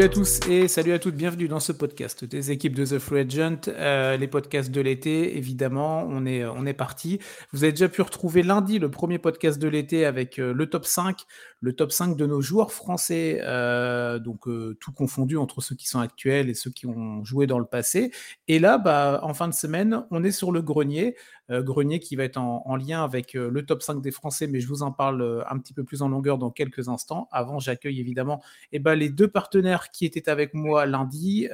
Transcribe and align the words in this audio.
Salut 0.00 0.12
à 0.12 0.14
tous 0.14 0.40
et 0.48 0.66
salut 0.66 0.92
à 0.94 0.98
toutes, 0.98 1.14
bienvenue 1.14 1.46
dans 1.46 1.60
ce 1.60 1.72
podcast 1.72 2.24
des 2.24 2.50
équipes 2.50 2.74
de 2.74 2.86
The 2.86 2.98
Free 2.98 3.20
Agent, 3.20 3.68
euh, 3.68 4.16
les 4.16 4.28
podcasts 4.28 4.70
de 4.70 4.80
l'été, 4.80 5.36
évidemment, 5.36 6.06
on 6.08 6.24
est, 6.24 6.42
on 6.42 6.64
est 6.64 6.72
parti. 6.72 7.18
Vous 7.52 7.64
avez 7.64 7.72
déjà 7.72 7.90
pu 7.90 8.00
retrouver 8.00 8.42
lundi 8.42 8.78
le 8.78 8.90
premier 8.90 9.18
podcast 9.18 9.58
de 9.58 9.68
l'été 9.68 10.06
avec 10.06 10.38
euh, 10.38 10.54
le 10.54 10.70
top 10.70 10.86
5, 10.86 11.26
le 11.60 11.74
top 11.74 11.92
5 11.92 12.16
de 12.16 12.24
nos 12.24 12.40
joueurs 12.40 12.72
français, 12.72 13.42
euh, 13.42 14.18
donc 14.18 14.44
tout 14.80 14.92
confondu 14.92 15.36
entre 15.36 15.60
ceux 15.60 15.74
qui 15.74 15.86
sont 15.86 16.00
actuels 16.00 16.48
et 16.48 16.54
ceux 16.54 16.70
qui 16.70 16.86
ont 16.86 17.22
joué 17.22 17.46
dans 17.46 17.58
le 17.58 17.66
passé. 17.66 18.10
Et 18.48 18.58
là, 18.58 18.78
bah, 18.78 19.20
en 19.22 19.34
fin 19.34 19.48
de 19.48 19.54
semaine, 19.54 20.06
on 20.10 20.24
est 20.24 20.32
sur 20.32 20.50
le 20.50 20.62
grenier, 20.62 21.14
grenier 21.50 22.00
qui 22.00 22.16
va 22.16 22.24
être 22.24 22.38
en, 22.38 22.76
lien 22.76 23.02
avec 23.02 23.34
le 23.34 23.64
top 23.66 23.82
5 23.82 24.00
des 24.00 24.10
Français, 24.10 24.46
mais 24.46 24.60
je 24.60 24.68
vous 24.68 24.82
en 24.82 24.92
parle 24.92 25.44
un 25.48 25.58
petit 25.58 25.72
peu 25.72 25.84
plus 25.84 26.02
en 26.02 26.08
longueur 26.08 26.38
dans 26.38 26.50
quelques 26.50 26.88
instants. 26.88 27.28
Avant, 27.32 27.58
j'accueille 27.58 28.00
évidemment 28.00 28.42
eh 28.72 28.78
ben, 28.78 28.94
les 28.94 29.08
deux 29.08 29.28
partenaires 29.28 29.90
qui 29.90 30.04
étaient 30.04 30.28
avec 30.28 30.54
moi 30.54 30.86
lundi, 30.86 31.48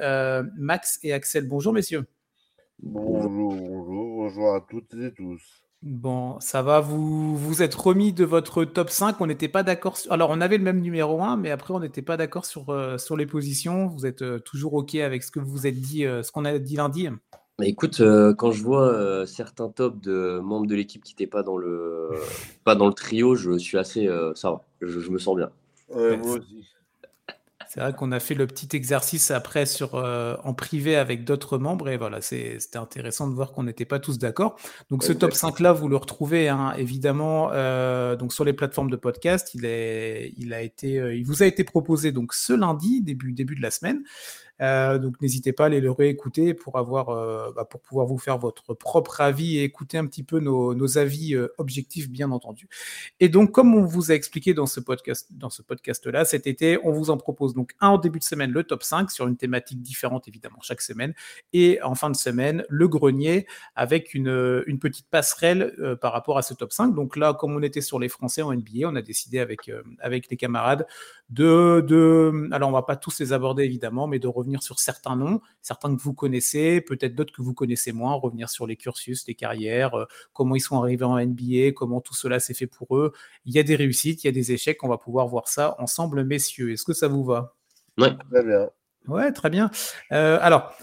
Max 0.55 0.99
et 1.03 1.13
Axel. 1.13 1.47
Bonjour 1.47 1.73
messieurs. 1.73 2.05
Bonjour, 2.79 3.55
bonjour, 3.55 4.07
bonjour 4.17 4.53
à 4.53 4.61
toutes 4.61 4.93
et 4.93 5.11
tous. 5.11 5.41
Bon, 5.83 6.39
ça 6.39 6.63
va, 6.63 6.79
vous 6.79 7.37
vous 7.37 7.61
êtes 7.61 7.75
remis 7.75 8.11
de 8.11 8.25
votre 8.25 8.65
top 8.65 8.89
5, 8.89 9.21
on 9.21 9.27
n'était 9.27 9.47
pas 9.47 9.61
d'accord. 9.61 9.97
Alors, 10.09 10.31
on 10.31 10.41
avait 10.41 10.57
le 10.57 10.63
même 10.63 10.81
numéro 10.81 11.21
1, 11.21 11.37
mais 11.37 11.51
après, 11.51 11.73
on 11.73 11.79
n'était 11.79 12.01
pas 12.01 12.17
d'accord 12.17 12.45
sur, 12.45 12.65
sur 12.99 13.15
les 13.15 13.27
positions. 13.27 13.87
Vous 13.87 14.05
êtes 14.05 14.43
toujours 14.43 14.73
OK 14.73 14.95
avec 14.95 15.23
ce 15.23 15.31
que 15.31 15.39
vous 15.39 15.67
êtes 15.67 15.79
dit, 15.79 16.01
ce 16.01 16.31
qu'on 16.31 16.45
a 16.45 16.57
dit 16.57 16.75
lundi? 16.75 17.09
Écoute, 17.65 18.01
euh, 18.01 18.33
quand 18.35 18.51
je 18.51 18.61
vois 18.61 18.87
euh, 18.87 19.25
certains 19.25 19.69
tops 19.69 19.99
de 20.01 20.39
membres 20.43 20.67
de 20.67 20.75
l'équipe 20.75 21.03
qui 21.03 21.13
n'étaient 21.13 21.27
pas 21.27 21.41
dans 21.41 21.57
le 21.57 22.11
pas 22.63 22.75
dans 22.75 22.87
le 22.87 22.93
trio, 22.93 23.35
je 23.35 23.57
suis 23.57 23.77
assez 23.77 24.07
euh, 24.07 24.33
ça 24.35 24.51
va, 24.51 24.61
je, 24.81 25.09
me 25.09 25.17
sens 25.17 25.35
bien. 25.35 25.49
C'est 27.69 27.81
vrai 27.81 27.93
qu'on 27.93 28.13
a 28.13 28.19
fait 28.19 28.33
le 28.33 28.47
petit 28.47 28.75
exercice 28.77 29.29
après 29.29 29.65
sur 29.65 29.95
en 29.95 30.53
privé 30.53 30.95
avec 30.95 31.25
d'autres 31.25 31.57
membres 31.57 31.89
et 31.89 31.97
voilà, 31.97 32.21
c'était 32.21 32.77
intéressant 32.77 33.27
de 33.27 33.33
voir 33.33 33.51
qu'on 33.51 33.63
n'était 33.63 33.85
pas 33.85 33.99
tous 33.99 34.19
d'accord. 34.19 34.57
Donc 34.89 35.03
ce 35.03 35.11
top 35.11 35.33
5 35.33 35.59
là, 35.59 35.73
vous 35.73 35.89
le 35.89 35.97
retrouvez 35.97 36.47
hein, 36.47 36.73
évidemment 36.77 37.47
donc 38.15 38.31
sur 38.33 38.45
les 38.45 38.53
plateformes 38.53 38.89
de 38.89 38.95
podcast. 38.95 39.53
Il 39.53 39.65
est, 39.65 40.33
il 40.37 40.53
a 40.53 40.61
été, 40.61 40.93
il 40.93 41.25
vous 41.25 41.43
a 41.43 41.45
été 41.45 41.65
proposé 41.65 42.13
donc 42.13 42.33
ce 42.33 42.53
lundi 42.53 43.01
début 43.01 43.33
début 43.33 43.55
de 43.55 43.61
la 43.61 43.71
semaine. 43.71 44.01
Euh, 44.61 44.97
donc 44.97 45.21
n'hésitez 45.21 45.53
pas 45.53 45.63
à 45.63 45.67
aller 45.67 45.81
le 45.81 45.91
réécouter 45.91 46.53
pour 46.53 46.77
avoir, 46.77 47.09
euh, 47.09 47.51
bah, 47.55 47.65
pour 47.65 47.81
pouvoir 47.81 48.07
vous 48.07 48.17
faire 48.17 48.37
votre 48.37 48.73
propre 48.73 49.21
avis 49.21 49.57
et 49.57 49.63
écouter 49.63 49.97
un 49.97 50.05
petit 50.05 50.23
peu 50.23 50.39
nos, 50.39 50.97
avis 50.97 51.35
euh, 51.35 51.53
objectifs, 51.57 52.09
bien 52.09 52.31
entendu. 52.31 52.69
Et 53.19 53.29
donc, 53.29 53.51
comme 53.51 53.75
on 53.75 53.83
vous 53.83 54.11
a 54.11 54.15
expliqué 54.15 54.53
dans 54.53 54.65
ce 54.65 54.79
podcast, 54.79 55.29
podcast-là, 55.67 56.25
cet 56.25 56.47
été, 56.47 56.79
on 56.83 56.91
vous 56.91 57.09
en 57.09 57.17
propose 57.17 57.53
donc 57.53 57.73
un 57.81 57.89
en 57.89 57.97
début 57.97 58.19
de 58.19 58.23
semaine, 58.23 58.51
le 58.51 58.63
top 58.63 58.83
5 58.83 59.11
sur 59.11 59.27
une 59.27 59.37
thématique 59.37 59.81
différente 59.81 60.27
évidemment 60.27 60.59
chaque 60.61 60.81
semaine, 60.81 61.13
et 61.53 61.81
en 61.83 61.95
fin 61.95 62.09
de 62.09 62.15
semaine, 62.15 62.63
le 62.69 62.87
grenier 62.87 63.45
avec 63.75 64.13
une, 64.13 64.63
petite 64.79 65.07
passerelle 65.09 65.73
par 66.01 66.13
rapport 66.13 66.37
à 66.37 66.41
ce 66.41 66.53
top 66.53 66.71
5. 66.71 66.93
Donc 66.93 67.17
là, 67.17 67.33
comme 67.33 67.55
on 67.55 67.61
était 67.61 67.81
sur 67.81 67.99
les 67.99 68.09
Français 68.09 68.41
en 68.41 68.53
NBA, 68.53 68.87
on 68.87 68.95
a 68.95 69.01
décidé 69.01 69.39
avec, 69.39 69.71
avec 69.99 70.29
les 70.29 70.37
camarades 70.37 70.85
de, 71.29 71.83
de, 71.85 72.47
alors 72.51 72.69
on 72.69 72.73
va 72.73 72.83
pas 72.83 72.95
tous 72.95 73.19
les 73.19 73.33
aborder 73.33 73.63
évidemment, 73.63 74.07
mais 74.07 74.19
de 74.19 74.27
revenir 74.27 74.46
sur 74.59 74.79
certains 74.79 75.15
noms, 75.15 75.41
certains 75.61 75.95
que 75.95 76.01
vous 76.01 76.13
connaissez, 76.13 76.81
peut-être 76.81 77.15
d'autres 77.15 77.33
que 77.33 77.41
vous 77.41 77.53
connaissez 77.53 77.91
moins, 77.91 78.13
revenir 78.13 78.49
sur 78.49 78.65
les 78.65 78.75
cursus, 78.75 79.27
les 79.27 79.35
carrières, 79.35 79.95
euh, 79.95 80.05
comment 80.33 80.55
ils 80.55 80.61
sont 80.61 80.81
arrivés 80.81 81.05
en 81.05 81.17
NBA, 81.17 81.73
comment 81.75 82.01
tout 82.01 82.15
cela 82.15 82.39
s'est 82.39 82.53
fait 82.53 82.67
pour 82.67 82.97
eux. 82.97 83.13
Il 83.45 83.53
y 83.53 83.59
a 83.59 83.63
des 83.63 83.75
réussites, 83.75 84.23
il 84.23 84.27
y 84.27 84.29
a 84.29 84.33
des 84.33 84.51
échecs, 84.51 84.83
on 84.83 84.87
va 84.87 84.97
pouvoir 84.97 85.27
voir 85.27 85.47
ça 85.47 85.75
ensemble, 85.79 86.23
messieurs. 86.23 86.71
Est-ce 86.71 86.83
que 86.83 86.93
ça 86.93 87.07
vous 87.07 87.23
va? 87.23 87.55
Oui, 87.97 88.07
très 88.31 88.43
bien. 88.43 88.69
Ouais, 89.07 89.31
très 89.31 89.49
bien. 89.49 89.71
Euh, 90.11 90.37
alors, 90.41 90.73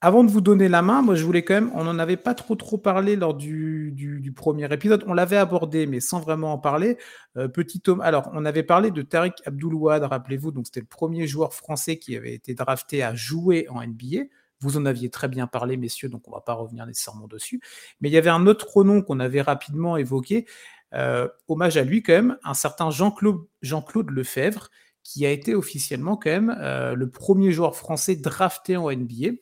avant 0.00 0.24
de 0.24 0.30
vous 0.30 0.40
donner 0.40 0.68
la 0.68 0.82
main, 0.82 1.02
moi 1.02 1.14
je 1.14 1.24
voulais 1.24 1.42
quand 1.42 1.54
même, 1.54 1.70
on 1.74 1.84
n'en 1.84 1.98
avait 1.98 2.16
pas 2.16 2.34
trop 2.34 2.54
trop 2.54 2.78
parlé 2.78 3.16
lors 3.16 3.34
du, 3.34 3.92
du, 3.92 4.32
premier 4.32 4.70
épisode, 4.72 5.04
on 5.06 5.14
l'avait 5.14 5.36
abordé 5.36 5.86
mais 5.86 6.00
sans 6.00 6.20
vraiment 6.20 6.52
en 6.52 6.58
parler. 6.58 6.98
Euh, 7.36 7.48
petit 7.48 7.82
homme, 7.86 8.00
alors 8.02 8.30
on 8.34 8.44
avait 8.44 8.62
parlé 8.62 8.90
de 8.90 9.02
Tariq 9.02 9.34
Abdoulouad, 9.46 10.02
rappelez-vous, 10.02 10.52
donc 10.52 10.66
c'était 10.66 10.80
le 10.80 10.86
premier 10.86 11.26
joueur 11.26 11.54
français 11.54 11.98
qui 11.98 12.16
avait 12.16 12.34
été 12.34 12.54
drafté 12.54 13.02
à 13.02 13.14
jouer 13.14 13.66
en 13.70 13.80
NBA. 13.82 14.24
Vous 14.60 14.76
en 14.76 14.86
aviez 14.86 15.10
très 15.10 15.28
bien 15.28 15.46
parlé, 15.46 15.76
messieurs, 15.76 16.08
donc 16.08 16.28
on 16.28 16.32
va 16.32 16.40
pas 16.40 16.54
revenir 16.54 16.86
nécessairement 16.86 17.26
dessus. 17.26 17.60
Mais 18.00 18.08
il 18.08 18.12
y 18.12 18.18
avait 18.18 18.30
un 18.30 18.46
autre 18.46 18.84
nom 18.84 19.02
qu'on 19.02 19.20
avait 19.20 19.42
rapidement 19.42 19.96
évoqué, 19.96 20.46
euh, 20.94 21.28
hommage 21.48 21.76
à 21.76 21.84
lui 21.84 22.02
quand 22.02 22.14
même, 22.14 22.38
un 22.44 22.54
certain 22.54 22.90
Jean-Claude 22.90 23.46
Jean 23.62 23.84
Lefebvre, 24.08 24.70
qui 25.02 25.24
a 25.24 25.30
été 25.30 25.54
officiellement 25.54 26.16
quand 26.16 26.30
même 26.30 26.56
euh, 26.58 26.94
le 26.94 27.08
premier 27.08 27.52
joueur 27.52 27.76
français 27.76 28.16
drafté 28.16 28.76
en 28.76 28.90
NBA. 28.90 29.36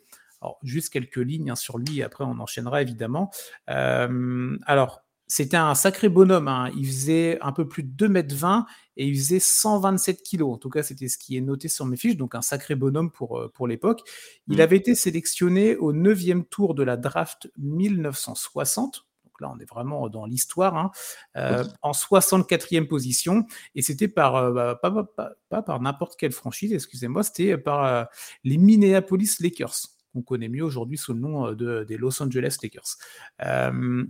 Alors, 0.44 0.59
juste 0.62 0.93
quelques 0.93 1.16
lignes 1.16 1.50
hein, 1.50 1.56
sur 1.56 1.78
lui, 1.78 2.00
et 2.00 2.03
après 2.03 2.22
on 2.25 2.38
enchaînera 2.38 2.82
évidemment. 2.82 3.31
Euh, 3.71 4.59
alors, 4.66 5.00
c'était 5.27 5.56
un 5.56 5.75
sacré 5.75 6.10
bonhomme. 6.10 6.49
Hein. 6.49 6.71
Il 6.77 6.87
faisait 6.87 7.38
un 7.41 7.53
peu 7.53 7.66
plus 7.66 7.82
de 7.82 8.06
2,20 8.06 8.59
m 8.59 8.65
et 8.99 9.06
il 9.06 9.16
faisait 9.16 9.41
127 9.41 10.22
kg. 10.22 10.43
En 10.43 10.59
tout 10.59 10.69
cas, 10.69 10.83
c'était 10.83 11.09
ce 11.09 11.16
qui 11.16 11.38
est 11.38 11.41
noté 11.41 11.69
sur 11.69 11.87
mes 11.87 11.97
fiches. 11.97 12.19
Donc, 12.19 12.34
un 12.34 12.43
sacré 12.43 12.75
bonhomme 12.75 13.10
pour, 13.10 13.38
euh, 13.38 13.50
pour 13.54 13.66
l'époque. 13.66 14.03
Il 14.49 14.59
mmh. 14.59 14.60
avait 14.60 14.77
été 14.77 14.94
sélectionné 14.94 15.77
au 15.77 15.94
9e 15.94 16.44
tour 16.44 16.75
de 16.75 16.83
la 16.83 16.99
draft 16.99 17.50
1960 17.56 19.06
là 19.41 19.50
on 19.53 19.59
est 19.59 19.69
vraiment 19.69 20.09
dans 20.09 20.27
l'histoire, 20.27 20.77
hein, 20.77 20.93
euh, 21.37 21.65
en 21.83 21.91
64e 21.91 22.87
position, 22.87 23.44
et 23.75 23.83
c'était 23.83 24.06
par, 24.06 24.53
bah, 24.53 24.81
pas, 24.81 25.62
par 25.62 25.81
n'importe 25.81 26.16
quelle 26.16 26.31
franchise, 26.31 26.72
excusez-moi, 26.72 27.25
c'était 27.25 27.59
par 27.59 28.06
les 28.44 28.59
Minneapolis 28.59 29.41
Lakers 29.41 29.94
qu'on 30.14 30.22
connaît 30.22 30.48
mieux 30.48 30.64
aujourd'hui 30.64 30.97
sous 30.97 31.12
le 31.12 31.20
nom 31.20 31.48
euh, 31.48 31.54
de, 31.54 31.84
des 31.84 31.97
Los 31.97 32.22
Angeles 32.22 32.56
Lakers. 32.62 32.97
Euh, 33.44 34.04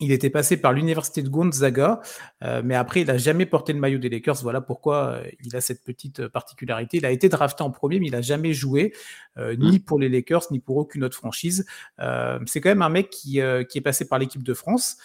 il 0.00 0.10
était 0.10 0.30
passé 0.30 0.56
par 0.56 0.72
l'université 0.72 1.22
de 1.22 1.28
Gonzaga, 1.28 2.00
euh, 2.42 2.62
mais 2.64 2.74
après, 2.74 3.02
il 3.02 3.06
n'a 3.06 3.18
jamais 3.18 3.46
porté 3.46 3.72
le 3.72 3.78
maillot 3.78 3.98
des 3.98 4.08
Lakers. 4.08 4.36
Voilà 4.42 4.60
pourquoi 4.60 5.20
il 5.44 5.54
a 5.54 5.60
cette 5.60 5.84
petite 5.84 6.26
particularité. 6.28 6.96
Il 6.96 7.06
a 7.06 7.10
été 7.10 7.28
drafté 7.28 7.62
en 7.62 7.70
premier, 7.70 8.00
mais 8.00 8.06
il 8.06 8.12
n'a 8.12 8.22
jamais 8.22 8.52
joué, 8.52 8.94
ni 9.38 9.78
mmh. 9.78 9.80
pour 9.80 10.00
les 10.00 10.08
Lakers, 10.08 10.44
ni 10.50 10.58
pour 10.58 10.78
aucune 10.78 11.04
autre 11.04 11.16
franchise. 11.16 11.66
c'est 11.98 12.60
quand 12.60 12.70
même 12.70 12.82
un 12.82 12.88
mec 12.88 13.10
qui, 13.10 13.38
qui 13.68 13.78
est 13.78 13.82
passé 13.82 14.08
par 14.08 14.18
l'équipe 14.18 14.42
de 14.42 14.54
France. 14.54 14.96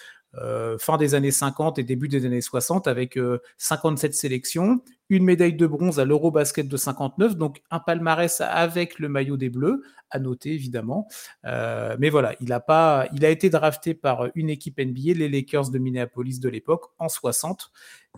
Fin 0.78 0.96
des 0.96 1.14
années 1.14 1.30
50 1.30 1.78
et 1.78 1.82
début 1.82 2.08
des 2.08 2.24
années 2.26 2.40
60 2.40 2.86
avec 2.86 3.18
57 3.56 4.14
sélections, 4.14 4.82
une 5.08 5.24
médaille 5.24 5.54
de 5.54 5.66
bronze 5.66 6.00
à 6.00 6.04
l'Eurobasket 6.04 6.68
de 6.68 6.76
59, 6.76 7.36
donc 7.36 7.62
un 7.70 7.78
palmarès 7.78 8.40
avec 8.40 8.98
le 8.98 9.08
maillot 9.08 9.36
des 9.36 9.48
Bleus, 9.48 9.82
à 10.10 10.18
noter 10.18 10.52
évidemment. 10.52 11.08
Euh, 11.44 11.96
mais 11.98 12.10
voilà, 12.10 12.34
il 12.40 12.52
a, 12.52 12.60
pas, 12.60 13.06
été 13.20 13.50
drafté 13.50 13.94
par 13.94 14.28
une 14.34 14.50
équipe 14.50 14.78
NBA, 14.78 15.14
les 15.14 15.28
Lakers 15.28 15.70
de 15.70 15.78
Minneapolis 15.78 16.40
de 16.40 16.48
l'époque, 16.48 16.84
en 16.98 17.08
60, 17.08 17.70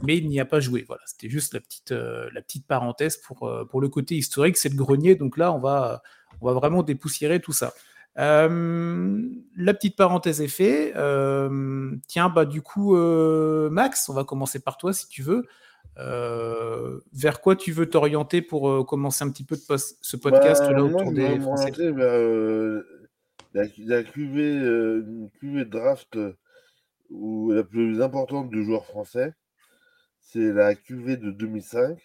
mais 0.03 0.17
il 0.17 0.29
n'y 0.29 0.41
a 0.41 0.45
pas 0.45 0.61
joué. 0.61 0.85
Voilà, 0.87 1.03
c'était 1.07 1.29
juste 1.29 1.55
la 1.55 1.61
petite, 1.61 1.93
euh, 1.93 2.29
la 2.33 2.43
petite 2.43 2.67
parenthèse 2.67 3.17
pour, 3.19 3.47
euh, 3.49 3.65
pour 3.65 3.81
le 3.81 3.89
côté 3.89 4.17
historique, 4.17 4.57
c'est 4.57 4.69
le 4.69 4.77
grenier, 4.77 5.15
donc 5.15 5.37
là, 5.37 5.53
on 5.53 5.59
va, 5.59 6.03
on 6.41 6.47
va 6.47 6.53
vraiment 6.55 6.83
dépoussiérer 6.83 7.41
tout 7.41 7.53
ça. 7.53 7.73
La 8.17 9.75
petite 9.75 9.97
parenthèse 9.97 10.41
est 10.41 10.49
faite. 10.49 10.95
tiens, 12.07 12.29
bah 12.29 12.45
du 12.45 12.63
coup, 12.63 12.97
Max, 12.97 14.09
on 14.09 14.15
va 14.15 14.25
commencer 14.25 14.61
par 14.61 14.77
toi 14.77 14.93
si 14.93 15.09
tu 15.09 15.23
veux. 15.23 15.47
Euh, 15.99 17.01
vers 17.13 17.41
quoi 17.41 17.57
tu 17.57 17.73
veux 17.73 17.89
t'orienter 17.89 18.43
pour 18.43 18.71
euh, 18.71 18.85
commencer 18.85 19.25
un 19.25 19.31
petit 19.31 19.45
peu 19.45 19.57
de 19.57 19.77
ce 19.77 20.17
podcast 20.17 20.63
bah, 20.67 20.73
là 20.73 20.85
autour 20.85 21.13
des 21.13 21.39
Français? 21.41 21.73
euh, 21.81 22.83
la, 23.53 23.65
la 23.79 24.01
une 24.01 25.31
QV 25.41 25.65
draft 25.67 26.19
où 27.11 27.51
la 27.53 27.65
plus 27.65 28.01
importante 28.01 28.51
du 28.51 28.65
joueur 28.65 28.87
français, 28.87 29.35
c'est 30.21 30.53
la 30.53 30.75
QV 30.75 31.17
de 31.17 31.33
2005 31.33 31.99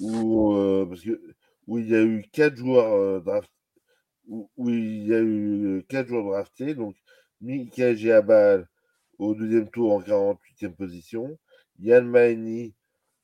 où, 0.00 0.54
parce 0.88 1.02
que, 1.02 1.20
où 1.66 1.78
il 1.78 1.88
y 1.88 1.94
a 1.94 2.02
eu 2.02 2.24
quatre 2.32 2.56
joueurs 2.56 3.20
draft, 3.22 3.50
où, 4.28 4.48
il 4.68 5.06
y 5.06 5.14
a 5.14 5.20
eu 5.20 5.84
quatre 5.88 6.08
joueurs 6.08 6.24
draftés, 6.24 6.74
donc 6.74 6.96
Mika 7.40 7.94
Giabal 7.94 8.68
au 9.18 9.34
deuxième 9.34 9.70
tour 9.70 9.92
en 9.92 10.00
48e 10.00 10.74
position, 10.74 11.38
Yann 11.78 12.06
Maini 12.06 12.74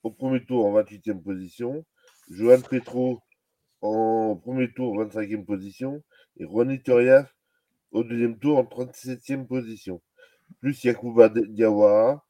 au 0.03 0.11
premier 0.11 0.43
tour 0.45 0.65
en 0.65 0.81
28e 0.81 1.21
position, 1.21 1.85
Johan 2.29 2.61
Petro 2.61 3.21
en 3.81 4.35
premier 4.35 4.71
tour 4.71 4.93
en 4.93 5.05
25e 5.05 5.45
position 5.45 6.03
et 6.37 6.45
Ronny 6.45 6.81
Turiaf 6.81 7.35
au 7.91 8.03
deuxième 8.03 8.37
tour 8.39 8.57
en 8.57 8.63
37e 8.63 9.47
position. 9.47 10.01
Plus 10.59 10.83
Yakuba 10.83 11.29
Diawara 11.29 12.25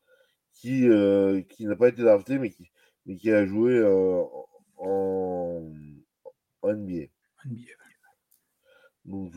qui, 0.53 0.87
euh, 0.87 1.41
qui 1.49 1.65
n'a 1.65 1.75
pas 1.75 1.89
été 1.89 2.01
drafté 2.03 2.37
mais 2.37 2.49
qui, 2.49 2.71
mais 3.05 3.15
qui 3.15 3.31
a 3.31 3.45
joué 3.45 3.73
euh, 3.73 4.23
en, 4.77 5.71
NBA. 6.63 7.07
Donc, 9.05 9.33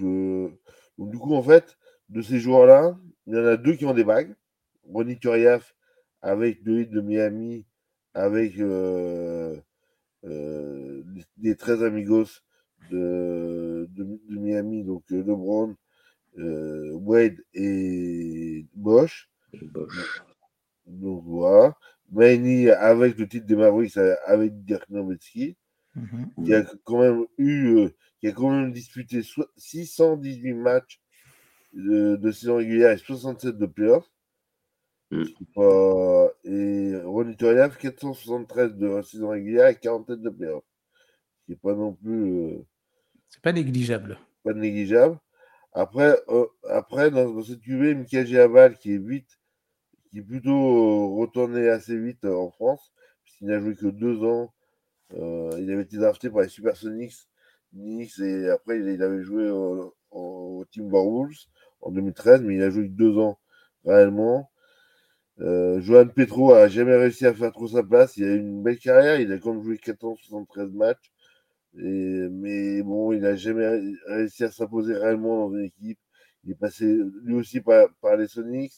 donc, 0.98 1.10
du 1.10 1.18
coup, 1.18 1.34
en 1.34 1.42
fait, 1.42 1.76
de 2.08 2.22
ces 2.22 2.38
joueurs-là, 2.38 2.98
il 3.26 3.34
y 3.34 3.38
en 3.38 3.44
a 3.44 3.56
deux 3.56 3.74
qui 3.74 3.86
ont 3.86 3.94
des 3.94 4.04
bagues. 4.04 4.34
Ronny 4.84 5.18
Turiaf 5.18 5.74
avec 6.20 6.60
le 6.64 6.82
hit 6.82 6.90
de 6.90 7.00
Miami 7.00 7.64
avec 8.12 8.58
euh, 8.58 9.56
des 10.22 11.56
13 11.56 11.82
amigos 11.82 12.42
de, 12.90 13.88
de, 13.90 14.18
Miami, 14.28 14.84
donc 14.84 15.02
LeBron, 15.10 15.74
Wade 16.36 17.36
et 17.54 18.66
Bosch. 18.74 19.30
Donc 20.86 21.24
voilà. 21.24 21.76
Maini 22.12 22.70
avec 22.70 23.18
le 23.18 23.26
titre 23.26 23.46
des 23.46 23.56
Mavericks 23.56 23.96
avec 24.26 24.64
Dirk 24.64 24.88
Nowitzki, 24.90 25.56
mhm. 25.94 26.44
qui 26.44 26.54
a 26.54 26.64
quand 26.84 27.00
même 27.00 27.24
eu, 27.38 27.88
qui 28.24 28.28
a 28.28 28.32
quand 28.32 28.48
même 28.48 28.72
disputé 28.72 29.20
618 29.58 30.54
matchs 30.54 30.98
de, 31.74 32.32
saison 32.32 32.56
régulière 32.56 32.92
et 32.92 32.96
67 32.96 33.58
de 33.58 33.66
playoffs. 33.66 34.10
Mm. 35.10 35.24
et 36.44 36.96
Ronnie 37.04 37.36
Toriaf, 37.36 37.76
473 37.76 38.76
de 38.76 39.02
saison 39.02 39.28
régulière 39.28 39.66
et 39.66 39.76
47 39.76 40.22
de 40.22 40.30
playoffs. 40.30 40.64
Ce 41.36 41.44
qui 41.44 41.50
n'est 41.50 41.56
pas 41.58 41.74
non 41.74 41.92
plus. 41.92 42.32
Euh, 42.32 42.66
c'est 43.28 43.42
pas 43.42 43.52
négligeable. 43.52 44.18
Pas 44.42 44.54
négligeable. 44.54 45.18
Après, 45.74 46.16
euh, 46.28 46.46
après 46.70 47.10
dans, 47.10 47.42
cette 47.42 47.60
QV, 47.60 47.94
Michael 47.94 48.34
Aval, 48.38 48.78
qui 48.78 48.94
est 48.94 49.06
vite, 49.06 49.38
qui 50.10 50.20
est 50.20 50.22
plutôt 50.22 50.50
euh, 50.50 51.20
retourné 51.20 51.68
assez 51.68 51.98
vite 51.98 52.24
en 52.24 52.50
France, 52.50 52.90
puisqu'il 53.22 53.48
n'a 53.48 53.60
joué 53.60 53.76
que 53.76 53.88
deux 53.88 54.24
ans. 54.24 54.54
il 55.12 55.70
avait 55.70 55.82
été 55.82 55.98
drafté 55.98 56.30
par 56.30 56.40
les 56.40 56.48
Supersonics 56.48 57.28
et 57.76 58.50
après 58.50 58.78
il, 58.78 59.02
avait 59.02 59.22
joué 59.22 59.50
au, 59.50 59.94
au 60.10 60.64
Timberwolves 60.72 61.46
en 61.80 61.90
2013, 61.90 62.42
mais 62.42 62.56
il 62.56 62.62
a 62.62 62.70
joué 62.70 62.88
deux 62.88 63.18
ans 63.18 63.38
réellement. 63.84 64.50
Euh, 65.40 65.80
Johan 65.80 66.08
Petro 66.08 66.52
a 66.54 66.68
jamais 66.68 66.96
réussi 66.96 67.26
à 67.26 67.34
faire 67.34 67.52
trop 67.52 67.68
sa 67.68 67.82
place. 67.82 68.16
Il 68.16 68.24
a 68.24 68.28
eu 68.28 68.38
une 68.38 68.62
belle 68.62 68.78
carrière. 68.78 69.20
Il 69.20 69.32
a 69.32 69.38
quand 69.38 69.54
même 69.54 69.62
joué 69.62 69.78
473 69.78 70.72
matchs. 70.72 71.12
Mais 71.74 72.82
bon, 72.82 73.12
il 73.12 73.20
n'a 73.20 73.34
jamais 73.34 73.66
réussi 74.06 74.44
à 74.44 74.50
s'imposer 74.50 74.94
réellement 74.94 75.48
dans 75.48 75.56
une 75.56 75.64
équipe. 75.64 75.98
Il 76.44 76.52
est 76.52 76.56
passé 76.56 76.84
lui 77.24 77.34
aussi 77.34 77.60
par, 77.60 77.88
les 78.16 78.28
Sonics, 78.28 78.74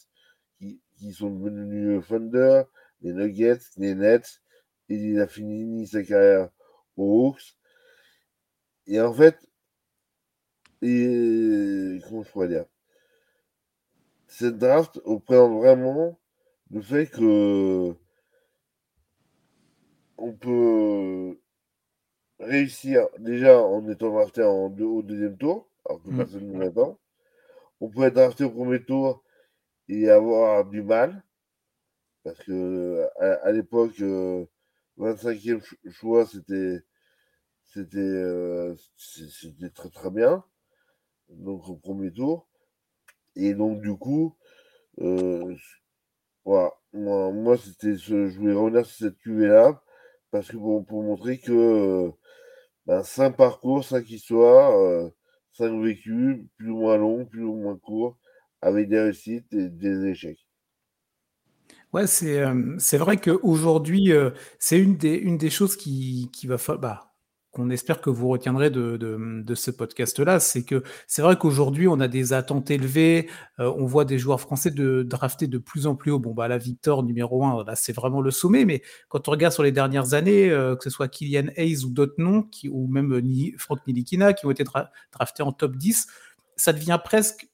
qui, 0.59 0.81
qui, 0.97 1.13
sont 1.13 1.31
devenus 1.31 2.03
Thunder, 2.09 2.63
les 3.03 3.13
Nuggets, 3.13 3.59
les 3.77 3.95
Nets. 3.95 4.41
Et 4.89 4.95
il 4.95 5.21
a 5.21 5.27
fini 5.27 5.87
sa 5.87 6.03
carrière 6.03 6.49
aux 6.97 7.29
Hawks. 7.29 7.57
Et 8.87 9.01
en 9.01 9.13
fait, 9.13 9.37
et, 10.83 11.99
comment 12.09 12.23
je 12.23 12.31
pourrais 12.31 12.49
dire? 12.49 12.67
Cette 14.29 14.59
draft 14.59 15.01
représente 15.05 15.59
vraiment 15.59 16.19
le 16.71 16.81
fait 16.83 17.07
que 17.07 17.95
on 20.19 20.33
peut 20.33 21.39
réussir 22.39 23.09
déjà 23.19 23.61
en 23.61 23.89
étant 23.89 24.11
drafté 24.11 24.43
en 24.43 24.67
au 24.67 25.03
deuxième 25.03 25.37
tour, 25.37 25.69
alors 25.85 26.03
que 26.03 26.11
mmh. 26.11 26.17
personne 26.17 26.53
ne 26.53 26.59
l'attend. 26.59 26.99
On 27.81 27.89
peut 27.89 28.05
être 28.05 28.15
drafté 28.15 28.45
au 28.45 28.51
premier 28.51 28.83
tour 28.85 29.23
et 29.89 30.11
avoir 30.11 30.65
du 30.65 30.83
mal, 30.83 31.23
parce 32.25 32.39
que 32.41 33.07
à, 33.19 33.53
l'époque, 33.53 33.99
25e 34.99 35.55
euh, 35.55 35.91
choix, 35.91 36.27
c'était 36.27 36.83
c'était 37.77 37.99
euh, 37.99 38.75
c'était 38.97 39.71
très 39.71 39.91
très 39.91 40.11
bien, 40.11 40.43
donc 41.31 41.69
au 41.69 41.77
premier 41.77 42.13
tour. 42.13 42.49
Et 43.37 43.55
donc, 43.55 43.83
du 43.83 43.95
coup, 43.97 44.37
euh, 45.01 45.55
voilà, 46.45 46.73
moi, 46.93 47.33
moi 47.33 47.57
c'était 47.59 47.97
ce, 47.97 48.29
je 48.29 48.39
voulais 48.39 48.55
revenir 48.55 48.87
sur 48.87 49.07
cette 49.09 49.19
QV-là, 49.19 49.83
parce 50.31 50.49
que 50.49 50.57
pour, 50.57 50.87
pour 50.87 51.03
montrer 51.03 51.39
que 51.39 51.53
euh, 51.53 52.11
ben, 52.87 53.33
parcours, 53.33 53.85
cinq 53.85 54.11
histoires, 54.11 54.73
euh, 54.79 55.11
cinq 55.53 55.81
vécus, 55.83 56.39
plus 56.57 56.71
ou 56.71 56.79
moins 56.79 56.97
longs, 56.99 57.27
plus 57.27 57.45
ou 57.45 57.55
moins 57.55 57.79
courts, 57.79 58.19
avec 58.63 58.89
des 58.89 59.01
réussites 59.01 59.53
et 59.53 59.69
des 59.69 60.07
échecs. 60.07 60.47
Ouais, 61.93 62.07
c'est 62.07 62.45
c'est 62.79 62.99
vrai 62.99 63.17
qu'aujourd'hui, 63.19 64.13
c'est 64.59 64.79
une 64.79 64.97
des, 64.97 65.15
une 65.15 65.39
des 65.39 65.51
choses 65.51 65.77
qui, 65.77 66.31
qui 66.33 66.47
va 66.47 66.59
falloir. 66.59 66.81
Bah, 66.81 67.06
qu'on 67.57 67.71
espère 67.71 68.03
que 68.03 68.11
vous 68.11 68.29
retiendrez 68.29 68.69
de, 68.69 69.55
ce 69.55 69.71
podcast-là, 69.71 70.41
c'est 70.41 70.63
que 70.63 70.83
c'est 71.07 71.23
vrai 71.23 71.37
qu'aujourd'hui, 71.37 71.89
on 71.89 71.99
a 72.01 72.07
des 72.07 72.35
attentes 72.35 72.71
élevées, 72.71 73.31
euh, 73.61 73.73
on 73.79 73.87
voit 73.87 74.05
des 74.05 74.19
joueurs 74.19 74.43
français 74.43 74.71
de 74.71 75.03
drafter 75.03 75.47
de 75.47 75.57
plus 75.57 75.87
en 75.87 75.97
plus 75.97 76.11
haut. 76.11 76.19
Bon, 76.19 76.35
bah 76.35 76.49
la 76.49 76.59
Victor 76.59 77.03
numéro 77.03 77.45
1, 77.45 77.65
là, 77.65 77.75
c'est 77.75 77.95
vraiment 77.95 78.21
le 78.21 78.31
sommet, 78.31 78.67
mais 78.67 78.83
quand 79.09 79.29
on 79.29 79.31
regarde 79.31 79.55
sur 79.55 79.63
les 79.63 79.73
dernières 79.73 80.13
années, 80.13 80.51
euh, 80.51 80.77
que 80.77 80.85
ce 80.85 80.91
soit 80.91 81.09
Kylian 81.09 81.47
Hayes 81.57 81.85
ou 81.87 81.89
d'autres 81.89 82.17
noms, 82.19 82.43
qui, 82.43 82.69
ou 82.69 82.89
même 82.89 83.19
Ni, 83.21 83.55
Franck 83.57 83.87
Nilikina, 83.87 84.35
qui 84.35 84.45
ont 84.45 84.51
été 84.51 84.65
draftés 85.13 85.43
en 85.43 85.53
top 85.53 85.77
10, 85.77 86.09
ça 86.57 86.75
devient 86.75 86.99
presque 87.03 87.49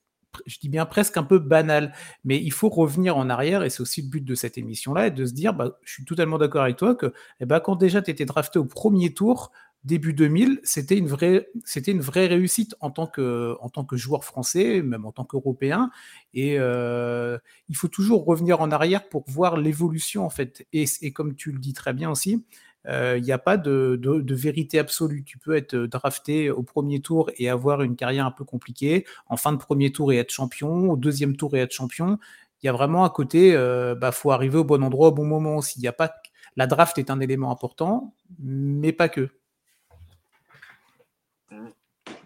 je 0.47 0.59
dis 0.59 0.69
bien 0.69 0.87
presque 0.87 1.19
un 1.19 1.23
peu 1.23 1.39
banal, 1.39 1.93
mais 2.25 2.43
il 2.43 2.53
faut 2.53 2.71
revenir 2.71 3.19
en 3.19 3.29
arrière, 3.29 3.63
et 3.63 3.71
c'est 3.71 3.83
aussi 3.83 4.01
le 4.01 4.09
but 4.09 4.25
de 4.25 4.35
cette 4.35 4.57
émission-là, 4.57 5.09
et 5.09 5.11
de 5.11 5.27
se 5.27 5.33
dire, 5.33 5.53
bah, 5.53 5.79
je 5.83 5.93
suis 5.93 6.05
totalement 6.07 6.39
d'accord 6.39 6.63
avec 6.63 6.77
toi, 6.77 6.95
que 6.95 7.13
eh 7.41 7.45
ben, 7.45 7.61
quand 7.61 7.77
déjà 7.77 8.01
tu 8.01 8.11
étais 8.11 8.25
drafté 8.25 8.59
au 8.59 8.65
premier 8.65 9.13
tour, 9.13 9.53
début 9.85 10.13
2000, 10.13 10.61
c'était 10.63 10.97
une 10.97 11.09
vraie, 11.09 11.49
c'était 11.65 11.91
une 11.91 12.01
vraie 12.01 12.27
réussite 12.27 12.77
en 12.81 12.91
tant 12.91 13.07
que, 13.07 13.57
en 13.61 13.69
tant 13.69 13.85
que 13.85 13.97
joueur 13.97 14.25
français, 14.25 14.83
même 14.83 15.05
en 15.05 15.13
tant 15.13 15.25
qu'Européen. 15.25 15.91
Et 16.35 16.57
euh, 16.59 17.39
il 17.69 17.77
faut 17.77 17.89
toujours 17.89 18.25
revenir 18.25 18.61
en 18.61 18.71
arrière 18.71 19.09
pour 19.09 19.25
voir 19.29 19.57
l'évolution 19.57 20.25
en 20.25 20.31
fait. 20.31 20.67
Et, 20.73 20.87
comme 21.13 21.35
tu 21.35 21.53
le 21.53 21.59
dis 21.59 21.73
très 21.73 21.93
bien 21.93 22.11
aussi, 22.11 22.45
euh, 22.89 23.17
il 23.19 23.25
n'y 23.25 23.33
a 23.33 23.39
pas 23.39 23.57
de, 23.57 23.99
vérité 24.35 24.79
absolue. 24.79 25.25
Tu 25.25 25.39
peux 25.39 25.57
être 25.57 25.77
drafté 25.77 26.51
au 26.51 26.63
premier 26.63 27.01
tour 27.01 27.31
et 27.37 27.49
avoir 27.49 27.83
une 27.83 27.97
carrière 27.97 28.27
un 28.27 28.31
peu 28.31 28.45
compliquée, 28.45 29.05
en 29.29 29.37
fin 29.37 29.53
de 29.53 29.59
premier 29.59 29.91
tour 29.93 30.13
et 30.13 30.17
être 30.19 30.31
champion, 30.31 30.91
au 30.91 30.97
deuxième 30.97 31.37
tour 31.37 31.57
et 31.57 31.61
être 31.61 31.73
champion. 31.73 32.19
Il 32.63 32.67
y 32.67 32.69
a 32.69 32.73
vraiment 32.73 33.05
à 33.05 33.11
côté, 33.11 33.55
euh, 33.55 33.97
bah, 33.97 34.13
faut 34.13 34.31
arriver 34.31 34.59
au 34.59 34.65
bon 34.65 34.85
endroit 34.85 35.09
au 35.09 35.13
bon 35.13 35.25
moment 35.27 35.57
aussi. 35.57 35.81
Il 35.81 35.83
y 35.83 35.89
a 35.89 35.93
pas, 35.93 36.13
la 36.57 36.69
draft 36.69 36.99
est 36.99 37.11
un 37.11 37.19
élément 37.21 37.51
important, 37.51 38.15
mais 38.39 38.93
pas 38.93 39.09
que. 39.09 39.31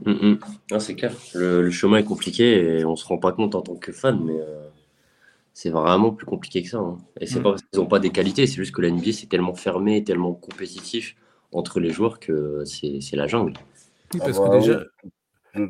Mm, 0.04 0.38
mm. 0.70 0.78
c'est 0.78 0.94
clair. 0.94 1.12
Le, 1.34 1.70
chemin 1.70 1.98
est 1.98 2.04
compliqué 2.04 2.78
et 2.78 2.84
on 2.84 2.96
se 2.96 3.06
rend 3.06 3.18
pas 3.18 3.32
compte 3.32 3.54
en 3.54 3.62
tant 3.62 3.76
que 3.76 3.92
fan, 3.92 4.20
mais 4.24 4.38
euh, 4.38 4.68
c'est 5.52 5.70
vraiment 5.70 6.12
plus 6.12 6.26
compliqué 6.26 6.62
que 6.62 6.68
ça. 6.68 6.78
Hein. 6.78 6.98
Et 7.20 7.26
c'est 7.26 7.40
mm. 7.40 7.42
pas 7.42 7.50
parce 7.50 7.62
qu'ils 7.62 7.80
n'ont 7.80 7.86
pas 7.86 7.98
des 7.98 8.10
qualités, 8.10 8.46
c'est 8.46 8.56
juste 8.56 8.74
que 8.74 8.82
la 8.82 8.90
NBA 8.90 9.12
c'est 9.12 9.28
tellement 9.28 9.54
fermé, 9.54 10.04
tellement 10.04 10.34
compétitif 10.34 11.16
entre 11.52 11.80
les 11.80 11.90
joueurs 11.90 12.20
que 12.20 12.64
c'est 12.64 13.16
la 13.16 13.26
jungle. 13.26 13.54
Oui, 14.14 14.20
parce 14.20 14.38
ah 14.38 14.44
que 14.44 14.48
bah 14.48 14.58
déjà. 14.58 14.80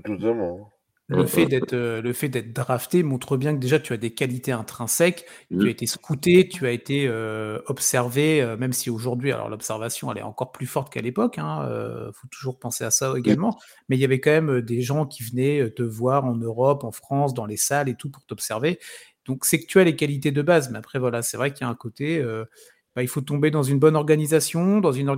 Totalement. 0.04 0.70
Le 1.08 1.24
fait 1.24 1.46
d'être 1.46 1.72
euh, 1.72 2.02
le 2.02 2.12
fait 2.12 2.28
d'être 2.28 2.52
drafté 2.52 3.04
montre 3.04 3.36
bien 3.36 3.54
que 3.54 3.60
déjà 3.60 3.78
tu 3.78 3.92
as 3.92 3.96
des 3.96 4.12
qualités 4.12 4.50
intrinsèques, 4.50 5.24
tu 5.50 5.64
as 5.64 5.70
été 5.70 5.86
scouté, 5.86 6.48
tu 6.48 6.66
as 6.66 6.72
été 6.72 7.06
euh, 7.06 7.60
observé, 7.66 8.42
euh, 8.42 8.56
même 8.56 8.72
si 8.72 8.90
aujourd'hui, 8.90 9.30
alors 9.30 9.48
l'observation 9.48 10.10
elle 10.10 10.18
est 10.18 10.22
encore 10.22 10.50
plus 10.50 10.66
forte 10.66 10.92
qu'à 10.92 11.00
l'époque, 11.00 11.38
hein, 11.38 11.68
faut 12.12 12.26
toujours 12.28 12.58
penser 12.58 12.82
à 12.82 12.90
ça 12.90 13.14
également, 13.16 13.56
mais 13.88 13.96
il 13.96 14.00
y 14.00 14.04
avait 14.04 14.18
quand 14.18 14.32
même 14.32 14.60
des 14.62 14.82
gens 14.82 15.06
qui 15.06 15.22
venaient 15.22 15.70
te 15.70 15.82
voir 15.84 16.24
en 16.24 16.34
Europe, 16.34 16.82
en 16.82 16.90
France, 16.90 17.34
dans 17.34 17.46
les 17.46 17.56
salles 17.56 17.88
et 17.88 17.94
tout 17.94 18.10
pour 18.10 18.24
t'observer. 18.24 18.80
Donc 19.26 19.44
c'est 19.44 19.60
que 19.60 19.66
tu 19.66 19.78
as 19.78 19.84
les 19.84 19.94
qualités 19.94 20.32
de 20.32 20.42
base, 20.42 20.70
mais 20.72 20.78
après 20.78 20.98
voilà, 20.98 21.22
c'est 21.22 21.36
vrai 21.36 21.52
qu'il 21.52 21.64
y 21.64 21.68
a 21.68 21.70
un 21.70 21.76
côté, 21.76 22.20
bah, 22.96 23.02
il 23.02 23.08
faut 23.08 23.20
tomber 23.20 23.52
dans 23.52 23.62
une 23.62 23.78
bonne 23.78 23.94
organisation, 23.94 24.80
dans 24.80 24.90
une, 24.90 25.16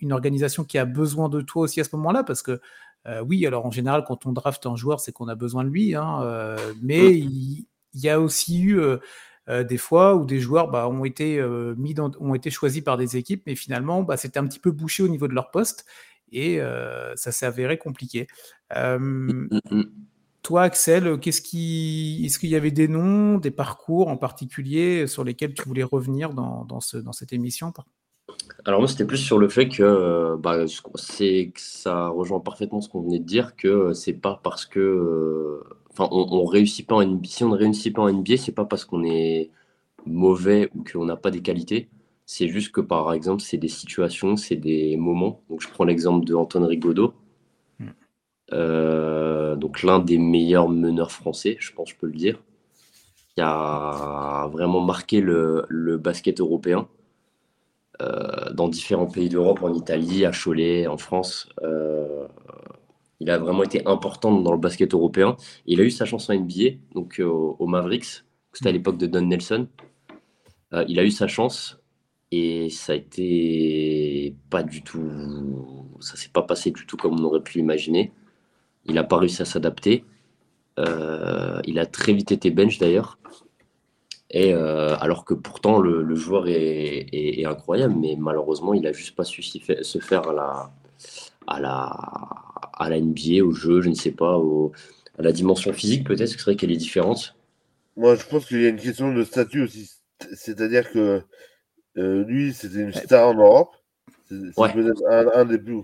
une 0.00 0.12
organisation 0.12 0.64
qui 0.64 0.76
a 0.76 0.84
besoin 0.84 1.30
de 1.30 1.40
toi 1.40 1.62
aussi 1.62 1.80
à 1.80 1.84
ce 1.84 1.96
moment-là, 1.96 2.24
parce 2.24 2.42
que 2.42 2.60
euh, 3.06 3.22
oui, 3.22 3.46
alors 3.46 3.66
en 3.66 3.70
général, 3.70 4.04
quand 4.06 4.26
on 4.26 4.32
draft 4.32 4.66
un 4.66 4.76
joueur, 4.76 5.00
c'est 5.00 5.12
qu'on 5.12 5.28
a 5.28 5.34
besoin 5.34 5.64
de 5.64 5.70
lui, 5.70 5.94
hein, 5.94 6.22
euh, 6.22 6.56
mais 6.82 7.02
mmh. 7.02 7.14
il, 7.14 7.66
y 7.94 8.08
a 8.08 8.20
aussi 8.20 8.60
eu 8.60 8.78
euh, 8.78 9.64
des 9.64 9.78
fois 9.78 10.14
où 10.14 10.24
des 10.24 10.38
joueurs 10.38 10.70
bah, 10.70 10.88
ont, 10.88 11.04
été, 11.04 11.42
mis 11.76 11.94
ont 11.98 12.34
été 12.34 12.50
choisis 12.50 12.82
par 12.82 12.96
des 12.96 13.16
équipes, 13.16 13.42
mais 13.46 13.56
finalement, 13.56 14.02
bah, 14.02 14.16
c'était 14.16 14.38
un 14.38 14.46
petit 14.46 14.60
peu 14.60 14.70
bouché 14.70 15.02
au 15.02 15.08
niveau 15.08 15.28
de 15.28 15.34
leur 15.34 15.50
poste 15.50 15.86
et 16.30 16.60
ça 17.16 17.32
s'est 17.32 17.46
avéré 17.46 17.76
compliqué. 17.76 18.28
Mmh, 18.76 19.48
mmh, 19.70 19.82
toi, 20.42 20.62
Axel, 20.62 21.18
qu'est-ce 21.18 21.42
qui, 21.42 22.22
est-ce 22.24 22.38
qu'il 22.38 22.50
y 22.50 22.56
avait 22.56 22.70
des 22.70 22.86
noms, 22.86 23.38
des 23.38 23.50
parcours 23.50 24.08
en 24.08 24.16
particulier 24.16 25.08
sur 25.08 25.24
lesquels 25.24 25.52
tu 25.52 25.64
voulais 25.66 25.82
revenir 25.82 26.32
dans, 26.32 26.64
dans, 26.64 26.80
ce, 26.80 26.96
dans 26.96 27.12
cette 27.12 27.32
émission 27.32 27.72
alors 28.64 28.80
moi, 28.80 28.88
c'était 28.88 29.04
plus 29.04 29.18
sur 29.18 29.38
le 29.38 29.48
fait 29.48 29.68
que, 29.68 29.82
euh, 29.82 30.36
bah, 30.36 30.64
c'est, 30.96 31.52
ça 31.56 32.08
rejoint 32.08 32.40
parfaitement 32.40 32.80
ce 32.80 32.88
qu'on 32.88 33.00
venait 33.00 33.18
de 33.18 33.24
dire, 33.24 33.56
que 33.56 33.68
euh, 33.68 33.94
c'est 33.94 34.12
pas 34.12 34.40
parce 34.42 34.66
que, 34.66 34.80
euh, 34.80 35.64
enfin, 35.90 36.08
on, 36.12 36.44
réussit 36.44 36.86
pas 36.86 36.96
en 36.96 37.04
NBA. 37.04 37.28
Si 37.28 37.44
on 37.44 37.50
ne 37.50 37.56
réussit 37.56 37.94
pas 37.94 38.02
en 38.02 38.12
NBA, 38.12 38.36
c'est 38.36 38.52
pas 38.52 38.64
parce 38.64 38.84
qu'on 38.84 39.04
est 39.04 39.50
mauvais 40.06 40.70
ou 40.74 40.84
qu'on 40.84 41.04
n'a 41.04 41.16
pas 41.16 41.30
des 41.30 41.42
qualités. 41.42 41.88
C'est 42.26 42.48
juste 42.48 42.72
que, 42.72 42.80
par 42.80 43.12
exemple, 43.12 43.42
c'est 43.42 43.56
des 43.56 43.68
situations, 43.68 44.36
c'est 44.36 44.56
des 44.56 44.96
moments. 44.96 45.42
Donc, 45.48 45.62
je 45.62 45.68
prends 45.68 45.84
l'exemple 45.84 46.24
de 46.26 46.34
Antoine 46.34 46.64
Rigaudot. 46.64 47.14
Hmm. 47.78 49.54
donc, 49.56 49.82
l'un 49.82 50.00
des 50.00 50.18
meilleurs 50.18 50.68
meneurs 50.68 51.12
français, 51.12 51.56
je 51.60 51.72
pense, 51.72 51.90
je 51.90 51.96
peux 51.96 52.06
le 52.06 52.12
dire, 52.12 52.42
qui 53.34 53.40
a 53.42 54.48
vraiment 54.52 54.80
marqué 54.80 55.20
le 55.20 55.96
basket 55.96 56.40
européen. 56.40 56.88
Dans 58.52 58.68
différents 58.68 59.06
pays 59.06 59.28
d'Europe, 59.28 59.62
en 59.62 59.74
Italie, 59.74 60.24
à 60.24 60.32
Cholet, 60.32 60.86
en 60.86 60.96
France. 60.96 61.48
il 63.20 63.30
a 63.30 63.38
vraiment 63.38 63.62
été 63.62 63.86
important 63.86 64.32
dans 64.32 64.52
le 64.52 64.58
basket 64.58 64.94
européen. 64.94 65.36
Il 65.66 65.80
a 65.80 65.84
eu 65.84 65.90
sa 65.90 66.04
chance 66.04 66.30
en 66.30 66.34
NBA, 66.34 66.78
donc 66.94 67.20
au, 67.24 67.66
Mavericks. 67.66 68.24
C'était 68.52 68.70
à 68.70 68.72
l'époque 68.72 68.98
de 68.98 69.06
Don 69.06 69.22
Nelson. 69.22 69.68
il 70.88 70.98
a 70.98 71.04
eu 71.04 71.10
sa 71.10 71.28
chance 71.28 71.80
et 72.32 72.70
ça 72.70 72.92
a 72.92 72.96
été 72.96 74.36
pas 74.50 74.62
du 74.62 74.82
tout. 74.82 75.96
Ça 76.00 76.16
s'est 76.16 76.30
pas 76.32 76.42
passé 76.42 76.70
du 76.70 76.86
tout 76.86 76.96
comme 76.96 77.18
on 77.20 77.24
aurait 77.24 77.42
pu 77.42 77.58
l'imaginer. 77.58 78.12
Il 78.84 78.94
n'a 78.94 79.04
pas 79.04 79.18
réussi 79.18 79.42
à 79.42 79.44
s'adapter. 79.44 80.04
Euh, 80.78 81.60
il 81.64 81.78
a 81.78 81.86
très 81.86 82.12
vite 82.12 82.32
été 82.32 82.50
bench 82.50 82.78
d'ailleurs. 82.78 83.18
Et 84.32 84.54
euh, 84.54 84.96
alors 85.00 85.24
que 85.24 85.34
pourtant 85.34 85.80
le, 85.80 86.14
joueur 86.14 86.44
est, 86.46 87.44
incroyable, 87.44 87.94
mais 87.98 88.16
malheureusement 88.16 88.74
il 88.74 88.86
a 88.86 88.92
juste 88.92 89.16
pas 89.16 89.24
su 89.24 89.42
se 89.42 89.98
faire 89.98 90.28
à 90.28 90.32
la, 90.32 90.70
à 91.48 91.60
la, 91.60 91.86
à 92.74 92.88
la 92.88 93.00
NBA, 93.00 93.44
au 93.44 93.52
jeu, 93.52 93.80
je 93.80 93.88
ne 93.88 93.94
sais 93.94 94.12
pas, 94.12 94.38
à 95.18 95.22
la 95.22 95.32
dimension 95.32 95.72
physique 95.72 96.06
peut-être, 96.06 96.28
c'est 96.28 96.40
vrai 96.42 96.54
qu'elle 96.54 96.70
est 96.70 96.76
différente. 96.76 97.34
Moi 97.96 98.14
je 98.14 98.24
pense 98.24 98.46
qu'il 98.46 98.62
y 98.62 98.66
a 98.66 98.68
une 98.68 98.80
question 98.80 99.12
de 99.12 99.24
statut 99.24 99.62
aussi. 99.62 99.90
C'est-à-dire 100.34 100.90
que 100.90 101.22
euh, 101.96 102.24
lui, 102.24 102.52
c'était 102.52 102.80
une 102.80 102.92
star 102.92 103.28
en 103.28 103.34
Europe. 103.34 103.74
C'est 104.28 104.72
peut-être 104.72 105.02
un, 105.34 105.44
des 105.44 105.58
plus. 105.58 105.82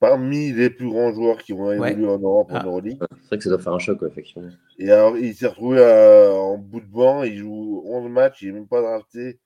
Parmi 0.00 0.52
les 0.52 0.70
plus 0.70 0.88
grands 0.88 1.12
joueurs 1.12 1.42
qui 1.42 1.52
vont 1.52 1.70
évoluer 1.72 2.06
en 2.06 2.18
Europe, 2.18 2.50
en 2.50 2.56
ah. 2.56 2.64
Euroleague. 2.64 2.98
C'est 3.00 3.26
vrai 3.26 3.38
que 3.38 3.44
ça 3.44 3.50
doit 3.50 3.58
faire 3.58 3.74
un 3.74 3.78
choc, 3.78 4.02
effectivement. 4.02 4.48
Et 4.78 4.90
alors, 4.90 5.16
il 5.18 5.34
s'est 5.34 5.46
retrouvé 5.46 5.78
euh, 5.78 6.32
en 6.32 6.56
bout 6.56 6.80
de 6.80 6.86
banc, 6.86 7.22
il 7.22 7.36
joue 7.36 7.82
11 7.84 8.10
matchs, 8.10 8.40
il 8.40 8.48
n'est 8.48 8.54
même 8.54 8.66
pas 8.66 8.80
drafté. 8.80 9.38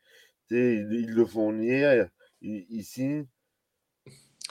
Ils, 0.50 0.86
ils, 0.92 1.10
le 1.10 1.26
font 1.26 1.52
nier, 1.52 2.04
il, 2.40 2.84
signe. 2.84 3.26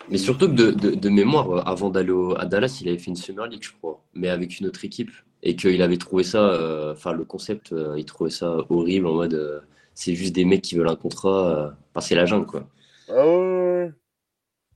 Mais 0.10 0.18
surtout 0.18 0.50
que 0.50 0.54
de, 0.54 0.72
de, 0.72 1.10
mémoire, 1.10 1.50
euh, 1.52 1.62
avant 1.62 1.90
d'aller 1.90 2.14
à 2.38 2.46
Dallas, 2.46 2.80
il 2.82 2.90
avait 2.90 2.98
fait 2.98 3.12
une 3.12 3.16
Summer 3.16 3.48
League, 3.48 3.64
je 3.64 3.72
crois, 3.72 4.04
mais 4.14 4.28
avec 4.28 4.60
une 4.60 4.68
autre 4.68 4.84
équipe. 4.84 5.12
Et 5.42 5.56
qu'il 5.56 5.82
avait 5.82 5.98
trouvé 5.98 6.24
ça, 6.24 6.92
enfin, 6.92 7.14
le 7.14 7.26
concept, 7.26 7.74
il 7.98 8.06
trouvait 8.06 8.30
ça 8.30 8.58
horrible 8.70 9.08
en 9.08 9.14
mode 9.14 9.64
c'est 9.96 10.16
juste 10.16 10.34
des 10.34 10.46
mecs 10.46 10.62
qui 10.62 10.76
veulent 10.76 10.90
un 10.90 10.96
contrat. 10.96 11.76
Euh... 11.96 12.02
c'est 12.02 12.16
la 12.16 12.26
jungle, 12.26 12.46
quoi. 12.46 12.68
Ah 13.10 13.26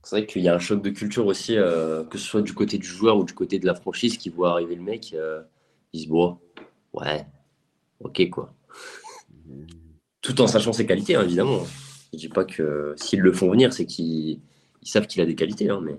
c'est 0.02 0.16
vrai 0.16 0.26
qu'il 0.26 0.42
y 0.42 0.48
a 0.48 0.54
un 0.54 0.58
choc 0.58 0.82
de 0.82 0.90
culture 0.90 1.26
aussi, 1.26 1.56
euh, 1.56 2.04
que 2.04 2.18
ce 2.18 2.24
soit 2.26 2.42
du 2.42 2.54
côté 2.54 2.78
du 2.78 2.86
joueur 2.86 3.18
ou 3.18 3.24
du 3.24 3.34
côté 3.34 3.58
de 3.58 3.66
la 3.66 3.74
franchise 3.74 4.16
qui 4.16 4.30
voit 4.30 4.52
arriver 4.52 4.74
le 4.74 4.82
mec. 4.82 5.12
Euh, 5.14 5.42
ils 5.92 6.04
se 6.04 6.08
ouais, 6.08 7.26
ok, 8.00 8.30
quoi. 8.30 8.54
Tout 10.22 10.40
en 10.40 10.46
sachant 10.46 10.72
ses 10.72 10.86
qualités, 10.86 11.14
hein, 11.14 11.22
évidemment. 11.22 11.60
Je 12.12 12.18
dis 12.18 12.28
pas 12.28 12.44
que 12.44 12.94
s'ils 12.96 13.20
le 13.20 13.32
font 13.32 13.50
venir, 13.50 13.72
c'est 13.72 13.86
qu'ils 13.86 14.40
savent 14.82 15.06
qu'il 15.06 15.20
a 15.20 15.26
des 15.26 15.34
qualités, 15.34 15.68
hein, 15.68 15.80
mais. 15.82 15.98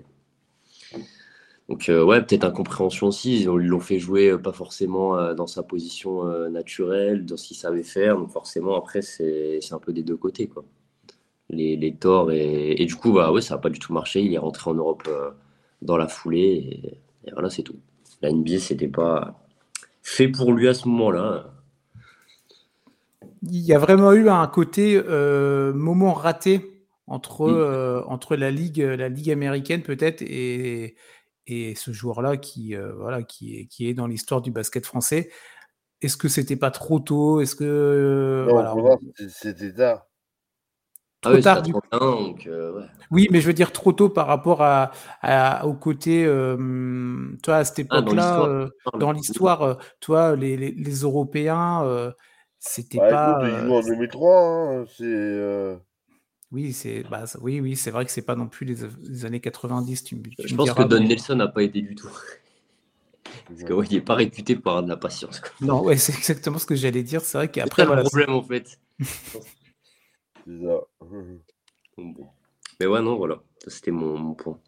Donc 1.68 1.88
euh, 1.88 2.02
ouais, 2.02 2.20
peut-être 2.20 2.44
incompréhension 2.44 3.08
aussi. 3.08 3.42
Ils 3.42 3.46
l'ont 3.46 3.78
fait 3.78 4.00
jouer 4.00 4.30
euh, 4.30 4.38
pas 4.38 4.52
forcément 4.52 5.34
dans 5.34 5.46
sa 5.46 5.62
position 5.62 6.24
naturelle, 6.48 7.24
dans 7.24 7.36
ce 7.36 7.46
qu'il 7.46 7.56
savait 7.56 7.84
faire. 7.84 8.16
Donc 8.16 8.30
forcément, 8.30 8.76
après, 8.76 9.02
c'est 9.02 9.60
un 9.70 9.78
peu 9.78 9.92
des 9.92 10.02
deux 10.02 10.16
côtés. 10.16 10.48
Quoi. 10.48 10.64
Les, 11.50 11.76
les 11.76 11.94
torts. 11.94 12.30
Et, 12.32 12.84
du 12.86 12.94
coup, 12.96 13.12
bah, 13.12 13.32
ouais, 13.32 13.40
ça 13.40 13.54
n'a 13.54 13.60
pas 13.60 13.70
du 13.70 13.78
tout 13.78 13.92
marché. 13.92 14.22
Il 14.22 14.32
est 14.32 14.38
rentré 14.38 14.70
en 14.70 14.74
Europe 14.74 15.08
dans 15.82 15.96
la 15.96 16.08
foulée. 16.08 17.00
Et, 17.24 17.32
voilà, 17.32 17.50
c'est 17.50 17.62
tout. 17.62 17.76
La 18.22 18.30
NBA, 18.30 18.58
c'était 18.58 18.88
pas 18.88 19.40
fait 20.02 20.28
pour 20.28 20.52
lui 20.52 20.68
à 20.68 20.74
ce 20.74 20.88
moment-là. 20.88 21.52
Il 23.42 23.60
y 23.60 23.72
a 23.72 23.78
vraiment 23.78 24.12
eu 24.12 24.28
un 24.28 24.46
côté 24.46 25.00
moment 25.74 26.12
raté 26.12 26.84
entre, 27.06 27.48
mm. 27.48 28.04
entre 28.08 28.36
la, 28.36 28.50
ligue, 28.50 28.78
la 28.78 29.08
ligue 29.08 29.30
américaine 29.30 29.82
peut-être 29.82 30.22
et 30.22 30.94
et 31.50 31.74
ce 31.74 31.92
joueur-là 31.92 32.36
qui, 32.36 32.74
euh, 32.74 32.92
voilà, 32.94 33.22
qui, 33.22 33.56
est, 33.56 33.66
qui 33.66 33.88
est 33.88 33.94
dans 33.94 34.06
l'histoire 34.06 34.40
du 34.40 34.50
basket 34.50 34.86
français. 34.86 35.30
Est-ce 36.00 36.16
que 36.16 36.28
c'était 36.28 36.56
pas 36.56 36.70
trop 36.70 37.00
tôt? 37.00 37.40
Est-ce 37.40 37.54
que. 37.54 37.64
Euh, 37.64 38.46
non, 38.46 38.98
c'était 39.28 39.74
tard. 39.74 40.06
Trop 41.20 41.34
ah 41.34 41.40
tard, 41.42 41.62
du 41.62 41.72
coup. 41.72 41.80
Donc, 41.92 42.46
euh, 42.46 42.82
Oui, 43.10 43.28
mais 43.30 43.40
je 43.40 43.46
veux 43.46 43.52
dire 43.52 43.72
trop 43.72 43.92
tôt 43.92 44.08
par 44.08 44.26
rapport 44.26 44.62
à, 44.62 44.92
au 45.66 45.74
côté, 45.74 46.24
toi, 47.42 47.56
à 47.56 47.64
cette 47.64 47.86
ah, 47.90 47.98
époque-là, 47.98 48.68
dans 48.98 49.12
l'histoire, 49.12 49.78
toi, 50.00 50.34
les, 50.36 50.56
les, 50.56 50.70
les 50.70 50.94
Européens, 51.00 52.12
c'était 52.58 52.98
bah, 52.98 53.10
pas. 53.10 53.48
Écoute, 53.48 53.70
en 53.70 53.80
2003, 53.80 54.38
hein, 54.38 54.84
c'est. 54.96 55.80
Oui, 56.52 56.72
c'est 56.72 57.04
bah, 57.08 57.24
oui, 57.40 57.60
oui, 57.60 57.76
c'est 57.76 57.90
vrai 57.90 58.04
que 58.04 58.10
c'est 58.10 58.22
pas 58.22 58.34
non 58.34 58.48
plus 58.48 58.66
les, 58.66 59.24
années 59.24 59.40
90. 59.40 60.04
Tu, 60.04 60.20
je 60.44 60.54
pense 60.54 60.72
que 60.72 60.82
Don 60.82 61.00
Nelson 61.00 61.36
n'a 61.36 61.46
pas 61.46 61.62
été 61.62 61.80
du 61.80 61.94
tout. 61.94 62.08
Parce 63.46 63.86
qu'il 63.86 63.98
n'est 63.98 64.04
pas 64.04 64.14
réputé 64.14 64.56
pour 64.56 64.72
avoir 64.72 64.82
de 64.82 64.88
la 64.88 64.96
patience. 64.96 65.40
Non, 65.60 65.82
ouais, 65.82 65.96
c'est 65.96 66.14
exactement 66.16 66.58
ce 66.58 66.66
que 66.66 66.74
j'allais 66.74 67.04
dire. 67.04 67.20
C'est 67.20 67.38
vrai 67.38 67.48
qu'après. 67.48 67.84
C'est 67.84 67.90
un 67.90 68.02
problème 68.02 68.30
en 68.30 68.42
fait. 68.42 68.78
Mais 72.80 72.86
ouais, 72.86 73.02
non, 73.02 73.16
voilà. 73.16 73.42
C'était 73.66 73.90
mon, 73.90 74.34
point. 74.34 74.58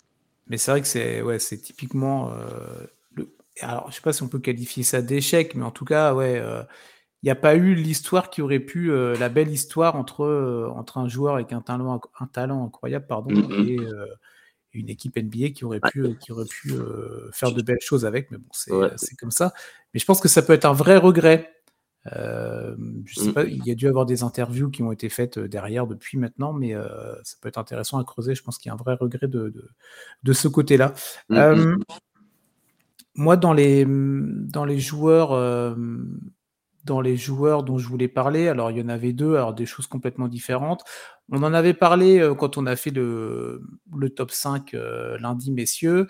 Mais 0.47 0.59
c'est 0.59 0.71
vrai 0.71 0.81
que 0.83 0.87
c'est 0.87 1.23
ouais, 1.23 1.39
c'est 1.39 1.59
typiquement. 1.59 2.33
Euh, 2.33 2.87
le... 3.15 3.35
Alors, 3.61 3.91
je 3.91 3.97
sais 3.97 4.03
pas 4.03 4.13
si 4.13 4.23
on 4.23 4.29
peut 4.29 4.39
qualifier 4.39 4.83
ça 4.83 5.03
d'échec, 5.03 5.55
mais 5.55 5.65
en 5.65 5.71
tout 5.71 5.85
cas, 5.85 6.15
ouais. 6.15 6.39
Euh, 6.39 6.63
il 7.23 7.27
n'y 7.27 7.31
a 7.31 7.37
pas 7.37 7.55
eu 7.55 7.75
l'histoire 7.75 8.31
qui 8.31 8.43
aurait 8.43 8.59
pu, 8.59 8.91
euh, 8.91 9.17
la 9.17 9.29
belle 9.29 9.49
histoire 9.49 9.95
entre, 9.95 10.25
euh, 10.25 10.69
entre 10.75 10.99
un 10.99 11.09
joueur 11.09 11.35
avec 11.35 11.53
un 11.53 11.61
talent, 11.61 12.01
un 12.19 12.27
talent 12.27 12.65
incroyable 12.67 13.07
pardon, 13.07 13.31
mm-hmm. 13.31 13.69
et 13.69 13.79
euh, 13.79 14.07
une 14.73 14.89
équipe 14.89 15.17
NBA 15.17 15.51
qui 15.51 15.65
aurait 15.65 15.79
pu, 15.79 16.17
qui 16.19 16.33
aurait 16.33 16.47
pu 16.47 16.73
faire 17.33 17.53
de 17.53 17.63
belles 17.63 17.81
choses 17.81 18.05
avec. 18.05 18.31
Mais 18.31 18.39
bon, 18.39 18.49
c'est 18.53 19.17
comme 19.17 19.31
ça. 19.31 19.53
Mais 19.95 20.01
je 20.01 20.05
pense 20.05 20.21
que 20.21 20.29
ça 20.29 20.43
peut 20.43 20.53
être 20.53 20.65
un 20.65 20.73
vrai 20.73 20.97
regret. 20.97 21.53
Je 22.07 23.15
sais 23.15 23.29
mm. 23.29 23.33
pas, 23.33 23.45
il 23.45 23.65
y 23.65 23.71
a 23.71 23.75
dû 23.75 23.89
avoir 23.89 24.07
des 24.07 24.23
interviews 24.23 24.71
qui 24.71 24.83
ont 24.83 24.93
été 24.93 25.09
faites 25.09 25.39
derrière 25.39 25.87
depuis 25.87 26.19
maintenant, 26.19 26.53
mais 26.53 26.75
ça 27.23 27.37
peut 27.41 27.49
être 27.49 27.59
intéressant 27.59 27.99
à 27.99 28.05
creuser. 28.05 28.35
Je 28.35 28.43
pense 28.43 28.59
qu'il 28.59 28.69
y 28.69 28.71
a 28.71 28.75
un 28.75 28.77
vrai 28.77 28.95
regret 28.95 29.29
de, 29.29 29.49
de, 29.51 29.69
de 30.23 30.33
ce 30.33 30.49
côté-là. 30.49 30.95
Mm-hmm. 31.31 31.83
moi, 33.15 33.37
dans 33.37 33.53
les, 33.53 33.87
dans 33.87 34.65
les 34.65 34.79
joueurs 34.79 35.33
dans 36.85 37.01
les 37.01 37.17
joueurs 37.17 37.63
dont 37.63 37.79
je 37.79 37.89
voulais 37.89 38.09
parler. 38.09 38.49
Alors, 38.49 38.71
il 38.71 38.79
y 38.79 38.83
en 38.83 38.89
avait 38.89 39.13
deux, 39.13 39.37
alors 39.37 39.55
des 39.55 39.67
choses 39.67 39.87
complètement 39.87 40.29
différentes. 40.29 40.83
On 41.31 41.43
en 41.43 41.55
avait 41.55 41.75
parlé 41.75 42.19
euh, 42.19 42.35
quand 42.35 42.59
on 42.59 42.67
a 42.67 42.77
fait 42.77 42.91
le, 42.91 43.63
le 43.97 44.11
top 44.11 44.31
5 44.31 44.75
euh, 44.75 45.19
lundi, 45.19 45.51
messieurs. 45.53 46.09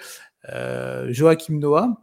Euh, 0.49 1.13
Joachim 1.13 1.59
Noah, 1.59 2.03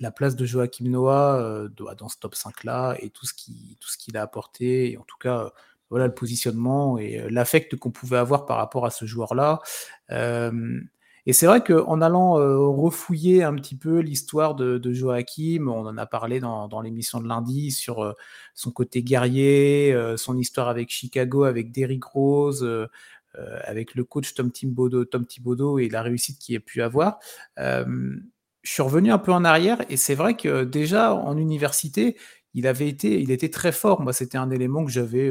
la 0.00 0.10
place 0.10 0.36
de 0.36 0.44
Joachim 0.44 0.88
Noah 0.88 1.68
dans 1.96 2.08
ce 2.08 2.18
top 2.18 2.34
5-là 2.34 2.96
et 3.00 3.10
tout 3.10 3.26
ce 3.26 3.34
qu'il 3.34 4.16
a 4.16 4.22
apporté, 4.22 4.92
et 4.92 4.98
en 4.98 5.04
tout 5.04 5.18
cas, 5.18 5.50
voilà 5.90 6.06
le 6.06 6.14
positionnement 6.14 6.98
et 6.98 7.26
l'affect 7.30 7.76
qu'on 7.76 7.90
pouvait 7.90 8.16
avoir 8.16 8.46
par 8.46 8.56
rapport 8.56 8.86
à 8.86 8.90
ce 8.90 9.04
joueur-là. 9.04 9.60
Et 11.26 11.32
c'est 11.32 11.46
vrai 11.46 11.64
qu'en 11.64 12.02
allant 12.02 12.38
euh, 12.38 12.58
refouiller 12.58 13.42
un 13.44 13.54
petit 13.54 13.76
peu 13.76 14.00
l'histoire 14.00 14.54
de, 14.54 14.92
Joachim, 14.92 15.68
on 15.68 15.86
en 15.86 15.96
a 15.96 16.06
parlé 16.06 16.38
dans, 16.38 16.80
l'émission 16.82 17.20
de 17.20 17.28
lundi 17.28 17.70
sur 17.70 18.04
euh, 18.04 18.12
son 18.54 18.70
côté 18.70 19.02
guerrier, 19.02 19.92
euh, 19.94 20.18
son 20.18 20.36
histoire 20.36 20.68
avec 20.68 20.90
Chicago, 20.90 21.44
avec 21.44 21.72
Derrick 21.72 22.04
Rose, 22.04 22.68
avec 23.64 23.96
le 23.96 24.04
coach 24.04 24.34
Tom 24.34 24.52
Thibodeau, 24.52 25.06
Tom 25.06 25.26
Thibodeau 25.26 25.80
et 25.80 25.88
la 25.88 26.02
réussite 26.02 26.38
qu'il 26.38 26.56
a 26.56 26.60
pu 26.60 26.82
avoir. 26.82 27.18
Je 28.64 28.72
suis 28.72 28.82
revenu 28.82 29.12
un 29.12 29.18
peu 29.18 29.32
en 29.32 29.44
arrière 29.44 29.78
et 29.88 29.96
c'est 29.96 30.16
vrai 30.16 30.36
que 30.36 30.64
déjà 30.64 31.14
en 31.14 31.36
université, 31.36 32.16
il 32.54 32.66
avait 32.66 32.88
été, 32.88 33.20
il 33.20 33.30
était 33.30 33.50
très 33.50 33.72
fort. 33.72 34.00
Moi, 34.02 34.12
c'était 34.12 34.38
un 34.38 34.50
élément 34.50 34.84
que 34.84 34.90
j'avais, 34.90 35.30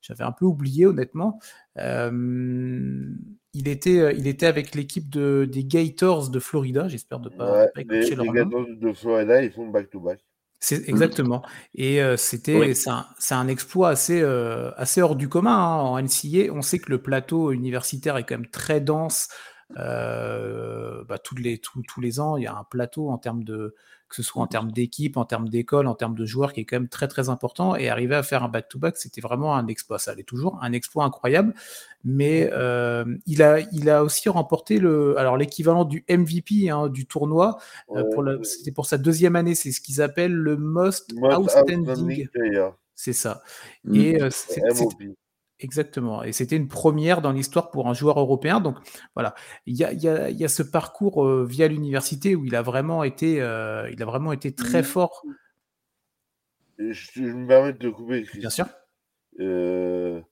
j'avais 0.00 0.24
un 0.24 0.32
peu 0.32 0.46
oublié 0.46 0.86
honnêtement. 0.86 1.38
Euh, 1.78 3.14
il 3.52 3.68
était, 3.68 3.98
euh, 3.98 4.12
il 4.12 4.26
était 4.26 4.46
avec 4.46 4.74
l'équipe 4.74 5.08
de, 5.08 5.48
des 5.50 5.64
Gators 5.64 6.30
de 6.30 6.38
Florida. 6.38 6.88
J'espère 6.88 7.20
de 7.20 7.30
ne 7.30 7.36
pas, 7.36 7.66
pas 7.66 7.82
les, 7.82 8.14
leur 8.14 8.24
les 8.24 8.30
Gators 8.30 8.66
de 8.68 8.92
Florida, 8.92 9.42
ils 9.42 9.50
font 9.50 9.68
back-to-back. 9.68 10.20
C'est 10.62 10.88
exactement. 10.90 11.42
Et 11.74 12.02
euh, 12.02 12.18
c'était, 12.18 12.74
c'est 12.74 12.90
un, 12.90 13.06
un, 13.30 13.48
exploit 13.48 13.88
assez, 13.88 14.20
euh, 14.20 14.70
assez 14.76 15.00
hors 15.00 15.16
du 15.16 15.26
commun 15.26 15.56
hein, 15.56 15.80
en 15.80 15.98
NCA. 16.02 16.52
On 16.52 16.60
sait 16.60 16.78
que 16.78 16.90
le 16.90 17.00
plateau 17.00 17.50
universitaire 17.50 18.18
est 18.18 18.24
quand 18.24 18.36
même 18.36 18.50
très 18.50 18.80
dense. 18.82 19.28
Euh, 19.76 21.04
bah, 21.04 21.18
tous, 21.18 21.36
les, 21.36 21.58
tous, 21.58 21.82
tous 21.82 22.00
les 22.00 22.20
ans, 22.20 22.36
il 22.36 22.44
y 22.44 22.46
a 22.46 22.54
un 22.56 22.64
plateau 22.64 23.08
en 23.10 23.18
termes 23.18 23.44
de, 23.44 23.74
que 24.10 24.16
ce 24.16 24.22
soit 24.22 24.42
en 24.42 24.46
termes 24.48 24.72
d'équipe, 24.72 25.16
en 25.16 25.24
termes 25.24 25.48
d'école, 25.48 25.86
en 25.86 25.94
termes 25.94 26.16
de 26.16 26.26
joueurs, 26.26 26.52
qui 26.52 26.60
est 26.60 26.64
quand 26.64 26.76
même 26.76 26.88
très 26.88 27.06
très 27.06 27.28
important. 27.28 27.76
Et 27.76 27.88
arriver 27.88 28.16
à 28.16 28.22
faire 28.24 28.42
un 28.42 28.48
back-to-back, 28.48 28.96
c'était 28.96 29.20
vraiment 29.20 29.56
un 29.56 29.68
exploit. 29.68 29.98
Ça 29.98 30.10
allait 30.10 30.24
toujours, 30.24 30.58
un 30.62 30.72
exploit 30.72 31.04
incroyable. 31.04 31.54
Mais 32.04 32.50
euh, 32.52 33.04
il, 33.26 33.42
a, 33.42 33.60
il 33.72 33.88
a 33.88 34.02
aussi 34.02 34.28
remporté 34.28 34.78
le, 34.78 35.16
alors 35.16 35.36
l'équivalent 35.36 35.84
du 35.84 36.04
MVP 36.10 36.70
hein, 36.70 36.88
du 36.88 37.06
tournoi. 37.06 37.58
Euh, 37.94 38.42
c'était 38.42 38.72
pour 38.72 38.86
sa 38.86 38.98
deuxième 38.98 39.36
année. 39.36 39.54
C'est 39.54 39.70
ce 39.70 39.80
qu'ils 39.80 40.02
appellent 40.02 40.34
le 40.34 40.56
Most, 40.56 41.12
Outstanding. 41.12 42.28
C'est 42.96 43.12
ça. 43.14 43.42
Et 43.94 44.20
euh, 44.20 44.28
Exactement. 45.60 46.22
Et 46.22 46.32
c'était 46.32 46.56
une 46.56 46.68
première 46.68 47.20
dans 47.20 47.32
l'histoire 47.32 47.70
pour 47.70 47.88
un 47.88 47.94
joueur 47.94 48.18
européen. 48.18 48.60
Donc 48.60 48.78
voilà, 49.14 49.34
il 49.66 49.76
y 49.76 49.84
a, 49.84 49.92
y 49.92 50.08
a, 50.08 50.30
y 50.30 50.44
a 50.44 50.48
ce 50.48 50.62
parcours 50.62 51.24
euh, 51.24 51.44
via 51.46 51.68
l'université 51.68 52.34
où 52.34 52.46
il 52.46 52.56
a 52.56 52.62
vraiment 52.62 53.04
été, 53.04 53.42
euh, 53.42 53.88
il 53.90 54.02
a 54.02 54.06
vraiment 54.06 54.32
été 54.32 54.54
très 54.54 54.82
fort. 54.82 55.22
Je, 56.78 56.92
je, 56.92 57.22
me 57.22 57.46
permets 57.46 57.74
de 57.74 57.78
te 57.78 57.86
couper. 57.88 58.26
Bien 58.34 58.48
sûr. 58.48 58.66
Euh, 59.38 60.22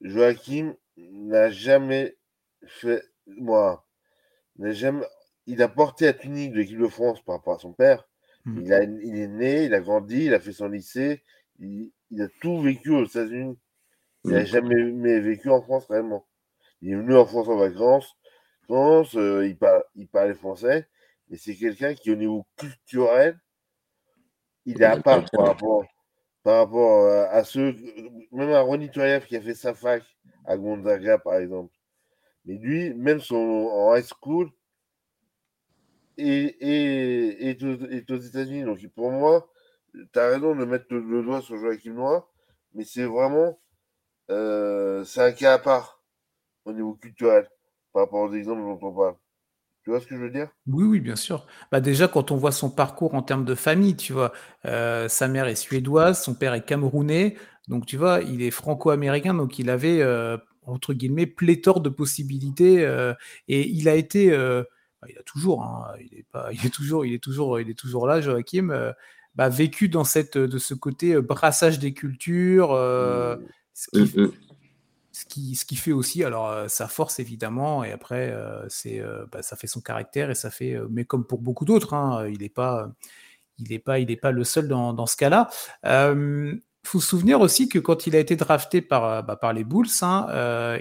Joachim 0.00 0.74
n'a 0.96 1.50
jamais 1.50 2.16
fait, 2.66 3.02
moi, 3.28 3.86
n'a 4.58 4.72
jamais, 4.72 5.06
il 5.46 5.62
a 5.62 5.68
porté 5.68 6.08
à 6.08 6.12
Tunis 6.12 6.50
de 6.50 6.56
l'équipe 6.56 6.78
de 6.78 6.88
France 6.88 7.22
par 7.22 7.36
rapport 7.36 7.54
à 7.54 7.58
son 7.60 7.72
père. 7.72 8.08
Mmh. 8.44 8.60
Il, 8.60 8.72
a, 8.72 8.82
il 8.82 9.16
est 9.16 9.28
né, 9.28 9.64
il 9.66 9.74
a 9.74 9.80
grandi, 9.80 10.24
il 10.24 10.34
a 10.34 10.40
fait 10.40 10.52
son 10.52 10.68
lycée, 10.68 11.22
il, 11.60 11.92
il 12.10 12.22
a 12.22 12.28
tout 12.40 12.60
vécu 12.60 12.90
aux 12.90 13.04
États-Unis. 13.04 13.56
Il 14.24 14.30
n'a 14.30 14.44
jamais 14.44 15.20
vécu 15.20 15.50
en 15.50 15.60
France 15.60 15.86
réellement. 15.88 16.26
Il 16.80 16.92
est 16.92 16.96
venu 16.96 17.16
en 17.16 17.26
France 17.26 17.48
en 17.48 17.56
vacances. 17.56 18.16
France, 18.64 19.14
euh, 19.16 19.46
il, 19.46 19.56
parle, 19.56 19.84
il 19.94 20.08
parlait 20.08 20.34
français, 20.34 20.88
mais 21.28 21.36
c'est 21.36 21.54
quelqu'un 21.54 21.94
qui, 21.94 22.10
au 22.10 22.16
niveau 22.16 22.46
culturel, 22.56 23.38
il 24.64 24.80
est 24.80 24.86
à 24.86 24.98
part 24.98 25.24
par 25.30 25.46
rapport, 25.48 25.84
par 26.42 26.58
rapport 26.58 27.04
euh, 27.04 27.26
à 27.30 27.44
ceux, 27.44 27.76
même 28.32 28.50
à 28.50 28.60
Ronny 28.62 28.90
Toyev 28.90 29.26
qui 29.26 29.36
a 29.36 29.42
fait 29.42 29.54
sa 29.54 29.74
fac 29.74 30.02
à 30.46 30.56
Gonzaga, 30.56 31.18
par 31.18 31.34
exemple. 31.34 31.74
Mais 32.46 32.54
lui, 32.54 32.94
même 32.94 33.20
son, 33.20 33.36
en 33.36 33.94
high 33.94 34.04
school, 34.04 34.50
est, 36.16 36.56
est, 36.60 37.50
est, 37.50 38.10
aux, 38.10 38.16
États-Unis. 38.16 38.64
Donc 38.64 38.86
pour 38.94 39.10
moi, 39.10 39.50
tu 39.92 40.18
as 40.18 40.28
raison 40.28 40.54
de 40.54 40.64
mettre 40.64 40.86
le, 40.90 41.22
doigt 41.22 41.42
sur 41.42 41.56
Joachim 41.58 41.94
Noir, 41.94 42.28
mais 42.74 42.84
c'est 42.84 43.04
vraiment 43.04 43.58
euh, 44.30 45.04
c'est 45.04 45.20
un 45.20 45.32
cas 45.32 45.54
à 45.54 45.58
part 45.58 46.02
au 46.64 46.72
niveau 46.72 46.94
culturel 46.94 47.48
par 47.92 48.04
rapport 48.04 48.20
aux 48.20 48.32
exemples 48.34 48.62
dont 48.62 48.78
on 48.82 48.92
parle. 48.92 49.14
Tu 49.82 49.90
vois 49.90 50.00
ce 50.00 50.06
que 50.06 50.16
je 50.16 50.20
veux 50.20 50.30
dire? 50.30 50.48
Oui, 50.66 50.84
oui, 50.84 51.00
bien 51.00 51.16
sûr. 51.16 51.46
Bah 51.70 51.80
déjà, 51.80 52.08
quand 52.08 52.30
on 52.30 52.36
voit 52.36 52.52
son 52.52 52.70
parcours 52.70 53.14
en 53.14 53.22
termes 53.22 53.44
de 53.44 53.54
famille, 53.54 53.96
tu 53.96 54.14
vois, 54.14 54.32
euh, 54.64 55.08
sa 55.08 55.28
mère 55.28 55.46
est 55.46 55.56
suédoise, 55.56 56.22
son 56.22 56.34
père 56.34 56.54
est 56.54 56.64
camerounais, 56.64 57.36
donc 57.68 57.84
tu 57.84 57.98
vois, 57.98 58.20
il 58.22 58.40
est 58.40 58.50
franco-américain, 58.50 59.34
donc 59.34 59.58
il 59.58 59.68
avait, 59.68 60.00
euh, 60.00 60.38
entre 60.62 60.94
guillemets, 60.94 61.26
pléthore 61.26 61.82
de 61.82 61.90
possibilités, 61.90 62.82
et 63.48 63.68
il 63.68 63.86
a 63.90 63.94
été, 63.94 64.30
bah, 64.30 65.08
il 65.10 65.18
a 65.18 65.22
toujours, 65.22 65.62
hein, 65.62 65.92
il, 66.00 66.18
est 66.18 66.26
pas, 66.32 66.48
il, 66.50 66.64
est 66.64 66.72
toujours, 66.72 67.04
il, 67.04 67.12
est 67.12 67.22
toujours, 67.22 67.60
il 67.60 67.68
est 67.68 67.78
toujours 67.78 68.06
là, 68.06 68.22
Joachim, 68.22 68.94
bah, 69.34 69.50
vécu 69.50 69.90
dans 69.90 70.04
cette, 70.04 70.38
de 70.38 70.58
ce 70.58 70.72
côté 70.72 71.20
brassage 71.20 71.78
des 71.78 71.92
cultures, 71.92 72.72
mmh. 72.72 73.44
Mmh, 73.92 74.00
mmh. 74.00 74.32
Ce 75.12 75.24
qui, 75.26 75.54
ce, 75.54 75.64
qui, 75.64 75.76
fait 75.76 75.92
aussi, 75.92 76.24
alors 76.24 76.48
euh, 76.48 76.68
sa 76.68 76.88
force 76.88 77.20
évidemment, 77.20 77.84
et 77.84 77.92
après 77.92 78.30
euh, 78.30 78.68
c'est, 78.68 79.00
euh, 79.00 79.26
bah, 79.30 79.42
ça 79.42 79.56
fait 79.56 79.68
son 79.68 79.80
caractère 79.80 80.30
et 80.30 80.34
ça 80.34 80.50
fait, 80.50 80.76
mais 80.90 81.04
comme 81.04 81.24
pour 81.24 81.40
beaucoup 81.40 81.64
d'autres, 81.64 81.94
hein, 81.94 82.26
il 82.28 82.40
n'est 82.40 82.48
pas, 82.48 82.90
il 83.58 83.80
pas, 83.80 84.00
il 84.00 84.10
est 84.10 84.16
pas 84.16 84.32
le 84.32 84.42
seul 84.42 84.66
dans, 84.66 84.92
dans 84.92 85.06
ce 85.06 85.16
cas-là. 85.16 85.50
Faut 86.88 87.00
se 87.00 87.08
souvenir 87.08 87.40
aussi 87.40 87.68
que 87.68 87.78
quand 87.78 88.06
il 88.06 88.14
a 88.16 88.18
été 88.18 88.36
drafté 88.36 88.80
par, 88.80 89.22
bah, 89.22 89.36
par 89.36 89.52
les 89.52 89.64
Bulls, 89.64 89.88
hein, 90.02 90.26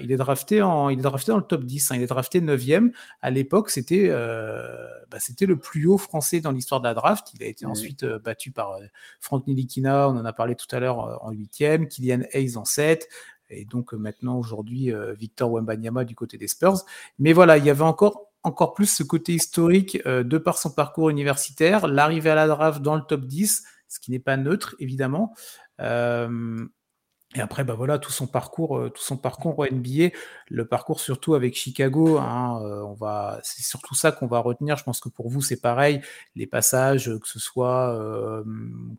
il, 0.02 0.12
est 0.12 0.18
drafté 0.18 0.62
en, 0.62 0.90
il 0.90 1.00
est 1.00 1.04
drafté 1.04 1.32
dans 1.32 1.38
le 1.38 1.44
top 1.44 1.64
10, 1.64 1.92
hein, 1.92 1.96
il 1.96 2.02
est 2.02 2.08
drafté 2.08 2.42
9e. 2.42 2.92
À 3.22 3.30
l'époque, 3.30 3.70
c'était, 3.70 4.10
bah, 4.10 5.18
c'était 5.20 5.46
le 5.46 5.58
plus 5.58 5.86
haut 5.88 5.98
français 5.98 6.42
dans 6.42 6.52
l'histoire 6.52 6.82
de 6.82 6.88
la 6.88 6.94
draft. 6.94 7.28
Il 7.36 7.44
a 7.44 7.48
été 7.48 7.66
ensuite 7.66 8.06
battu 8.06 8.52
par 8.52 8.78
Frank 9.20 9.48
Nilikina, 9.48 10.10
on 10.10 10.18
en 10.18 10.26
a 10.26 10.34
parlé 10.34 10.56
tout 10.56 10.74
à 10.76 10.80
l'heure 10.80 11.24
en 11.24 11.32
8e, 11.32 11.88
Kylian 11.88 12.22
Hayes 12.34 12.58
en 12.58 12.66
7, 12.66 13.08
et 13.50 13.66
donc 13.66 13.94
maintenant 13.94 14.38
aujourd'hui 14.38 14.92
Victor 15.18 15.52
Wembanyama 15.52 16.06
du 16.06 16.16
côté 16.16 16.38
des 16.38 16.48
Spurs. 16.48 16.84
Mais 17.20 17.34
voilà, 17.34 17.58
il 17.58 17.66
y 17.66 17.70
avait 17.70 17.84
encore 17.84 18.34
encore 18.44 18.74
plus 18.74 18.88
ce 18.88 19.04
côté 19.04 19.34
historique 19.34 20.06
de 20.06 20.38
par 20.38 20.58
son 20.58 20.70
parcours 20.70 21.10
universitaire, 21.10 21.88
l'arrivée 21.88 22.32
à 22.32 22.36
la 22.36 22.48
draft 22.48 22.82
dans 22.82 22.96
le 22.96 23.02
top 23.02 23.26
10, 23.26 23.64
ce 23.88 24.00
qui 24.00 24.12
n'est 24.12 24.20
pas 24.20 24.38
neutre 24.38 24.76
évidemment. 24.80 25.34
Et 25.80 27.42
après, 27.42 27.64
bah 27.64 27.74
voilà, 27.74 27.98
tout 27.98 28.12
son 28.12 28.28
parcours, 28.28 28.92
tout 28.94 29.02
son 29.02 29.18
parcours 29.18 29.58
au 29.58 29.66
NBA, 29.66 30.10
le 30.50 30.66
parcours 30.68 31.00
surtout 31.00 31.34
avec 31.34 31.56
Chicago. 31.56 32.20
Hein, 32.20 32.60
on 32.86 32.94
va, 32.94 33.40
c'est 33.42 33.64
surtout 33.64 33.96
ça 33.96 34.12
qu'on 34.12 34.28
va 34.28 34.38
retenir. 34.38 34.78
Je 34.78 34.84
pense 34.84 35.00
que 35.00 35.10
pour 35.10 35.30
vous, 35.30 35.42
c'est 35.42 35.60
pareil. 35.60 36.02
Les 36.36 36.46
passages, 36.46 37.06
que 37.06 37.28
ce 37.28 37.40
soit, 37.40 37.98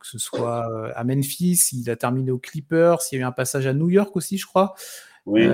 que 0.01 0.07
ce 0.07 0.19
soit 0.19 0.67
à 0.97 1.05
Memphis, 1.05 1.61
il 1.73 1.89
a 1.91 1.97
terminé 1.97 2.33
aux 2.33 2.39
Clippers. 2.39 2.99
Il 3.13 3.15
y 3.15 3.19
a 3.19 3.21
eu 3.21 3.25
un 3.25 3.33
passage 3.33 3.69
à 3.69 3.73
New 3.73 3.89
York 3.89 4.17
aussi, 4.17 4.37
je 4.37 4.47
crois. 4.47 4.75
Oui. 5.27 5.49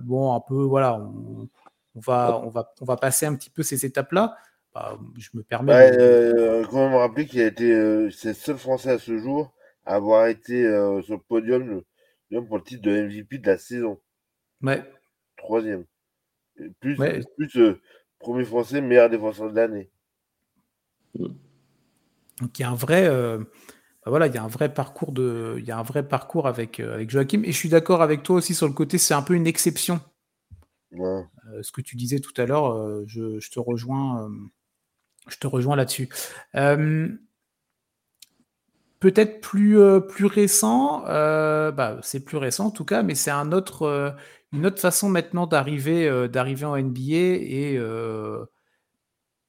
bon, 0.00 0.34
un 0.34 0.40
peu, 0.40 0.62
voilà, 0.62 0.98
on, 0.98 2.00
va, 2.00 2.38
on 2.44 2.50
va, 2.50 2.70
on 2.82 2.84
va 2.84 2.96
passer 2.98 3.24
un 3.24 3.34
petit 3.34 3.50
peu 3.50 3.62
ces 3.62 3.86
étapes-là. 3.86 4.36
Bah, 4.74 4.98
je 5.16 5.30
me 5.32 5.42
permets. 5.42 5.72
Ouais, 5.72 5.96
de... 5.96 6.66
quand 6.70 6.76
même 6.76 6.94
rappeler 6.96 7.24
qu'il 7.24 7.40
a 7.40 7.46
été, 7.46 8.10
c'est 8.10 8.28
le 8.28 8.34
seul 8.34 8.58
Français 8.58 8.90
à 8.90 8.98
ce 8.98 9.16
jour 9.16 9.54
avoir 9.86 10.26
été 10.26 10.62
sur 11.02 11.14
le 11.14 11.22
podium 11.26 11.82
pour 12.30 12.58
le 12.58 12.62
titre 12.62 12.82
de 12.82 13.02
MVP 13.02 13.38
de 13.38 13.46
la 13.46 13.58
saison. 13.58 14.00
Ouais. 14.62 14.82
Troisième. 15.36 15.84
plus, 16.80 16.96
plus 17.36 17.56
euh, 17.56 17.80
premier 18.18 18.44
français, 18.44 18.80
meilleur 18.80 19.10
défenseur 19.10 19.50
de 19.50 19.56
l'année. 19.56 19.90
Donc 21.14 22.58
il 22.58 22.62
y 22.62 22.64
a 22.64 22.70
un 22.70 22.74
vrai. 22.74 23.06
Euh, 23.06 23.38
bah 23.38 24.10
voilà, 24.10 24.26
il 24.26 24.34
y 24.34 24.38
a 24.38 24.42
un 24.42 24.48
vrai 24.48 24.72
parcours 24.72 25.12
de, 25.12 25.56
il 25.58 25.64
y 25.64 25.70
a 25.70 25.78
un 25.78 25.82
vrai 25.82 26.06
parcours 26.06 26.46
avec, 26.46 26.80
euh, 26.80 26.94
avec 26.94 27.10
Joachim. 27.10 27.42
Et 27.44 27.52
je 27.52 27.56
suis 27.56 27.68
d'accord 27.68 28.02
avec 28.02 28.22
toi 28.22 28.36
aussi 28.36 28.54
sur 28.54 28.66
le 28.66 28.72
côté, 28.72 28.98
c'est 28.98 29.14
un 29.14 29.22
peu 29.22 29.34
une 29.34 29.46
exception. 29.46 30.00
ce 30.92 31.72
que 31.72 31.80
tu 31.80 31.96
disais 31.96 32.20
tout 32.20 32.34
à 32.40 32.46
l'heure, 32.46 33.06
je, 33.06 33.40
je, 33.40 33.50
te 33.50 33.58
rejoins, 33.58 34.30
je 35.28 35.38
te 35.38 35.46
rejoins 35.46 35.76
là-dessus 35.76 36.08
peut-être 39.00 39.40
plus, 39.40 39.78
euh, 39.78 40.00
plus 40.00 40.26
récent, 40.26 41.04
euh, 41.06 41.70
bah, 41.70 41.98
c'est 42.02 42.24
plus 42.24 42.36
récent 42.38 42.66
en 42.66 42.70
tout 42.70 42.84
cas, 42.84 43.02
mais 43.02 43.14
c'est 43.14 43.30
euh, 43.30 44.10
une 44.52 44.66
autre 44.66 44.80
façon 44.80 45.08
maintenant 45.08 45.46
d'arriver, 45.46 46.08
en 46.10 46.76
NBA 46.76 47.12
et 47.12 47.80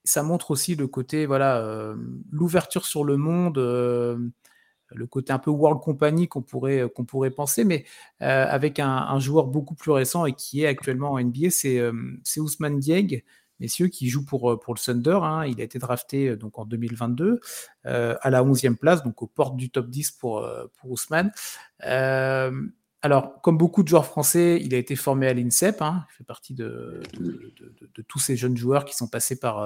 ça 0.04 0.24
montre 0.24 0.52
aussi 0.52 0.76
le 0.76 0.88
côté, 0.88 1.26
voilà, 1.26 1.94
l'ouverture 2.32 2.86
sur 2.86 3.04
le 3.04 3.18
monde, 3.18 3.58
le 3.58 5.06
côté 5.08 5.34
un 5.34 5.40
peu 5.40 5.52
World 5.52 5.82
Company 5.82 6.28
qu'on 6.28 6.42
pourrait, 6.42 6.88
pourrait 6.90 7.32
penser, 7.32 7.64
mais 7.66 7.86
avec 8.20 8.80
un, 8.80 9.20
joueur 9.20 9.48
beaucoup 9.48 9.76
plus 9.76 9.92
récent 9.92 10.26
et 10.26 10.34
qui 10.34 10.64
est 10.64 10.68
actuellement 10.68 11.12
en 11.14 11.20
NBA, 11.20 11.50
c'est 11.52 12.40
Ousmane 12.40 12.80
Dieng, 12.80 13.22
messieurs, 13.60 13.88
qui 13.88 14.10
joue 14.10 14.26
pour, 14.26 14.52
euh, 14.52 14.60
pour 14.60 14.74
le 14.74 14.80
Thunder. 14.80 15.20
Hein. 15.22 15.46
Il 15.46 15.60
a 15.62 15.64
été 15.64 15.80
drafté 15.80 16.30
euh, 16.30 16.36
donc 16.36 16.60
en 16.60 16.66
2022 16.66 17.40
euh, 17.86 18.16
à 18.22 18.30
la 18.30 18.44
11e 18.44 18.76
place, 18.76 19.04
donc 19.04 19.22
aux 19.22 19.28
portes 19.28 19.58
du 19.58 19.70
top 19.70 19.90
10 19.90 20.12
pour, 20.12 20.48
pour 20.78 20.92
Ousmane. 20.92 21.32
alors, 21.80 23.42
comme 23.42 23.58
beaucoup 23.58 23.84
de 23.84 23.88
joueurs 23.88 24.06
français, 24.06 24.60
il 24.62 24.74
a 24.74 24.78
été 24.78 24.96
formé 24.96 25.28
à 25.28 25.34
l'INSEP. 25.34 25.82
Hein. 25.82 26.06
Il 26.12 26.16
fait 26.18 26.24
partie 26.24 26.54
de, 26.54 27.02
de, 27.14 28.02
tous 28.08 28.20
ces 28.20 28.36
jeunes 28.36 28.58
joueurs 28.58 28.86
qui 28.86 28.96
sont 28.96 29.08
passés 29.08 29.40
par, 29.40 29.62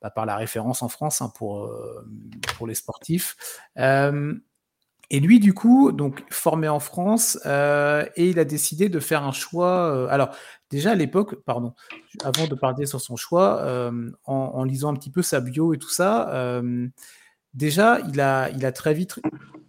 bah, 0.00 0.10
par 0.10 0.26
la 0.26 0.36
référence 0.36 0.82
en 0.82 0.88
France 0.88 1.22
hein, 1.22 1.30
pour, 1.36 1.70
pour 2.56 2.66
les 2.66 2.74
sportifs. 2.74 3.36
Et 5.10 5.20
lui, 5.20 5.38
du 5.38 5.54
coup, 5.54 5.92
donc 5.92 6.24
formé 6.30 6.68
en 6.68 6.80
France, 6.80 7.38
et 7.44 8.28
il 8.28 8.38
a 8.38 8.44
décidé 8.44 8.88
de 8.88 8.98
faire 8.98 9.22
un 9.22 9.32
choix. 9.32 10.10
alors, 10.10 10.30
déjà 10.70 10.92
à 10.92 10.94
l'époque, 10.94 11.36
pardon, 11.44 11.74
avant 12.24 12.46
de 12.46 12.54
parler 12.54 12.86
sur 12.86 13.00
son 13.00 13.16
choix, 13.16 13.62
euh, 13.62 14.10
en, 14.24 14.64
lisant 14.64 14.92
un 14.92 14.96
petit 14.96 15.10
peu 15.10 15.22
sa 15.22 15.40
bio 15.40 15.74
et 15.74 15.78
tout 15.78 15.90
ça, 15.90 16.30
euh, 16.34 16.88
déjà, 17.54 18.00
il 18.08 18.20
a, 18.20 18.50
il 18.50 18.64
a 18.66 18.72
très 18.72 18.94
vite 18.94 19.20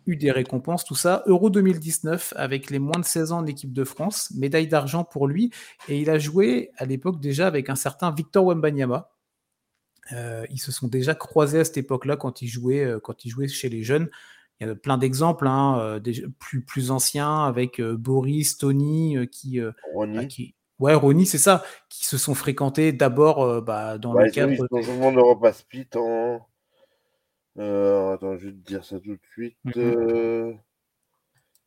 eu 0.06 0.16
des 0.16 0.32
récompenses, 0.32 0.86
tout 0.86 0.96
ça. 0.96 1.24
Euro 1.26 1.50
2019 1.50 2.34
avec 2.38 2.70
les 2.70 2.80
moins 2.80 3.00
de 3.00 3.06
16 3.06 3.32
ans 3.34 3.40
en 3.40 3.46
équipe 3.46 3.74
de 3.74 3.84
France, 3.84 4.32
médaille 4.36 4.68
d'argent 4.68 5.04
pour 5.04 5.28
lui, 5.28 5.52
et 5.90 6.00
il 6.00 6.10
a 6.10 6.18
joué 6.18 6.72
à 6.78 6.86
l'époque 6.86 7.20
déjà 7.20 7.48
avec 7.48 7.70
un 7.70 7.76
certain 7.76 8.12
Victor 8.12 8.46
Wembanyama. 8.46 9.12
Euh, 10.14 10.46
ils 10.50 10.60
se 10.60 10.72
sont 10.72 10.88
déjà 10.88 11.14
croisés 11.14 11.60
à 11.60 11.66
cette 11.66 11.78
époque-là 11.78 12.16
quand 12.16 12.42
il 12.42 12.48
jouait, 12.48 12.96
quand 13.04 13.26
il 13.26 13.30
jouait 13.30 13.50
chez 13.50 13.68
les 13.68 13.84
jeunes. 13.84 14.10
Il 14.60 14.68
y 14.68 14.70
a 14.70 14.76
plein 14.76 14.98
d'exemples, 14.98 15.48
hein, 15.48 16.00
plus, 16.40 16.64
plus 16.64 16.90
anciens 16.92 17.44
avec 17.46 17.80
Boris, 17.82 18.58
Tony, 18.58 19.18
qui, 19.32 19.60
bah, 19.96 20.26
qui, 20.26 20.56
Ouais, 20.80 20.94
Ronnie, 20.94 21.26
c'est 21.26 21.40
ça, 21.40 21.64
qui 21.90 22.06
se 22.06 22.18
sont 22.18 22.36
fréquentés 22.36 22.92
d'abord 22.92 23.44
euh, 23.44 23.62
bah, 23.62 23.98
dans 23.98 24.14
le 24.14 24.30
cadre. 24.30 24.52
Ils 24.52 24.58
sont 24.84 25.02
en 25.02 25.12
Europe 25.12 25.44
à 25.44 25.54
Split 25.54 25.88
en. 25.96 26.48
Euh, 27.58 28.14
attends, 28.14 28.38
je 28.38 28.48
vais 28.48 28.52
te 28.52 28.68
dire 28.68 28.86
ça 28.86 29.00
tout 29.00 29.16
de 29.16 29.26
suite. 29.32 29.58
Mmh 29.66 29.72
euh, 29.78 30.54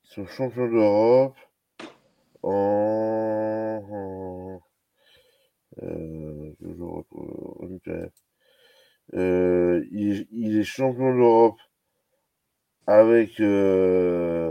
ils 0.05 0.15
sont 0.15 0.27
champions 0.27 0.69
d'Europe 0.69 1.37
en. 2.43 3.81
Euh, 5.83 6.53
je 6.61 6.83
retrouve. 6.83 7.81
il, 9.13 10.59
est 10.59 10.63
champion 10.63 11.17
d'Europe 11.17 11.59
avec. 12.91 13.39
alors, 13.41 14.49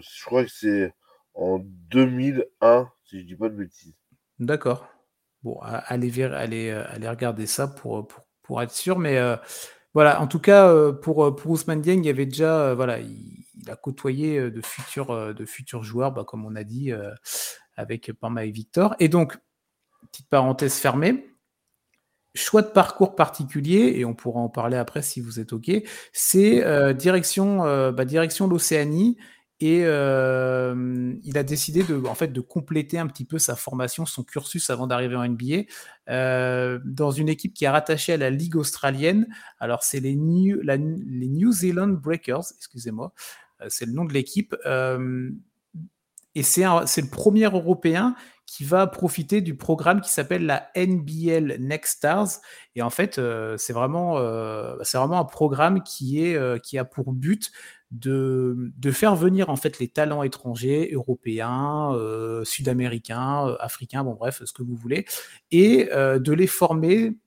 je 0.00 0.24
crois 0.24 0.44
que 0.44 0.50
c'est 0.50 0.92
en 1.34 1.58
2001, 1.58 2.90
si 3.04 3.20
je 3.20 3.26
dis 3.26 3.36
pas 3.36 3.48
de 3.48 3.56
bêtises. 3.56 3.94
D'accord. 4.38 4.88
Bon, 5.42 5.58
allez, 5.60 6.22
allez, 6.22 6.70
allez 6.70 7.08
regarder 7.08 7.46
ça 7.46 7.66
pour, 7.68 8.06
pour, 8.06 8.24
pour 8.42 8.62
être 8.62 8.70
sûr. 8.72 8.98
Mais 8.98 9.18
voilà, 9.94 10.20
en 10.20 10.26
tout 10.26 10.38
cas, 10.40 10.92
pour, 10.92 11.34
pour 11.34 11.50
Ousmane 11.50 11.80
Dieng, 11.80 11.98
il 11.98 12.06
y 12.06 12.10
avait 12.10 12.26
déjà, 12.26 12.74
voilà, 12.74 12.98
il, 13.00 13.44
a 13.68 13.76
côtoyé 13.76 14.50
de 14.50 14.60
futurs, 14.60 15.34
de 15.34 15.44
futurs 15.44 15.84
joueurs, 15.84 16.12
bah, 16.12 16.24
comme 16.24 16.44
on 16.44 16.56
a 16.56 16.64
dit, 16.64 16.92
avec 17.76 18.12
Parma 18.12 18.44
et 18.44 18.50
Victor. 18.50 18.94
Et 18.98 19.08
donc, 19.08 19.38
petite 20.10 20.28
parenthèse 20.28 20.76
fermée, 20.76 21.31
choix 22.34 22.62
de 22.62 22.68
parcours 22.68 23.14
particulier, 23.14 23.94
et 23.96 24.04
on 24.04 24.14
pourra 24.14 24.40
en 24.40 24.48
parler 24.48 24.76
après 24.76 25.02
si 25.02 25.20
vous 25.20 25.40
êtes 25.40 25.52
OK, 25.52 25.70
c'est 26.12 26.94
direction, 26.94 27.58
bah, 27.92 28.04
direction 28.04 28.46
l'Océanie 28.46 29.18
et 29.62 29.82
euh, 29.84 31.14
il 31.22 31.38
a 31.38 31.44
décidé 31.44 31.84
de, 31.84 32.04
en 32.08 32.16
fait, 32.16 32.32
de 32.32 32.40
compléter 32.40 32.98
un 32.98 33.06
petit 33.06 33.24
peu 33.24 33.38
sa 33.38 33.54
formation, 33.54 34.04
son 34.06 34.24
cursus 34.24 34.70
avant 34.70 34.88
d'arriver 34.88 35.14
en 35.14 35.24
NBA, 35.24 35.66
euh, 36.08 36.80
dans 36.84 37.12
une 37.12 37.28
équipe 37.28 37.54
qui 37.54 37.64
est 37.64 37.68
rattachée 37.68 38.14
à 38.14 38.16
la 38.16 38.28
Ligue 38.28 38.56
australienne. 38.56 39.28
Alors, 39.60 39.84
c'est 39.84 40.00
les 40.00 40.16
New, 40.16 40.60
les 40.62 41.28
New 41.28 41.52
Zealand 41.52 41.86
Breakers, 41.86 42.42
excusez-moi, 42.56 43.12
euh, 43.60 43.66
c'est 43.68 43.86
le 43.86 43.92
nom 43.92 44.04
de 44.04 44.12
l'équipe. 44.12 44.52
et 46.34 46.42
c'est 46.42 46.64
le 46.64 47.10
premier 47.10 47.44
Européen 47.44 48.16
qui 48.46 48.64
va 48.64 48.86
profiter 48.86 49.40
du 49.40 49.56
programme 49.56 50.00
qui 50.00 50.10
s'appelle 50.10 50.44
la 50.44 50.70
NBL 50.76 51.56
Next 51.60 51.98
Stars. 51.98 52.40
Et 52.74 52.82
en 52.82 52.90
fait, 52.90 53.20
c'est 53.56 53.72
vraiment, 53.72 54.16
c'est 54.82 54.98
vraiment 54.98 55.18
un 55.18 55.24
programme 55.24 55.82
qui, 55.82 56.22
est, 56.22 56.62
qui 56.62 56.76
a 56.76 56.84
pour 56.84 57.12
but 57.12 57.50
de, 57.92 58.72
de, 58.78 58.90
faire 58.90 59.14
venir 59.14 59.50
en 59.50 59.56
fait 59.56 59.78
les 59.78 59.88
talents 59.88 60.22
étrangers, 60.22 60.90
européens, 60.92 61.92
euh, 61.94 62.42
sud-américains, 62.42 63.48
euh, 63.48 63.56
africains, 63.60 64.02
bon 64.02 64.14
bref, 64.14 64.42
ce 64.44 64.52
que 64.52 64.62
vous 64.62 64.74
voulez, 64.74 65.04
et 65.50 65.90
euh, 65.92 66.18
de 66.18 66.32
les 66.32 66.46
former 66.46 67.18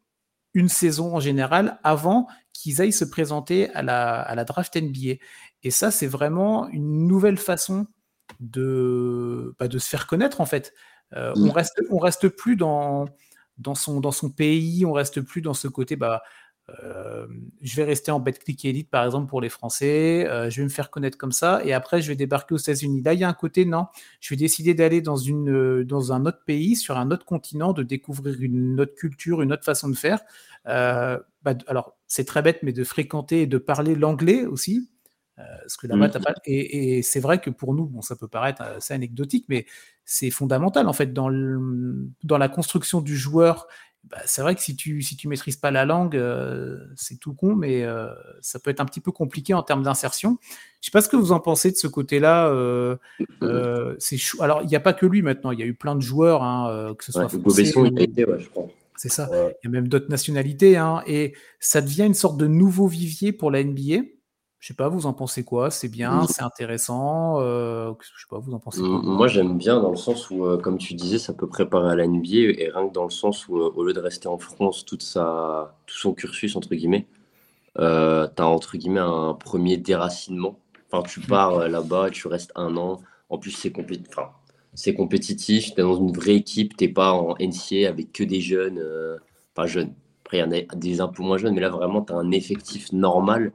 une 0.56 0.70
saison 0.70 1.16
en 1.16 1.20
général 1.20 1.80
avant 1.84 2.28
qu'ils 2.52 2.82
aillent 2.82 2.94
se 2.94 3.06
présenter 3.06 3.70
à 3.72 3.84
la, 3.84 4.20
à 4.22 4.34
la 4.34 4.44
draft 4.44 4.76
NBA. 4.76 5.16
Et 5.64 5.72
ça, 5.72 5.92
c'est 5.92 6.08
vraiment 6.08 6.68
une 6.70 7.08
nouvelle 7.08 7.38
façon 7.38 7.86
de, 8.40 9.56
bah, 9.60 9.68
de 9.68 9.78
se 9.78 9.88
faire 9.88 10.08
connaître 10.08 10.42
en 10.42 10.46
fait. 10.46 10.74
On 11.14 11.52
reste, 11.52 11.82
on 11.90 11.98
reste 11.98 12.30
plus 12.30 12.56
dans, 12.56 13.06
dans, 13.58 13.76
son, 13.76 14.00
dans 14.00 14.12
son 14.12 14.30
pays, 14.30 14.86
on 14.86 14.94
reste 14.94 15.22
plus 15.22 15.42
dans 15.42 15.54
ce 15.54 15.68
côté, 15.68 15.96
bah, 15.96 16.24
euh, 16.84 17.28
je 17.62 17.76
vais 17.76 17.84
rester 17.84 18.12
en 18.12 18.22
click 18.22 18.66
Elite, 18.66 18.90
par 18.90 19.06
exemple, 19.06 19.30
pour 19.30 19.42
les 19.42 19.50
Français. 19.50 20.28
Euh, 20.28 20.50
je 20.50 20.58
vais 20.58 20.64
me 20.64 20.70
faire 20.70 20.90
connaître 20.90 21.18
comme 21.18 21.32
ça. 21.32 21.62
Et 21.64 21.74
après, 21.74 22.02
je 22.02 22.08
vais 22.08 22.16
débarquer 22.16 22.56
aux 22.56 22.60
États-Unis. 22.60 23.02
Là, 23.04 23.14
il 23.14 23.20
y 23.20 23.24
a 23.24 23.30
un 23.30 23.34
côté, 23.34 23.66
non. 23.66 23.86
Je 24.20 24.32
vais 24.32 24.38
décider 24.38 24.74
d'aller 24.74 25.02
dans, 25.02 25.18
une, 25.18 25.50
euh, 25.52 25.86
dans 25.86 26.12
un 26.12 26.26
autre 26.26 26.44
pays, 26.46 26.76
sur 26.76 26.98
un 26.98 27.12
autre 27.12 27.26
continent, 27.26 27.74
de 27.74 27.84
découvrir 27.84 28.42
une 28.42 28.80
autre 28.80 28.96
culture, 28.96 29.42
une 29.42 29.54
autre 29.54 29.64
façon 29.64 29.90
de 29.90 29.96
faire. 29.96 30.20
Bah, 30.66 31.54
alors, 31.68 31.96
c'est 32.08 32.26
très 32.26 32.42
bête, 32.42 32.60
mais 32.64 32.74
de 32.74 32.84
fréquenter 32.84 33.44
et 33.44 33.48
de 33.48 33.58
parler 33.60 33.96
l'anglais 33.96 34.46
aussi. 34.46 34.90
Que 35.78 35.88
là-bas, 35.88 36.08
mmh. 36.08 36.24
pas... 36.24 36.34
Et, 36.46 36.98
et 36.98 37.02
c'est 37.02 37.20
vrai 37.20 37.40
que 37.40 37.50
pour 37.50 37.74
nous, 37.74 37.86
bon, 37.86 38.02
ça 38.02 38.16
peut 38.16 38.28
paraître 38.28 38.62
assez 38.62 38.94
anecdotique, 38.94 39.46
mais 39.50 39.66
c'est 40.06 40.30
fondamental 40.30 40.88
en 40.88 40.94
fait 40.94 41.14
dans, 41.14 41.30
le, 41.30 42.10
dans 42.24 42.38
la 42.38 42.48
construction 42.48 43.02
du 43.02 43.18
joueur 43.18 43.68
bah, 44.10 44.18
c'est 44.26 44.42
vrai 44.42 44.54
que 44.54 44.62
si 44.62 44.76
tu 44.76 45.02
si 45.02 45.16
tu 45.16 45.28
maîtrises 45.28 45.58
pas 45.58 45.72
la 45.72 45.84
langue, 45.84 46.16
euh, 46.16 46.78
c'est 46.96 47.20
tout 47.20 47.34
con, 47.34 47.56
mais 47.56 47.84
euh, 47.84 48.10
ça 48.40 48.60
peut 48.60 48.70
être 48.70 48.80
un 48.80 48.86
petit 48.86 49.00
peu 49.00 49.12
compliqué 49.12 49.54
en 49.54 49.64
termes 49.64 49.82
d'insertion. 49.82 50.38
Je 50.82 50.88
sais 50.88 50.92
pas 50.92 51.02
ce 51.02 51.10
que 51.10 51.16
vous 51.16 51.32
en 51.32 51.40
pensez 51.40 51.72
de 51.72 51.76
ce 51.76 51.88
côté-là. 51.88 52.48
Euh, 52.50 52.98
c'est 53.98 54.18
alors 54.40 54.62
il 54.62 54.68
n'y 54.68 54.76
a 54.76 54.80
pas 54.80 54.94
que 54.94 55.08
lui 55.08 55.24
maintenant, 55.24 55.52
il 55.52 55.60
y 55.60 55.64
a 55.64 55.66
eu 55.66 55.74
plein 55.74 55.96
de 55.96 56.02
joueurs, 56.02 56.44
hein, 56.44 56.94
que 56.98 57.04
ce 57.04 57.12
soit 57.12 57.28
C'est 58.96 59.10
ça. 59.10 59.30
Il 59.34 59.66
y 59.66 59.68
a 59.68 59.72
même 59.72 59.88
d'autres 59.88 60.10
nationalités, 60.10 60.78
hein, 60.78 61.02
et 61.08 61.34
ça 61.60 61.82
devient 61.82 62.06
une 62.06 62.14
sorte 62.14 62.38
de 62.38 62.48
nouveau 62.48 62.88
vivier 62.88 63.34
pour 63.34 63.50
la 63.50 63.64
NBA. 63.64 64.04
Je 64.66 64.70
sais 64.70 64.74
pas, 64.74 64.90
vous 64.90 65.06
en 65.06 65.14
pensez 65.14 65.44
quoi? 65.44 65.70
C'est 65.70 65.90
bien, 65.90 66.24
mmh. 66.24 66.28
c'est 66.28 66.42
intéressant 66.42 67.40
euh, 67.40 67.94
Je 68.02 68.08
sais 68.20 68.26
pas, 68.28 68.40
vous 68.40 68.52
en 68.52 68.58
pensez 68.58 68.80
quoi? 68.80 69.00
Moi, 69.04 69.28
j'aime 69.28 69.60
bien 69.60 69.80
dans 69.80 69.92
le 69.92 69.96
sens 69.96 70.32
où, 70.32 70.44
euh, 70.44 70.58
comme 70.58 70.80
tu 70.80 70.96
disais, 70.96 71.20
ça 71.20 71.34
peut 71.34 71.48
préparer 71.48 71.92
à 71.92 71.96
la 71.96 72.08
NBA 72.08 72.50
et 72.58 72.72
rien 72.74 72.88
que 72.88 72.92
dans 72.92 73.04
le 73.04 73.12
sens 73.12 73.48
où, 73.48 73.60
euh, 73.60 73.72
au 73.76 73.84
lieu 73.84 73.94
de 73.94 74.00
rester 74.00 74.28
en 74.28 74.40
France 74.40 74.84
toute 74.84 75.04
sa, 75.04 75.78
tout 75.86 75.96
son 75.96 76.16
cursus, 76.16 76.56
entre 76.56 76.74
guillemets, 76.74 77.06
tu 77.76 77.84
as 77.84 78.34
entre 78.40 78.78
guillemets 78.78 79.02
un 79.02 79.36
premier 79.36 79.78
déracinement. 79.78 80.58
Enfin, 80.92 81.08
tu 81.08 81.20
mmh. 81.20 81.28
pars 81.28 81.70
là-bas, 81.70 82.10
tu 82.10 82.28
restes 82.28 82.52
un 82.56 82.76
an. 82.76 83.02
En 83.30 83.38
plus, 83.38 83.52
c'est 83.52 83.72
enfin, 84.10 84.32
c'est 84.74 84.96
compétitif. 84.96 85.76
Tu 85.76 85.80
es 85.80 85.84
dans 85.84 85.98
une 85.98 86.12
vraie 86.12 86.38
équipe. 86.38 86.76
Tu 86.76 86.92
pas 86.92 87.12
en 87.12 87.36
NCA 87.40 87.88
avec 87.88 88.12
que 88.14 88.24
des 88.24 88.42
jeunes. 88.42 88.84
pas 89.54 89.68
jeunes. 89.68 89.94
Après, 90.24 90.38
il 90.38 90.40
y 90.40 90.44
en 90.44 90.52
a 90.52 90.76
des 90.76 91.02
un 91.02 91.08
peu 91.08 91.22
moins 91.22 91.38
jeunes, 91.38 91.54
mais 91.54 91.62
là, 91.62 91.70
vraiment, 91.70 92.02
tu 92.02 92.14
as 92.14 92.16
un 92.16 92.32
effectif 92.32 92.92
normal 92.92 93.52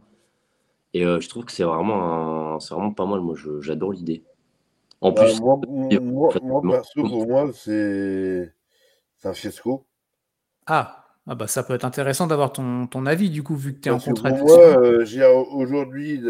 et 0.92 1.04
euh, 1.04 1.20
je 1.20 1.28
trouve 1.28 1.44
que 1.44 1.52
c'est 1.52 1.64
vraiment, 1.64 2.58
c'est 2.58 2.74
vraiment 2.74 2.92
pas 2.92 3.06
mal. 3.06 3.20
Moi, 3.20 3.36
j'adore 3.60 3.92
l'idée. 3.92 4.24
En 5.00 5.12
bah, 5.12 5.24
plus, 5.24 5.40
moi, 5.40 5.60
moi, 6.42 6.62
perso, 6.62 7.02
pour 7.02 7.26
moi, 7.26 7.50
c'est 7.54 8.52
un 9.24 9.32
fiasco. 9.32 9.86
Ah, 10.66 11.04
ah 11.26 11.34
bah, 11.34 11.46
ça 11.46 11.62
peut 11.62 11.74
être 11.74 11.84
intéressant 11.84 12.26
d'avoir 12.26 12.52
ton, 12.52 12.86
ton, 12.86 13.06
avis, 13.06 13.30
du 13.30 13.42
coup, 13.42 13.56
vu 13.56 13.74
que 13.74 13.80
tu 13.80 13.88
es 13.88 13.92
en 13.92 13.98
contrat. 13.98 14.30
Pour 14.30 14.48
moi, 14.48 14.58
euh, 14.58 15.04
j'ai 15.04 15.24
aujourd'hui 15.24 16.22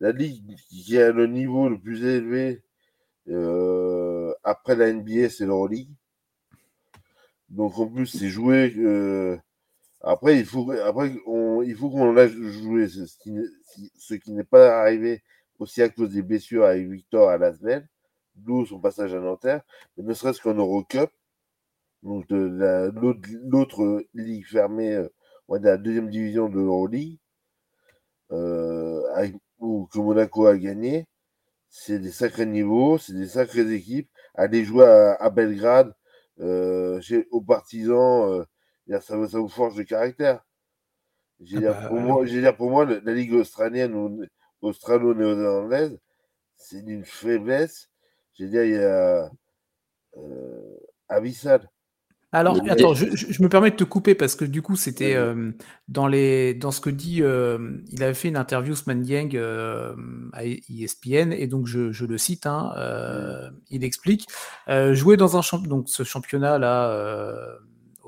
la, 0.00 0.12
ligue 0.12 0.54
qui 0.68 0.98
a 0.98 1.10
le 1.10 1.26
niveau 1.26 1.68
le 1.68 1.78
plus 1.78 2.04
élevé 2.04 2.62
euh, 3.28 4.32
après 4.44 4.76
la 4.76 4.92
NBA, 4.92 5.30
c'est 5.30 5.46
l'Euroleague. 5.46 5.90
Donc 7.48 7.78
en 7.78 7.86
plus, 7.86 8.06
c'est 8.06 8.28
joué 8.28 8.74
après, 10.00 10.38
il 10.38 10.44
faut, 10.44 10.70
après, 10.70 11.12
on, 11.26 11.62
il 11.62 11.74
faut 11.74 11.90
qu'on 11.90 12.12
laisse 12.12 12.32
jouer, 12.32 12.88
ce 12.88 13.04
qui, 13.18 13.36
ce 13.96 14.14
qui 14.14 14.32
n'est 14.32 14.44
pas 14.44 14.80
arrivé 14.80 15.22
aussi 15.58 15.82
à 15.82 15.88
cause 15.88 16.10
des 16.10 16.22
blessures 16.22 16.64
avec 16.64 16.88
Victor 16.88 17.28
à 17.28 17.38
la 17.38 17.52
semaine, 17.52 17.86
d'où 18.36 18.64
son 18.64 18.78
passage 18.78 19.14
à 19.14 19.20
Nanterre, 19.20 19.62
mais 19.96 20.04
ne 20.04 20.14
serait-ce 20.14 20.40
qu'en 20.40 20.54
Eurocup, 20.54 21.10
donc 22.02 22.26
l'autre 22.30 24.04
ligue 24.14 24.46
fermée, 24.46 24.94
euh, 24.94 25.08
on 25.48 25.54
va 25.54 25.58
dire 25.58 25.70
la 25.70 25.78
deuxième 25.78 26.10
division 26.10 26.48
de 26.48 26.60
l'Euroleague, 26.60 27.18
euh, 28.30 29.02
que 29.60 29.98
Monaco 29.98 30.46
a 30.46 30.56
gagné, 30.56 31.06
c'est 31.68 31.98
des 31.98 32.10
sacrés 32.12 32.46
niveaux, 32.46 32.98
c'est 32.98 33.14
des 33.14 33.28
sacrées 33.28 33.72
équipes. 33.72 34.08
Aller 34.34 34.64
jouer 34.64 34.84
à, 35.18 35.30
Belgrade, 35.30 35.94
euh, 36.40 37.00
chez, 37.00 37.26
aux 37.30 37.40
partisans, 37.40 38.30
euh, 38.30 38.44
ça, 39.00 39.16
vous 39.16 39.48
forge 39.48 39.76
de 39.76 39.82
caractère. 39.82 40.44
J'ai 41.40 41.58
ah 41.66 41.72
bah, 41.72 41.88
pour, 41.88 42.00
moi, 42.00 42.24
dire 42.24 42.56
pour 42.56 42.70
moi, 42.70 42.84
la, 42.84 43.12
Ligue 43.12 43.34
australienne 43.34 43.94
ou 43.94 44.24
australo-néo-zélandaise, 44.62 45.98
c'est 46.56 46.84
d'une 46.84 47.04
faiblesse. 47.04 47.90
J'ai 48.34 48.48
dire, 48.48 48.64
il 48.64 48.72
y 48.72 48.78
a 48.78 49.30
euh, 50.16 50.76
abyssal. 51.08 51.70
Alors, 52.30 52.58
attends, 52.68 52.92
je, 52.92 53.42
me 53.42 53.48
permets 53.48 53.70
de 53.70 53.76
te 53.76 53.84
couper 53.84 54.14
parce 54.14 54.36
que 54.36 54.44
du 54.44 54.60
coup, 54.60 54.76
c'était 54.76 55.14
euh, 55.14 55.50
dans, 55.86 56.06
les, 56.06 56.52
dans 56.52 56.70
ce 56.70 56.82
que 56.82 56.90
dit. 56.90 57.22
Euh, 57.22 57.78
il 57.90 58.02
avait 58.02 58.12
fait 58.12 58.28
une 58.28 58.36
interview, 58.36 58.74
Sman 58.74 59.02
Yang, 59.02 59.36
à 60.34 60.44
ESPN, 60.44 61.32
et 61.32 61.46
donc 61.46 61.66
je, 61.66 61.90
je 61.90 62.04
le 62.04 62.18
cite. 62.18 62.44
Hein, 62.46 62.74
il 63.70 63.82
explique 63.82 64.26
jouer 64.92 65.16
dans 65.16 65.38
un 65.38 65.42
champ, 65.42 65.58
donc 65.58 65.88
ce 65.88 66.02
championnat-là 66.02 67.58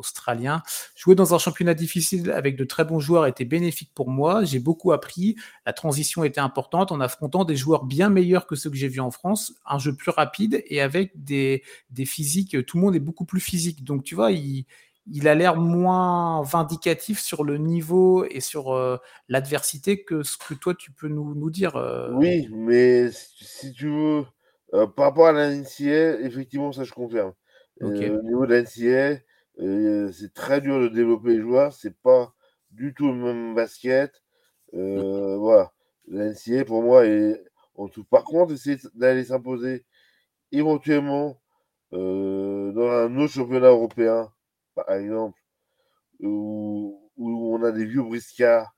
australien. 0.01 0.63
Jouer 0.97 1.15
dans 1.15 1.35
un 1.35 1.39
championnat 1.39 1.75
difficile 1.75 2.33
avec 2.33 2.57
de 2.57 2.65
très 2.65 2.85
bons 2.85 2.99
joueurs 2.99 3.27
était 3.27 3.45
bénéfique 3.45 3.93
pour 3.95 4.11
moi. 4.11 4.45
J'ai 4.45 4.59
beaucoup 4.59 4.91
appris. 4.91 5.37
La 5.65 5.73
transition 5.73 6.25
était 6.25 6.41
importante 6.41 6.91
en 6.91 7.01
affrontant 7.01 7.45
des 7.45 7.57
joueurs 7.57 7.85
bien 7.85 8.11
meilleurs 8.11 8.47
que 8.47 8.57
ceux 8.57 8.71
que 8.71 8.77
j'ai 8.77 8.89
vus 8.89 9.01
en 9.01 9.13
France. 9.13 9.55
Un 9.65 9.79
jeu 9.79 9.95
plus 9.95 10.11
rapide 10.11 10.65
et 10.67 10.81
avec 10.81 11.13
des, 11.23 11.63
des 11.91 12.05
physiques. 12.05 12.67
Tout 12.67 12.79
le 12.79 12.83
monde 12.83 12.97
est 12.97 13.01
beaucoup 13.01 13.25
plus 13.25 13.41
physique. 13.41 13.85
Donc, 13.85 14.03
tu 14.03 14.17
vois, 14.17 14.33
il, 14.33 14.67
il 15.07 15.29
a 15.29 15.35
l'air 15.35 15.57
moins 15.57 16.43
vindicatif 16.43 17.21
sur 17.21 17.45
le 17.45 17.59
niveau 17.59 18.25
et 18.25 18.41
sur 18.41 18.73
euh, 18.73 18.99
l'adversité 19.29 20.03
que 20.05 20.23
ce 20.23 20.37
que 20.37 20.55
toi 20.55 20.75
tu 20.75 20.93
peux 20.93 21.09
nous, 21.09 21.35
nous 21.35 21.51
dire. 21.51 21.77
Euh. 21.77 22.11
Oui, 22.13 22.49
mais 22.53 23.11
si 23.13 23.73
tu 23.73 23.89
veux, 23.89 24.25
euh, 24.75 24.87
par 24.87 25.07
rapport 25.07 25.27
à 25.29 25.33
la 25.33 25.53
effectivement, 25.53 26.73
ça 26.73 26.85
je 26.85 26.93
confirme. 26.93 27.33
au 27.81 27.91
niveau 27.91 28.47
de 28.47 28.55
la 28.55 28.65
c'est 29.59 30.33
très 30.35 30.61
dur 30.61 30.81
de 30.81 30.89
développer 30.89 31.31
les 31.31 31.41
joueurs. 31.41 31.73
C'est 31.73 31.97
pas 32.03 32.35
du 32.71 32.95
tout 32.95 33.07
le 33.09 33.15
même 33.15 33.55
basket. 33.55 34.13
Euh, 34.75 35.37
voilà. 35.39 35.73
L'NCA, 36.09 36.65
pour 36.65 36.83
moi, 36.83 37.07
est 37.07 37.43
en 37.77 37.89
tout. 37.89 38.05
Par 38.05 38.25
contre, 38.25 38.53
essayer 38.55 38.79
d'aller 38.95 39.25
s'imposer 39.25 39.85
éventuellement 40.53 41.41
euh, 41.93 42.73
dans 42.73 42.89
un 42.91 43.17
autre 43.19 43.33
championnat 43.35 43.69
européen, 43.69 44.33
par 44.75 44.91
exemple, 44.93 45.39
où, 46.21 47.11
où 47.17 47.55
on 47.55 47.63
a 47.65 47.73
des 47.73 47.87
vieux 47.87 48.03
briscards, 48.03 48.75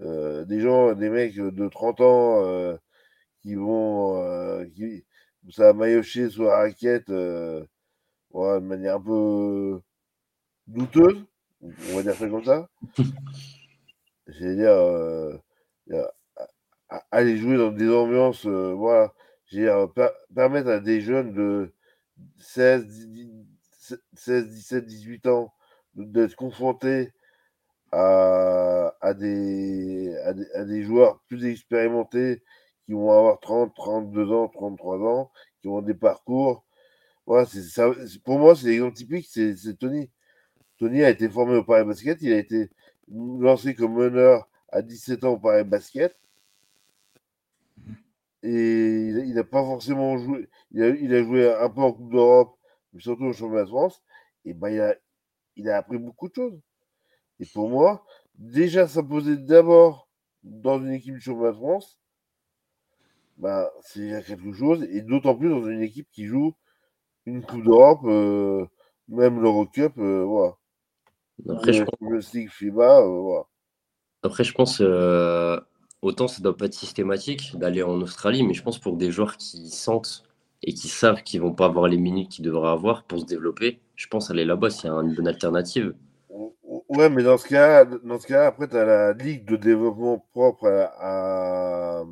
euh, 0.00 0.44
des 0.44 0.60
gens, 0.60 0.94
des 0.94 1.10
mecs 1.10 1.36
de 1.36 1.68
30 1.68 2.00
ans 2.02 2.78
qui 3.42 3.54
vont. 3.54 4.66
qui, 4.74 5.04
ça 5.50 5.72
va 5.72 6.02
sur 6.02 6.44
la 6.44 6.56
raquette 6.58 7.08
de 7.10 7.66
manière 8.60 8.96
un 8.96 9.00
peu 9.00 9.80
douteuse, 10.70 11.24
on 11.62 11.96
va 11.96 12.02
dire 12.02 12.14
ça 12.14 12.28
comme 12.28 12.44
ça. 12.44 12.68
C'est-à-dire, 14.28 15.40
aller 17.10 17.36
jouer 17.36 17.56
dans 17.56 17.72
des 17.72 17.88
ambiances, 17.88 18.46
voilà, 18.46 19.12
permettre 20.34 20.68
à 20.68 20.80
des 20.80 21.00
jeunes 21.00 21.32
de 21.32 21.72
16, 22.38 23.08
16 24.14 24.48
17, 24.48 24.86
18 24.86 25.26
ans 25.26 25.52
d'être 25.94 26.36
confrontés 26.36 27.12
à, 27.92 28.94
à, 29.00 29.14
des, 29.14 30.14
à, 30.54 30.64
des, 30.64 30.82
joueurs 30.82 31.20
plus 31.26 31.44
expérimentés 31.46 32.42
qui 32.86 32.92
vont 32.92 33.10
avoir 33.10 33.40
30, 33.40 33.74
32 33.74 34.32
ans, 34.32 34.48
33 34.48 34.98
ans, 34.98 35.32
qui 35.60 35.68
ont 35.68 35.82
des 35.82 35.94
parcours. 35.94 36.64
Voilà, 37.26 37.46
ça, 37.46 37.90
pour 38.24 38.38
moi, 38.38 38.54
c'est 38.54 38.68
l'exemple 38.68 38.96
typique, 38.96 39.26
c'est 39.28 39.78
Tony. 39.78 40.10
Tony 40.80 41.04
a 41.04 41.10
été 41.10 41.28
formé 41.28 41.56
au 41.56 41.62
Paris 41.62 41.84
Basket, 41.84 42.22
il 42.22 42.32
a 42.32 42.38
été 42.38 42.70
lancé 43.06 43.74
comme 43.74 43.92
meneur 43.96 44.48
à 44.70 44.80
17 44.80 45.24
ans 45.24 45.32
au 45.32 45.38
Paris 45.38 45.62
Basket. 45.62 46.18
Et 48.42 49.08
il 49.08 49.34
n'a 49.34 49.44
pas 49.44 49.62
forcément 49.62 50.16
joué. 50.16 50.48
Il 50.70 50.82
a, 50.82 51.22
joué 51.22 51.52
un 51.52 51.68
peu 51.68 51.82
en 51.82 51.92
Coupe 51.92 52.10
d'Europe, 52.10 52.56
mais 52.94 53.00
surtout 53.00 53.24
au 53.24 53.32
Championnat 53.34 53.64
de 53.64 53.68
France. 53.68 54.02
Et 54.46 54.54
ben, 54.54 54.70
il, 54.70 54.80
a, 54.80 54.94
il 55.56 55.68
a 55.68 55.76
appris 55.76 55.98
beaucoup 55.98 56.30
de 56.30 56.34
choses. 56.34 56.58
Et 57.40 57.44
pour 57.44 57.68
moi, 57.68 58.06
déjà 58.36 58.88
s'imposer 58.88 59.36
d'abord 59.36 60.08
dans 60.42 60.78
une 60.78 60.92
équipe 60.92 61.12
du 61.12 61.20
Championnat 61.20 61.52
de 61.52 61.56
France, 61.56 61.98
bah, 63.36 63.70
c'est 63.82 64.24
quelque 64.26 64.54
chose. 64.54 64.82
Et 64.84 65.02
d'autant 65.02 65.34
plus 65.34 65.50
dans 65.50 65.68
une 65.68 65.82
équipe 65.82 66.08
qui 66.10 66.24
joue 66.24 66.54
une 67.26 67.42
Coupe 67.42 67.64
d'Europe, 67.64 68.00
euh, 68.04 68.66
même 69.08 69.42
l'Eurocup, 69.42 69.98
euh, 69.98 70.24
voilà. 70.24 70.56
Après, 71.48 71.72
je 71.72 71.84
pense... 71.84 72.30
FIBA, 72.50 73.00
euh. 73.00 73.42
Après, 74.22 74.44
je 74.44 74.52
pense, 74.52 74.80
euh, 74.80 75.58
autant 76.02 76.28
ça 76.28 76.42
doit 76.42 76.56
pas 76.56 76.66
être 76.66 76.74
systématique 76.74 77.56
d'aller 77.56 77.82
en 77.82 78.00
Australie, 78.00 78.42
mais 78.42 78.54
je 78.54 78.62
pense 78.62 78.78
pour 78.78 78.96
des 78.96 79.10
joueurs 79.10 79.36
qui 79.36 79.70
sentent 79.70 80.24
et 80.62 80.74
qui 80.74 80.88
savent 80.88 81.22
qu'ils 81.22 81.40
vont 81.40 81.54
pas 81.54 81.66
avoir 81.66 81.88
les 81.88 81.96
minutes 81.96 82.28
qu'ils 82.28 82.44
devraient 82.44 82.70
avoir 82.70 83.04
pour 83.04 83.18
se 83.20 83.24
développer, 83.24 83.80
je 83.96 84.06
pense 84.08 84.30
aller 84.30 84.44
là-bas, 84.44 84.70
c'est 84.70 84.88
une 84.88 85.14
bonne 85.14 85.28
alternative. 85.28 85.94
Ouais, 86.88 87.08
mais 87.08 87.22
dans 87.22 87.38
ce 87.38 87.46
cas, 87.46 87.84
dans 87.84 88.18
ce 88.18 88.26
cas 88.26 88.46
après, 88.48 88.68
tu 88.68 88.76
as 88.76 88.84
la 88.84 89.12
ligue 89.12 89.44
de 89.46 89.56
développement 89.56 90.18
propre 90.32 90.66
à, 90.98 92.02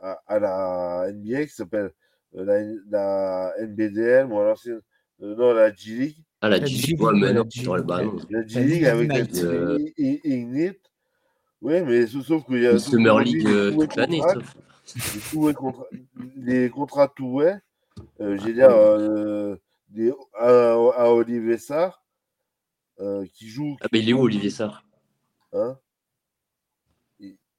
à, 0.00 0.38
la 0.38 1.12
NBA 1.12 1.46
qui 1.46 1.52
s'appelle 1.52 1.90
euh, 2.36 2.44
la, 2.44 2.62
la, 2.90 3.66
NBDL, 3.66 4.26
ou 4.26 4.38
alors 4.38 4.58
non, 5.20 5.52
la 5.52 5.72
G-League. 5.74 6.16
Ah, 6.44 6.50
la 6.50 6.62
G-League, 6.62 7.00
ouais, 7.00 7.12
mais 7.14 7.32
non, 7.32 7.46
dans 7.64 7.74
le 7.74 7.82
ballon. 7.82 8.16
La 8.28 8.46
G-League 8.46 8.84
avec 8.84 9.08
la 9.08 9.20
Ignite. 9.96 10.78
Oui, 11.62 11.80
mais 11.80 12.06
sauf 12.06 12.44
qu'il 12.44 12.60
y 12.60 12.66
a. 12.66 12.72
Une 12.72 12.78
Summer 12.78 13.18
League 13.20 13.46
euh, 13.46 13.72
toute 13.72 13.96
l'année, 13.96 14.20
sauf. 14.20 14.54
Les 16.36 16.68
contrats 16.68 17.08
tout 17.08 17.28
ouais. 17.28 17.54
J'ai 18.20 18.52
dire, 18.52 18.68
euh, 18.68 19.56
des, 19.88 20.12
à, 20.38 21.10
Olivier 21.10 21.56
Sarr 21.56 22.04
euh, 23.00 23.24
qui 23.32 23.48
joue. 23.48 23.78
Ah, 23.80 23.86
mais 23.90 24.00
il 24.00 24.10
est 24.10 24.12
où, 24.12 24.20
Olivier 24.20 24.50
Sarr? 24.50 24.84
Hein? 25.54 25.78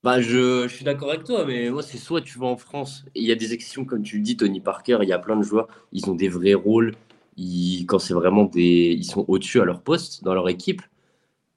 Bah, 0.04 0.22
je, 0.22 0.68
je, 0.68 0.76
suis 0.76 0.86
d'accord 0.86 1.10
avec 1.10 1.24
toi, 1.24 1.44
mais 1.44 1.72
moi, 1.72 1.82
c'est 1.82 1.98
soit 1.98 2.22
tu 2.22 2.38
vas 2.38 2.46
en 2.46 2.58
France, 2.58 3.04
et 3.16 3.22
il 3.22 3.26
y 3.26 3.32
a 3.32 3.36
des 3.36 3.52
exceptions, 3.52 3.84
comme 3.84 4.04
tu 4.04 4.18
le 4.18 4.22
dis, 4.22 4.38
Tony 4.38 4.60
Parker, 4.60 5.00
il 5.02 5.10
y 5.10 5.14
a 5.14 5.18
plein 5.18 5.38
de 5.38 5.42
joueurs, 5.42 5.68
ils 5.92 6.08
ont 6.08 6.14
des 6.14 6.30
vrais 6.30 6.54
rôles, 6.54 6.94
quand 7.88 8.00
c'est 8.00 8.14
vraiment 8.14 8.46
des. 8.46 8.96
Ils 8.98 9.06
sont 9.06 9.26
au-dessus 9.28 9.62
à 9.62 9.66
leur 9.66 9.82
poste, 9.82 10.24
dans 10.24 10.34
leur 10.34 10.50
équipe. 10.50 10.82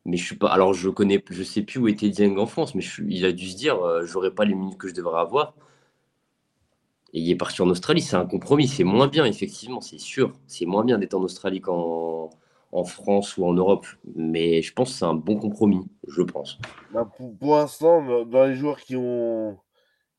Mais 0.05 0.17
je 0.17 0.25
suis 0.25 0.37
pas. 0.37 0.49
Alors, 0.49 0.75
je 0.75 0.89
connais, 0.89 1.23
je 1.31 1.43
sais 1.43 1.63
plus 1.63 1.79
où 1.81 1.89
était 1.89 2.09
Dieng 2.09 2.37
en 2.39 2.47
France, 2.47 2.75
mais 2.75 2.83
il 3.09 3.25
a 3.25 3.33
dû 3.33 3.49
se 3.49 3.57
dire, 3.57 3.81
euh, 3.83 4.05
j'aurais 4.07 4.31
pas 4.31 4.45
les 4.45 4.55
minutes 4.55 4.79
que 4.79 4.89
je 4.89 4.95
devrais 4.95 5.21
avoir. 5.21 5.55
Et 7.13 7.21
il 7.21 7.31
est 7.31 7.37
parti 7.37 7.63
en 7.63 7.69
Australie, 7.69 8.03
c'est 8.03 8.17
un 8.17 8.27
compromis. 8.27 8.69
C'est 8.69 8.85
moins 8.85 9.09
bien, 9.09 9.25
effectivement, 9.25 9.81
c'est 9.81 9.99
sûr. 9.99 10.33
C'est 10.47 10.67
moins 10.67 10.85
bien 10.85 10.99
d'être 10.99 11.15
en 11.15 11.23
Australie 11.23 11.61
qu'en 11.61 12.31
en 12.73 12.85
France 12.85 13.37
ou 13.37 13.47
en 13.47 13.55
Europe. 13.55 13.87
Mais 14.15 14.63
je 14.63 14.73
pense 14.73 14.93
que 14.93 14.99
c'est 14.99 15.05
un 15.05 15.15
bon 15.15 15.37
compromis, 15.37 15.87
je 16.07 16.23
pense. 16.23 16.59
Bah, 16.93 17.11
pour, 17.41 17.57
l'instant, 17.57 18.25
dans 18.25 18.45
les 18.45 18.55
joueurs 18.55 18.81
qui 18.81 18.97
ont 18.97 19.59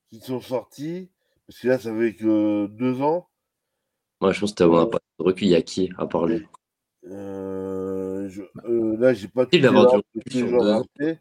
qui 0.10 0.20
sont 0.20 0.42
sortis, 0.42 1.10
parce 1.48 1.60
que 1.60 1.68
là, 1.68 1.80
ça 1.80 1.96
fait 1.96 2.16
que 2.16 2.68
deux 2.68 3.02
ans. 3.02 3.29
Moi, 4.22 4.34
je 4.34 4.40
pense 4.40 4.52
que 4.52 4.58
tu 4.58 4.64
as 4.64 4.86
pas 4.86 5.00
de 5.20 5.24
recul. 5.24 5.48
Il 5.48 5.52
y 5.52 5.56
a 5.56 5.62
qui 5.62 5.92
à 5.98 6.06
parler 6.06 6.46
euh, 7.08 8.28
je, 8.30 8.42
euh, 8.66 8.98
Là, 8.98 9.14
j'ai 9.14 9.28
pas 9.28 9.46
tout 9.46 9.60
d'avoir 9.60 10.02
du 10.16 10.48
joueurs 10.48 10.84
Tu 10.98 11.18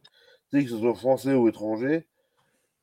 sais, 0.51 0.65
que 0.65 0.71
ce 0.71 0.79
soit 0.79 0.95
français 0.95 1.35
ou 1.35 1.49
étranger. 1.49 2.07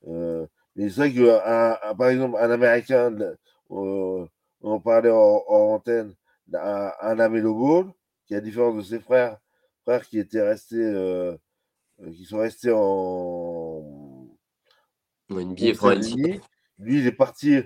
Euh, 0.08 0.46
mais 0.76 0.90
c'est 0.90 1.10
vrai 1.10 1.14
que, 1.14 1.94
par 1.96 2.10
exemple, 2.10 2.38
un 2.40 2.52
Américain, 2.52 3.16
on 3.70 4.28
en 4.62 4.80
parlait 4.80 5.12
en, 5.12 5.44
antenne, 5.48 6.14
un, 6.54 6.92
un 7.02 7.20
Amelo 7.20 7.56
Ball, 7.56 7.92
qui, 8.26 8.36
à 8.36 8.42
différence 8.42 8.76
de 8.76 8.82
ses 8.82 9.00
frères, 9.00 9.38
frères 9.84 10.08
qui 10.08 10.20
étaient 10.20 10.42
restés, 10.42 10.76
euh, 10.76 11.36
euh, 12.02 12.12
qui 12.12 12.26
sont 12.26 12.38
restés 12.38 12.72
en, 12.72 14.28
en 15.30 15.36
NBA, 15.36 15.74
lui, 16.78 17.00
il 17.00 17.08
est 17.08 17.12
parti, 17.12 17.62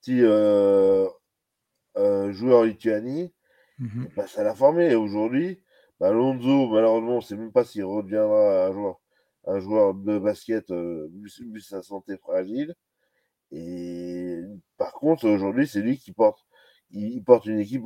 petit, 0.00 0.20
euh, 1.96 2.32
joueur 2.32 2.60
en 2.60 2.62
Lituanie, 2.64 3.32
mmh 3.78 4.04
bah, 4.16 4.26
ça 4.26 4.42
l'a 4.42 4.54
formé. 4.54 4.92
Et 4.92 4.94
aujourd'hui, 4.94 5.60
bah, 6.00 6.12
Lonzo, 6.12 6.68
malheureusement, 6.68 7.14
on 7.14 7.16
ne 7.16 7.20
sait 7.22 7.36
même 7.36 7.52
pas 7.52 7.64
s'il 7.64 7.84
redeviendra 7.84 8.66
un 8.66 8.72
joueur, 8.72 9.00
un 9.46 9.60
joueur 9.60 9.94
de 9.94 10.18
basket, 10.18 10.70
vu, 10.70 11.60
sa 11.60 11.82
santé 11.82 12.16
fragile. 12.16 12.74
Et 13.52 14.40
par 14.76 14.92
contre, 14.92 15.28
aujourd'hui, 15.28 15.66
c'est 15.66 15.80
lui 15.80 15.98
qui 15.98 16.12
porte, 16.12 16.44
il, 16.90 17.22
porte 17.22 17.46
une 17.46 17.60
équipe 17.60 17.84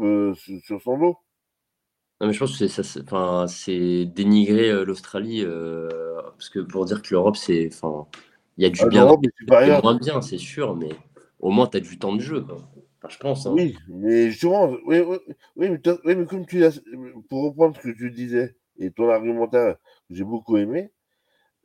sur 0.65 0.81
son 0.83 0.99
dos. 0.99 1.17
Non, 2.21 2.27
mais 2.27 2.33
je 2.33 2.39
pense 2.41 2.59
que 2.59 2.67
c'est 2.67 2.83
ça, 2.83 3.01
enfin, 3.01 3.47
c'est 3.47 4.05
dénigrer 4.07 4.71
euh, 4.71 4.85
l'Australie 4.85 5.43
euh, 5.45 5.89
parce 6.23 6.49
que 6.49 6.59
pour 6.59 6.85
dire 6.85 7.01
que 7.01 7.11
l'Europe, 7.13 7.37
c'est, 7.37 7.71
enfin, 7.73 8.09
il 8.57 8.65
y 8.65 8.67
a 8.67 8.71
du 8.71 8.81
ah, 8.83 8.89
bien, 8.89 9.09
c'est 9.39 9.83
moins 9.83 9.97
bien, 9.97 10.21
c'est 10.21 10.39
sûr, 10.39 10.75
mais 10.75 10.91
au 11.39 11.51
moins 11.51 11.69
tu 11.69 11.77
as 11.77 11.81
du 11.81 11.97
temps 11.97 12.17
de 12.17 12.21
jeu, 12.21 12.45
Enfin, 13.09 13.15
je 13.15 13.19
pense. 13.19 13.47
Hein. 13.47 13.53
Oui, 13.53 13.77
mais 13.89 14.31
justement, 14.31 14.69
oui, 14.87 15.01
oui, 15.01 15.19
oui, 15.57 15.71
mais, 15.71 15.81
oui, 16.05 16.15
mais 16.15 16.27
comme 16.27 16.47
tu 16.47 16.65
as, 16.65 16.81
pour 17.29 17.45
reprendre 17.45 17.77
ce 17.77 17.83
que 17.83 17.97
tu 17.97 18.11
disais 18.11 18.57
et 18.79 18.91
ton 18.91 19.09
argumentaire 19.09 19.77
que 20.09 20.15
j'ai 20.15 20.25
beaucoup 20.25 20.57
aimé, 20.57 20.91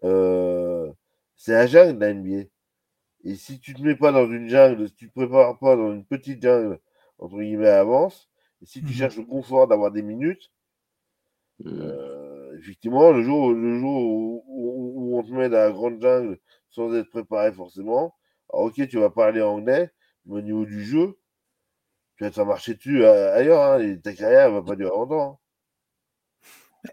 euh, 0.03 0.91
c'est 1.35 1.53
la 1.53 1.67
jungle 1.67 1.99
la 1.99 2.13
NBA. 2.13 2.49
Et 3.25 3.35
si 3.35 3.59
tu 3.59 3.73
te 3.73 3.81
mets 3.81 3.95
pas 3.95 4.11
dans 4.11 4.27
une 4.29 4.49
jungle, 4.49 4.87
si 4.89 4.95
tu 4.95 5.09
te 5.09 5.13
prépares 5.13 5.57
pas 5.59 5.75
dans 5.75 5.93
une 5.93 6.05
petite 6.05 6.41
jungle, 6.41 6.79
entre 7.19 7.37
guillemets, 7.39 7.69
avance, 7.69 8.29
et 8.61 8.65
si 8.65 8.79
tu 8.81 8.87
mmh 8.87 8.89
cherches 8.89 9.17
le 9.17 9.25
confort 9.25 9.67
d'avoir 9.67 9.91
des 9.91 10.01
minutes, 10.01 10.51
mmh. 11.59 11.69
euh, 11.69 12.57
effectivement, 12.57 13.11
le 13.11 13.21
jour, 13.21 13.53
le 13.53 13.79
jour 13.79 14.03
où, 14.47 15.17
on 15.17 15.23
te 15.23 15.31
met 15.31 15.49
dans 15.49 15.57
la 15.57 15.71
grande 15.71 16.01
jungle 16.01 16.39
sans 16.69 16.93
être 16.95 17.09
préparé 17.09 17.51
forcément, 17.53 18.15
alors 18.51 18.65
ok, 18.65 18.87
tu 18.87 18.97
vas 18.97 19.09
parler 19.09 19.41
anglais, 19.41 19.91
mais 20.25 20.37
au 20.37 20.41
niveau 20.41 20.65
du 20.65 20.83
jeu, 20.83 21.17
tu 22.17 22.23
vas 22.23 22.31
te 22.31 22.41
marcher 22.41 22.75
dessus 22.75 23.03
euh, 23.03 23.35
ailleurs, 23.35 23.63
hein, 23.63 23.79
et 23.79 23.99
ta 23.99 24.13
carrière 24.13 24.49
ne 24.49 24.55
va 24.55 24.61
pas 24.61 24.75
durer 24.75 24.91
longtemps. 24.91 25.33
Hein. 25.33 25.37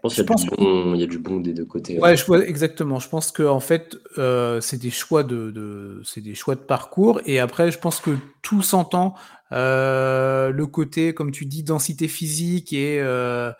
Je 0.09 0.21
pense 0.21 0.45
qu'il 0.45 0.95
y, 0.95 0.99
y, 0.99 1.03
a 1.03 1.07
du 1.07 1.19
bon 1.19 1.41
des 1.41 1.53
deux 1.53 1.65
côtés. 1.65 1.99
Ouais, 1.99 2.15
je 2.15 2.25
vois, 2.25 2.45
exactement. 2.45 2.99
Je 2.99 3.09
pense 3.09 3.31
que 3.31 3.43
en 3.43 3.59
fait, 3.59 3.97
euh, 4.17 4.61
c'est 4.61 4.77
des 4.77 4.89
choix 4.89 5.23
de, 5.23 5.51
de 5.51 6.01
c'est 6.05 6.21
des 6.21 6.33
choix 6.33 6.55
de 6.55 6.61
parcours. 6.61 7.19
Et 7.25 7.39
après, 7.39 7.71
je 7.71 7.77
pense 7.77 7.99
que 7.99 8.11
tout 8.41 8.61
s'entend. 8.61 9.15
Euh, 9.51 10.51
le 10.51 10.65
côté, 10.65 11.13
comme 11.13 11.31
tu 11.31 11.45
dis, 11.45 11.63
densité 11.63 12.07
physique 12.07 12.71
et 12.71 13.01
euh, 13.01 13.51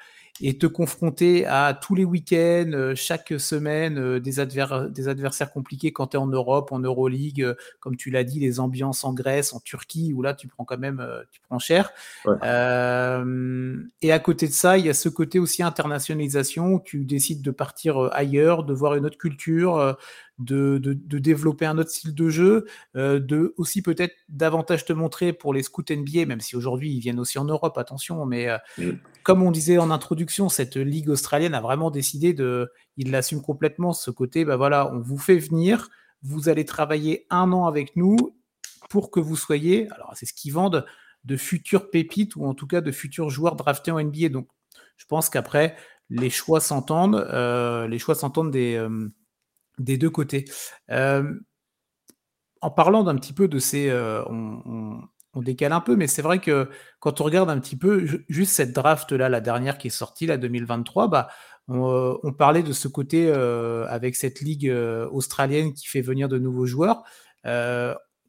et 0.42 0.58
te 0.58 0.66
confronter 0.66 1.46
à 1.46 1.78
tous 1.80 1.94
les 1.94 2.04
week-ends, 2.04 2.72
euh, 2.74 2.96
chaque 2.96 3.34
semaine, 3.38 3.98
euh, 3.98 4.20
des, 4.20 4.44
des, 4.90 5.08
adversaires 5.08 5.52
compliqués 5.52 5.94
quand 5.94 6.08
tu 6.08 6.18
es 6.18 6.20
en 6.20 6.28
Europe, 6.28 6.72
en 6.72 6.80
Euroleague, 6.80 7.44
euh, 7.44 7.54
comme 7.80 7.96
tu 7.96 8.10
l'as 8.10 8.24
dit, 8.24 8.40
les 8.40 8.60
ambiances 8.60 9.04
en 9.04 9.14
Grèce, 9.14 9.54
en 9.54 9.60
Turquie, 9.60 10.14
où 10.14 10.22
là 10.22 10.34
tu 10.34 10.48
prends 10.48 10.66
quand 10.66 10.80
même 10.80 11.06
tu 11.32 11.42
prends 11.48 11.60
cher. 11.60 11.92
et 12.26 14.12
à 14.12 14.20
côté 14.20 14.48
de 14.48 14.54
ça, 14.54 14.78
il 14.78 14.86
y 14.86 14.90
a 14.90 14.94
ce 14.94 15.10
côté 15.10 15.40
aussi 15.40 15.64
internationalisation 15.64 16.74
où 16.74 16.80
tu 16.80 17.06
décides 17.06 17.42
de 17.42 17.52
partir 17.52 18.10
ailleurs, 18.14 18.64
de 18.64 18.74
voir 18.74 18.96
une 18.96 19.06
autre 19.06 19.18
culture, 19.18 19.98
de, 20.42 20.78
de, 20.80 21.20
développer 21.20 21.66
un 21.66 21.78
autre 21.78 21.90
style 21.90 22.16
de 22.16 22.30
jeu, 22.30 22.66
euh, 22.96 23.20
de 23.20 23.54
aussi 23.58 23.82
peut-être 23.82 24.16
davantage 24.30 24.86
te 24.86 24.94
montrer 24.94 25.34
pour 25.34 25.54
les 25.54 25.64
scouts 25.64 25.84
NBA, 25.90 26.26
même 26.26 26.42
si 26.42 26.56
aujourd'hui 26.56 26.92
ils 26.94 27.00
viennent 27.00 27.20
aussi 27.20 27.38
en 27.40 27.46
Europe, 27.46 27.78
attention, 27.78 28.26
mais 28.26 28.50
euh, 28.50 28.58
mm. 28.78 28.92
comme 29.24 29.44
on 29.44 29.52
disait 29.52 29.78
en 29.78 29.92
introduction, 29.92 30.50
cette 30.50 30.78
ligue 30.78 31.10
australienne 31.10 31.54
a 31.54 31.62
vraiment 31.62 31.92
décidé 31.92 32.34
de, 32.34 32.72
il 32.98 33.12
l'assume 33.12 33.42
complètement, 33.42 33.94
ce 33.94 34.12
côté, 34.12 34.46
bah 34.46 34.58
voilà, 34.58 34.92
on 34.94 35.00
vous 35.00 35.18
fait 35.18 35.38
venir, 35.38 35.90
vous 36.24 36.50
allez 36.50 36.66
travailler 36.66 37.26
un 37.30 37.52
an 37.52 37.66
avec 37.66 37.96
nous, 37.96 38.18
pour 38.90 39.12
que 39.12 39.20
vous 39.20 39.36
soyez, 39.36 39.90
alors 39.92 40.12
c'est 40.16 40.26
ce 40.26 40.34
qu'ils 40.34 40.54
vendent, 40.54 40.86
de 41.24 41.38
futurs 41.38 41.92
pépites 41.92 42.36
ou 42.36 42.46
en 42.46 42.54
tout 42.54 42.68
cas 42.68 42.82
de 42.82 42.92
futurs 42.92 43.30
joueurs 43.30 43.56
draftés 43.56 43.92
en 43.92 44.04
NBA. 44.04 44.30
Donc, 44.30 44.48
je 44.98 45.06
pense 45.06 45.30
qu'après, 45.30 45.76
les 46.10 46.30
choix 46.30 46.60
s'entendent, 46.60 47.16
euh, 47.32 47.88
les 47.88 48.00
choix 48.00 48.16
s'entendent 48.16 48.52
des, 48.52 48.76
des 49.84 49.98
deux 49.98 50.10
côtés. 50.10 50.46
Euh, 50.90 51.34
en 52.62 52.72
parlant 52.72 53.04
d'un 53.04 53.16
petit 53.16 53.34
peu 53.34 53.48
de 53.48 53.60
ces, 53.60 53.92
on, 54.30 55.02
on, 55.34 55.42
décale 55.42 55.74
un 55.74 55.82
peu, 55.82 55.96
mais 55.96 56.08
c'est 56.08 56.22
vrai 56.22 56.40
que 56.40 56.70
quand 57.00 57.22
on 57.22 57.24
regarde 57.24 57.50
un 57.50 57.60
petit 57.60 57.76
peu 57.76 58.06
juste 58.30 58.54
cette 58.54 58.74
draft 58.74 59.12
là, 59.12 59.30
la 59.30 59.42
dernière 59.42 59.80
qui 59.80 59.88
est 59.88 59.92
sortie, 59.92 60.28
la 60.28 60.38
2023, 60.38 61.08
bah 61.08 61.30
on, 61.68 62.34
parlait 62.38 62.62
de 62.62 62.74
ce 62.74 62.88
côté 62.88 63.32
avec 63.32 64.16
cette 64.16 64.42
ligue 64.42 64.72
australienne 65.12 65.74
qui 65.74 65.88
fait 65.88 66.02
venir 66.02 66.30
de 66.30 66.38
nouveaux 66.38 66.68
joueurs 66.68 67.02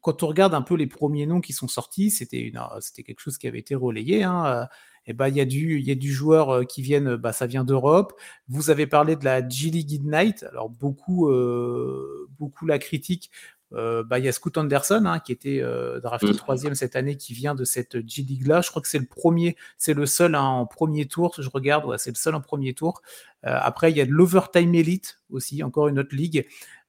quand 0.03 0.21
on 0.21 0.27
regarde 0.27 0.53
un 0.53 0.61
peu 0.61 0.75
les 0.75 0.85
premiers 0.85 1.25
noms 1.25 1.39
qui 1.39 1.53
sont 1.53 1.69
sortis, 1.69 2.11
c'était 2.11 2.51
c'était 2.81 3.03
quelque 3.03 3.21
chose 3.21 3.37
qui 3.37 3.47
avait 3.47 3.59
été 3.59 3.73
relayé. 3.73 4.23
Hein, 4.23 4.67
euh, 5.07 5.11
et 5.11 5.13
ben 5.13 5.27
il 5.27 5.35
y 5.35 5.41
a 5.41 5.45
du 5.45 5.79
il 5.79 5.85
y 5.85 5.91
a 5.91 5.95
du 5.95 6.11
joueur 6.11 6.49
euh, 6.49 6.63
qui 6.63 6.81
viennent, 6.81 7.15
bah, 7.15 7.33
ça 7.33 7.45
vient 7.45 7.63
d'Europe. 7.63 8.13
Vous 8.47 8.69
avez 8.69 8.87
parlé 8.87 9.15
de 9.15 9.25
la 9.25 9.47
G 9.47 9.69
League 9.69 9.91
Ignite. 9.91 10.43
Alors 10.43 10.69
beaucoup 10.69 11.29
euh, 11.29 12.27
beaucoup 12.37 12.65
la 12.65 12.79
critique. 12.79 13.31
bah, 13.71 14.19
il 14.19 14.25
y 14.25 14.27
a 14.27 14.31
Scoot 14.31 14.55
Anderson 14.57 15.03
hein, 15.07 15.19
qui 15.19 15.31
était 15.31 15.59
drafté 16.03 16.27
mmh. 16.27 16.35
troisième 16.35 16.75
cette 16.75 16.95
année, 16.95 17.17
qui 17.17 17.33
vient 17.33 17.55
de 17.55 17.65
cette 17.65 18.07
G 18.07 18.21
League 18.21 18.45
là. 18.45 18.61
Je 18.61 18.69
crois 18.69 18.83
que 18.83 18.87
c'est 18.87 18.99
le 18.99 19.07
premier, 19.07 19.55
c'est 19.77 19.95
le 19.95 20.05
seul 20.05 20.35
hein, 20.35 20.43
en 20.43 20.67
premier 20.67 21.07
tour. 21.07 21.33
Je 21.39 21.49
regarde, 21.49 21.85
ouais, 21.85 21.97
c'est 21.97 22.11
le 22.11 22.15
seul 22.15 22.35
en 22.35 22.41
premier 22.41 22.75
tour. 22.75 23.01
après, 23.41 23.91
il 23.91 23.97
y 23.97 24.01
a 24.01 24.05
de 24.05 24.11
l'Overtime 24.11 24.75
Elite 24.75 25.19
aussi, 25.31 25.63
encore 25.63 25.87
une 25.87 25.97
autre 25.97 26.15
ligue. 26.15 26.45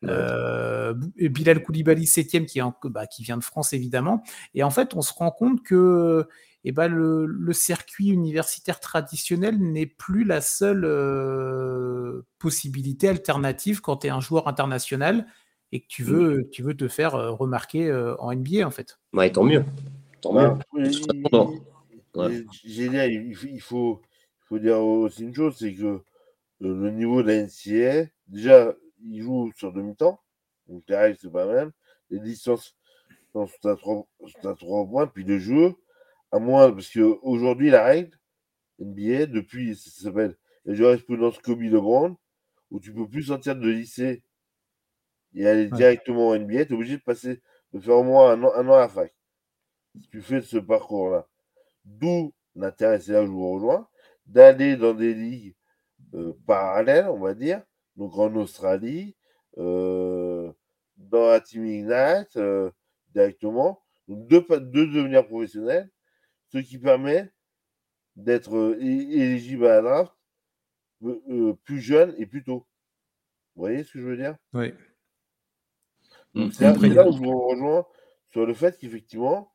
Euh, 0.09 0.94
Bilal 1.16 1.62
Koulibaly, 1.62 2.07
septième, 2.07 2.46
qui, 2.46 2.61
bah, 2.85 3.07
qui 3.07 3.22
vient 3.22 3.37
de 3.37 3.44
France 3.44 3.72
évidemment. 3.72 4.22
Et 4.55 4.62
en 4.62 4.70
fait, 4.70 4.94
on 4.94 5.03
se 5.03 5.12
rend 5.12 5.31
compte 5.31 5.62
que 5.62 6.29
eh 6.64 6.72
ben, 6.72 6.88
le, 6.88 7.53
circuit 7.53 8.09
universitaire 8.09 8.81
traditionnel 8.81 9.59
n'est 9.59 9.87
plus 9.87 10.24
la 10.24 10.40
seule 10.40 10.85
euh, 10.85 12.22
possibilité 12.38 13.09
alternative 13.09 13.81
quand 13.81 13.98
tu 13.98 14.07
es 14.07 14.11
un 14.11 14.20
joueur 14.20 14.48
international 14.48 15.27
et 15.72 15.81
que 15.81 15.87
tu 15.88 16.03
mmh. 16.05 16.07
veux, 16.07 16.48
tu 16.50 16.62
veux 16.62 16.74
te 16.77 16.88
faire 16.88 17.14
euh, 17.14 17.31
remarquer 17.33 17.92
en 18.18 18.35
NBA 18.35 18.66
en 18.66 18.70
fait. 18.70 18.98
Ouais, 19.12 19.31
tant 19.31 19.44
mieux. 19.44 19.64
Tant 20.20 20.33
mieux. 20.33 20.59
il, 22.64 23.61
faut, 23.61 24.00
il 24.03 24.46
faut 24.48 24.59
dire 24.59 24.79
aussi 24.81 25.22
une 25.22 25.35
chose, 25.35 25.57
c'est 25.59 25.74
que 25.74 26.00
le 26.61 26.90
niveau 26.90 27.22
de 27.22 27.29
la 27.29 27.42
NCA, 27.42 28.09
déjà, 28.29 28.74
il 29.03 29.22
joue 29.22 29.50
sur 29.57 29.72
demi-temps. 29.72 30.18
Donc 30.68 30.85
les 30.88 30.96
règles, 30.96 31.18
c'est 31.20 31.33
pas 31.33 31.46
même. 31.46 31.72
Les 32.11 32.20
distances 32.20 32.74
sont 33.33 33.48
à 33.64 33.77
3, 33.77 34.07
points. 34.87 35.07
Puis 35.07 35.24
le 35.24 35.38
jeu, 35.38 35.74
à 36.35 36.40
moins, 36.40 36.73
parce 36.73 36.90
qu'aujourd'hui, 36.92 37.70
la 37.70 37.85
règle, 37.85 38.11
NBA, 38.81 39.27
depuis, 39.27 39.77
ça 39.77 40.03
s'appelle 40.03 40.37
la 40.64 40.75
jurisprudence 40.75 41.38
Kobe 41.38 41.61
LeBron, 41.61 42.16
où 42.73 42.81
tu 42.81 42.92
peux 42.92 43.09
plus 43.09 43.23
sortir 43.23 43.55
de 43.55 43.68
lycée 43.68 44.25
et 45.33 45.47
aller 45.47 45.68
directement 45.68 46.31
en 46.31 46.37
NBA, 46.37 46.64
tu 46.64 46.73
es 46.73 46.75
obligé 46.75 46.97
de 46.97 47.03
passer, 47.03 47.40
de 47.73 47.79
faire 47.79 47.99
au 47.99 48.03
moins 48.03 48.33
un 48.33 48.42
an, 48.42 48.53
un 48.53 48.68
an 48.68 48.73
à 48.73 48.81
la 48.81 48.88
fac. 48.88 49.14
Si 49.94 50.09
tu 50.09 50.20
fais 50.20 50.40
ce 50.42 50.57
parcours-là. 50.57 51.29
D'où 51.85 52.35
l'intérêt, 52.57 52.99
c'est 52.99 53.12
là 53.12 53.23
où 53.23 53.27
je 53.27 53.31
vous 53.31 53.53
rejoins, 53.53 53.88
d'aller 54.27 54.77
dans 54.77 54.94
des 54.94 55.14
ligues 55.14 55.55
euh, 56.14 56.33
parallèles, 56.49 57.07
on 57.07 57.20
va 57.20 57.35
dire, 57.35 57.62
donc 57.94 58.18
en 58.18 58.35
Australie, 58.35 59.14
euh, 59.59 60.53
dans 60.97 61.29
la 61.29 61.40
Team 61.40 61.64
Ignite, 61.64 62.37
euh, 62.38 62.73
directement. 63.12 63.85
Donc 64.09 64.27
de, 64.27 64.38
de 64.59 64.85
devenir 64.85 65.25
professionnel, 65.29 65.90
ce 66.55 66.59
qui 66.59 66.79
permet 66.79 67.33
d'être 68.14 68.57
euh, 68.57 68.79
éligible 68.81 69.67
à 69.67 69.81
la 69.81 69.83
draft 69.83 70.12
plus 71.64 71.81
jeune 71.81 72.14
et 72.17 72.27
plus 72.27 72.45
tôt. 72.45 72.67
Vous 73.57 73.62
voyez 73.62 73.83
ce 73.83 73.93
que 73.93 74.01
je 74.01 74.07
veux 74.07 74.17
dire? 74.17 74.37
Oui. 74.53 74.73
Mmh. 76.35 76.51
C'est 76.53 76.73
là 76.88 77.09
où 77.09 77.12
je 77.12 77.19
vous 77.19 77.49
rejoins 77.49 77.85
sur 78.31 78.47
le 78.47 78.55
fait 78.55 78.79
qu'effectivement, 78.79 79.53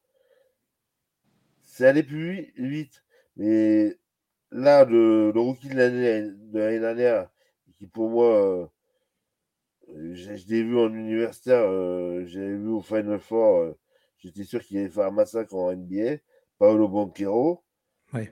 c'est 1.63 1.87
aller 1.87 2.03
plus 2.03 2.53
vite. 2.57 3.03
Mais 3.35 3.97
là, 4.51 4.83
le, 4.85 5.31
le 5.31 5.39
rookie 5.39 5.69
de 5.69 5.75
l'année 5.75 6.79
dernière, 6.79 7.29
qui 7.77 7.87
pour 7.87 8.09
moi, 8.09 8.71
euh, 9.89 10.13
je, 10.13 10.31
l'ai 10.49 10.63
vu 10.63 10.77
en 10.77 10.93
universitaire, 10.93 11.63
euh, 11.63 12.23
j'avais 12.25 12.55
vu 12.55 12.67
au 12.67 12.81
Final 12.81 13.19
Four, 13.19 13.57
euh, 13.57 13.77
j'étais 14.17 14.43
sûr 14.43 14.63
qu'il 14.63 14.77
allait 14.77 14.89
faire 14.89 15.07
un 15.07 15.11
massacre 15.11 15.55
en 15.55 15.71
NBA, 15.71 16.17
Paolo 16.59 16.87
Banquero. 16.87 17.63
Oui. 18.13 18.29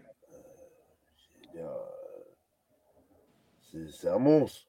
c'est 3.90 4.10
un 4.10 4.20
monstre. 4.20 4.68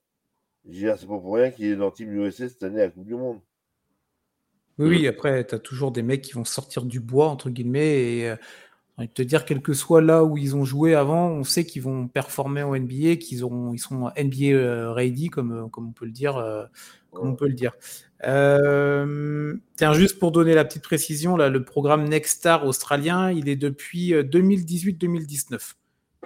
C'est 0.70 0.86
pas 0.86 1.18
pour 1.18 1.34
rien 1.34 1.50
qu'il 1.50 1.66
est 1.66 1.76
dans 1.76 1.90
Team 1.90 2.12
USA 2.12 2.48
cette 2.48 2.62
année 2.62 2.80
à 2.80 2.86
la 2.86 2.90
Coupe 2.90 3.06
du 3.06 3.14
Monde. 3.14 3.40
Oui, 4.78 4.88
oui, 4.88 5.08
après, 5.08 5.44
tu 5.44 5.54
as 5.54 5.58
toujours 5.58 5.90
des 5.90 6.02
mecs 6.02 6.22
qui 6.22 6.32
vont 6.32 6.44
sortir 6.44 6.84
du 6.84 7.00
bois, 7.00 7.28
entre 7.28 7.50
guillemets, 7.50 8.18
et 8.18 8.34
envie 8.98 9.08
de 9.08 9.12
te 9.12 9.22
dire, 9.22 9.44
quel 9.44 9.62
que 9.62 9.72
soit 9.72 10.00
là 10.00 10.24
où 10.24 10.36
ils 10.36 10.56
ont 10.56 10.64
joué 10.64 10.94
avant, 10.94 11.28
on 11.28 11.44
sait 11.44 11.64
qu'ils 11.64 11.82
vont 11.82 12.08
performer 12.08 12.62
en 12.62 12.74
NBA, 12.74 13.16
qu'ils 13.16 13.44
ont, 13.44 13.72
ils 13.72 13.78
sont 13.78 14.10
NBA 14.16 14.46
euh, 14.46 14.92
ready, 14.92 15.28
comme, 15.28 15.52
euh, 15.52 15.68
comme 15.68 15.88
on 15.88 15.92
peut 15.92 16.04
le 16.04 16.10
dire. 16.10 16.36
Euh, 16.36 16.64
comme 17.12 17.28
on 17.30 17.36
peut 17.36 17.48
le 17.48 17.54
dire. 17.54 17.72
tiens, 18.22 19.92
juste 19.94 20.18
pour 20.18 20.30
donner 20.30 20.54
la 20.54 20.64
petite 20.64 20.82
précision, 20.82 21.36
là, 21.36 21.48
le 21.48 21.64
programme 21.64 22.06
Next 22.06 22.40
Star 22.40 22.66
australien, 22.66 23.30
il 23.30 23.48
est 23.48 23.56
depuis 23.56 24.12
2018-2019. 24.12 25.74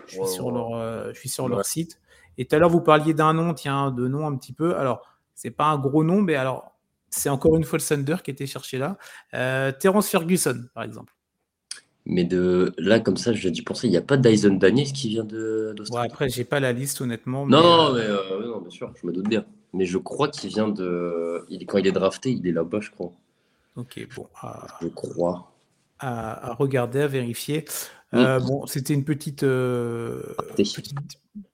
Je 0.06 0.14
suis 0.14 0.26
sur 0.26 0.50
leur, 0.50 1.12
je 1.14 1.18
suis 1.18 1.28
sur 1.28 1.48
leur 1.48 1.64
site. 1.64 2.00
Et 2.36 2.46
tout 2.46 2.56
à 2.56 2.58
l'heure, 2.58 2.70
vous 2.70 2.80
parliez 2.80 3.14
d'un 3.14 3.32
nom, 3.32 3.54
tiens, 3.54 3.92
de 3.92 4.08
nom 4.08 4.26
un 4.26 4.36
petit 4.36 4.52
peu. 4.52 4.76
Alors, 4.76 5.06
c'est 5.36 5.52
pas 5.52 5.66
un 5.66 5.78
gros 5.78 6.02
nom, 6.02 6.20
mais 6.20 6.34
alors, 6.34 6.76
c'est 7.10 7.28
encore 7.28 7.56
une 7.56 7.64
fois 7.64 7.78
le 7.78 7.84
Thunder 7.84 8.16
qui 8.24 8.32
était 8.32 8.46
cherché 8.46 8.78
là. 8.78 8.98
Terence 9.78 10.08
Ferguson, 10.08 10.64
par 10.74 10.82
exemple. 10.82 11.14
Mais 12.04 12.24
de 12.24 12.72
là, 12.78 12.98
comme 12.98 13.16
ça, 13.16 13.32
j'ai 13.32 13.50
dû 13.50 13.62
penser, 13.62 13.86
il 13.86 13.90
n'y 13.90 13.96
a 13.96 14.02
pas 14.02 14.16
Dyson 14.16 14.54
Daniels 14.54 14.92
qui 14.92 15.08
vient 15.08 15.24
d'Australie. 15.24 15.90
Ouais, 15.90 16.12
après, 16.12 16.28
j'ai 16.28 16.44
pas 16.44 16.58
la 16.58 16.72
liste, 16.72 17.00
honnêtement. 17.00 17.46
non, 17.46 17.94
euh, 17.94 18.18
mais, 18.40 18.46
non, 18.46 18.60
bien 18.60 18.70
sûr, 18.70 18.92
je 19.00 19.06
me 19.06 19.12
doute 19.12 19.28
bien. 19.28 19.44
Mais 19.72 19.86
je 19.86 19.98
crois 19.98 20.28
qu'il 20.28 20.50
vient 20.50 20.68
de. 20.68 21.44
Il, 21.48 21.64
quand 21.66 21.78
il 21.78 21.86
est 21.86 21.92
drafté, 21.92 22.32
il 22.32 22.46
est 22.46 22.52
là-bas, 22.52 22.80
je 22.80 22.90
crois. 22.90 23.12
Ok, 23.76 24.06
bon. 24.16 24.26
Je 24.82 24.88
crois. 24.88 25.51
À, 26.04 26.54
regarder, 26.58 27.00
à 27.00 27.06
vérifier. 27.06 27.64
Euh, 28.14 28.40
mm. 28.40 28.44
bon, 28.44 28.66
c'était 28.66 28.92
une 28.92 29.04
petite, 29.04 29.44
euh, 29.44 30.20
petite, 30.56 30.94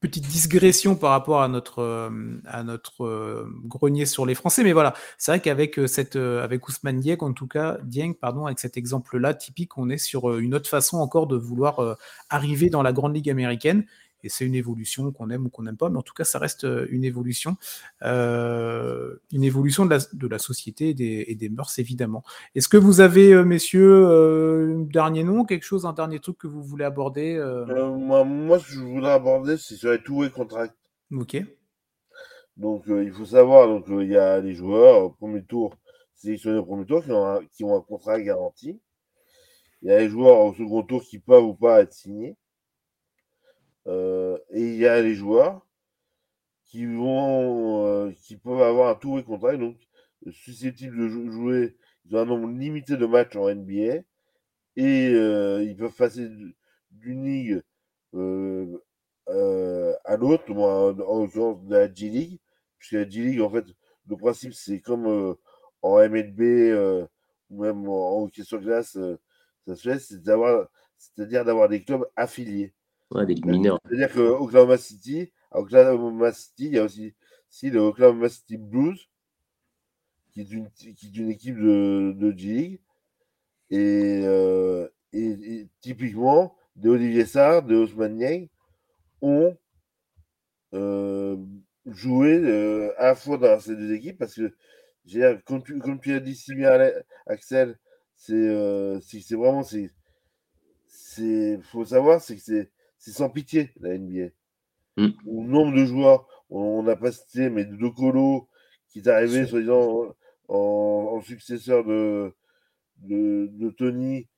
petite 0.01 0.27
digression 0.27 0.97
par 0.97 1.11
rapport 1.11 1.43
à 1.43 1.49
notre, 1.49 1.81
euh, 1.81 2.11
à 2.47 2.63
notre 2.63 3.05
euh, 3.05 3.47
grenier 3.65 4.07
sur 4.07 4.27
les 4.27 4.35
Français. 4.35 4.65
Mais 4.65 4.73
voilà, 4.73 4.95
c'est 5.19 5.31
vrai 5.31 5.41
qu'avec 5.41 5.79
euh, 5.79 5.87
cette, 5.87 6.17
avec 6.17 6.67
Ousmane 6.69 7.01
Dieng, 7.01 7.19
en 7.21 7.33
tout 7.33 7.47
cas, 7.47 7.79
Dieng, 7.85 8.15
pardon, 8.15 8.47
avec 8.47 8.59
cet 8.59 8.77
exemple-là 8.77 9.35
typique, 9.35 9.79
on 9.79 9.89
est 9.89 9.99
sur 9.99 10.37
une 10.37 10.55
autre 10.55 10.69
façon 10.69 10.99
encore 10.99 11.27
de 11.27 11.37
vouloir 11.37 11.97
arriver 12.29 12.71
dans 12.71 12.83
la 12.83 12.93
grande 12.93 13.15
ligue 13.15 13.31
américaine 13.31 13.85
et 14.25 14.29
c'est 14.29 14.45
une 14.45 14.55
évolution 14.55 15.13
qu'on 15.13 15.31
aime 15.31 15.47
ou 15.47 15.49
qu'on 15.49 15.63
n'aime 15.63 15.77
pas, 15.77 15.91
mais 15.91 15.99
en 15.99 16.03
tout 16.03 16.15
cas, 16.15 16.25
ça 16.25 16.39
reste 16.39 16.65
euh, 16.65 16.87
une 16.91 17.05
évolution, 17.05 17.57
euh, 18.03 19.17
une 19.33 19.45
évolution 19.45 19.87
de 19.87 19.91
la, 19.91 19.99
de 20.13 20.27
la 20.27 20.39
société 20.39 20.91
et 20.91 20.95
des, 20.95 21.25
et 21.29 21.35
des, 21.35 21.49
mœurs, 21.49 21.79
évidemment. 21.79 22.25
Est-ce 22.55 22.69
que 22.69 22.77
vous 22.77 23.01
avez, 23.01 23.33
euh, 23.33 23.45
messieurs, 23.45 24.07
un 24.07 24.81
dernier 24.81 25.25
nom, 25.25 25.45
quelque 25.45 25.65
chose, 25.65 25.87
un 25.87 25.93
dernier 25.93 26.19
truc 26.19 26.39
que 26.39 26.47
vous 26.47 26.63
voulez 26.63 26.85
aborder 26.85 27.39
moi, 27.69 28.25
moi, 28.25 28.59
ce 28.59 28.67
que 28.67 28.73
je 28.73 28.81
voudrais 28.81 29.13
aborder, 29.13 29.57
c'est 29.57 29.77
sur 29.77 29.93
les 29.93 30.03
two-way 30.03 30.31
contracts. 30.31 30.77
Ok. 31.13 31.37
Donc, 32.57 32.85
il 32.89 33.13
faut 33.13 33.25
savoir, 33.25 33.69
donc 33.69 33.85
il 33.89 34.09
y 34.09 34.17
a 34.17 34.41
les 34.41 34.55
joueurs 34.55 35.05
au 35.05 35.11
premier 35.11 35.45
tour, 35.45 35.75
sélectionnés 36.15 36.59
au 36.59 36.65
premier 36.65 36.87
tour, 36.87 37.05
qui 37.05 37.13
ont, 37.13 37.25
un, 37.25 37.41
qui 37.53 37.65
ont 37.65 37.77
un 37.77 37.81
contrat 37.81 38.21
garanti. 38.21 38.81
Il 39.83 39.89
y 39.89 39.93
a 39.93 39.99
les 40.01 40.09
joueurs 40.09 40.41
au 40.41 40.55
second 40.55 40.83
tour 40.83 41.03
qui 41.03 41.21
peuvent 41.21 41.45
ou 41.45 41.55
pas 41.55 41.83
être 41.83 41.93
signés. 41.93 42.37
Euh, 43.89 44.39
et 44.51 44.61
il 44.61 44.77
y 44.77 44.87
a 44.87 45.01
les 45.01 45.15
joueurs 45.15 45.67
qui 46.67 46.85
vont, 46.87 47.87
euh, 47.87 48.13
qui 48.23 48.37
peuvent 48.37 48.63
avoir 48.63 48.91
un 48.91 48.95
tour 48.95 49.19
et 49.19 49.25
contrat, 49.25 49.57
donc 49.57 49.77
susceptibles 50.31 50.99
de 50.99 51.09
jouer, 51.31 51.77
ils 52.05 52.17
ont 52.17 52.21
un 52.21 52.27
nombre 52.27 52.49
limité 52.49 52.97
de 52.97 53.07
matchs 53.07 53.37
en 53.37 53.49
NBA 53.49 54.03
et 54.77 55.09
euh, 55.15 55.63
ils 55.65 55.77
peuvent 55.77 55.95
passer 55.95 56.29
d'une 56.91 57.25
ligue 57.25 57.63
à 60.05 60.17
l'autre, 60.17 60.51
en, 60.53 60.93
l'occurrence 60.93 61.65
de 61.65 61.75
la 61.75 61.93
G-League, 61.93 62.41
puisque 62.79 62.93
la 62.93 63.09
G-League, 63.09 63.41
en 63.41 63.51
fait, 63.51 63.65
le 64.07 64.17
principe, 64.17 64.55
c'est 64.55 64.81
comme 64.81 65.37
en 65.83 66.09
MLB 66.09 67.09
ou 67.51 67.63
même 67.63 67.89
en 67.89 68.23
hockey 68.23 68.43
sur 68.43 68.61
glace, 68.61 68.99
ça 69.67 69.77
se 69.77 69.89
fait, 69.89 69.99
c'est 69.99 70.23
d'avoir, 70.23 70.69
c'est-à-dire 70.99 71.45
d'avoir 71.45 71.69
des 71.69 71.83
clubs 71.85 72.07
affiliés. 72.17 72.75
Ouais, 73.11 73.27
des 73.27 73.35
mineurs. 73.45 73.81
C'est-à-dire 73.87 74.13
que 74.13 74.21
Oklahoma 74.21 74.77
City, 74.77 75.33
à 75.51 75.61
Oklahoma 75.61 76.33
City, 76.33 76.67
il 76.67 76.75
y 76.75 76.79
a 76.79 76.85
aussi, 76.85 77.15
si 77.49 77.71
le 77.71 77.81
Oklahoma 77.81 78.29
City 78.29 78.57
Blues, 78.59 79.09
qui 80.33 80.41
est 80.43 80.51
une, 80.51 80.71
qui 80.73 80.89
est 80.91 81.17
une 81.17 81.31
équipe 81.31 81.57
de, 81.59 82.13
de 82.17 82.31
G-League, 82.37 82.81
Et, 83.71 84.23
euh, 84.25 84.89
et, 85.13 85.69
typiquement, 85.81 86.57
de 86.77 86.91
Olivier 86.91 87.27
Sarr, 87.27 87.63
de 87.65 87.77
Osman 87.77 88.11
Niang 88.15 88.49
ont 89.23 89.57
euh, 90.75 91.37
joué 91.87 92.35
euh, 92.39 92.93
à 92.99 93.07
la 93.07 93.15
fois 93.15 93.39
dans 93.39 93.59
ces 93.61 93.75
deux 93.77 93.93
équipes 93.93 94.19
parce 94.19 94.35
que, 94.35 94.53
comme 95.47 95.63
tu, 95.63 95.79
comme 95.79 96.01
tu 96.01 96.13
as 96.15 96.21
dit 96.21 96.37
si 96.37 96.55
bien, 96.55 96.71
Axel, 97.27 97.79
c'est 98.17 99.01
c'est 99.01 99.37
vraiment. 99.37 99.63
Il 101.19 101.63
faut 101.63 101.85
savoir, 101.85 102.21
c'est 102.21 102.37
que 102.37 102.43
c'est 102.43 102.71
sans 102.99 103.31
pitié 103.31 103.71
la 103.81 103.97
NBA. 103.97 104.31
Mm. 104.97 105.09
Nombre 105.25 105.77
de 105.77 105.85
joueurs, 105.85 106.27
on 106.51 106.83
n'a 106.83 106.97
pas 106.97 107.13
cité, 107.13 107.51
mais 107.51 107.65
De 107.65 107.89
Colo, 107.89 108.49
qui 108.89 109.01
est 109.01 109.09
arrivé, 109.09 109.47
soi-disant, 109.47 110.15
en, 110.49 111.21
successeur 111.23 111.85
de, 111.85 112.35
de, 112.99 113.71
Tony, 113.71 114.29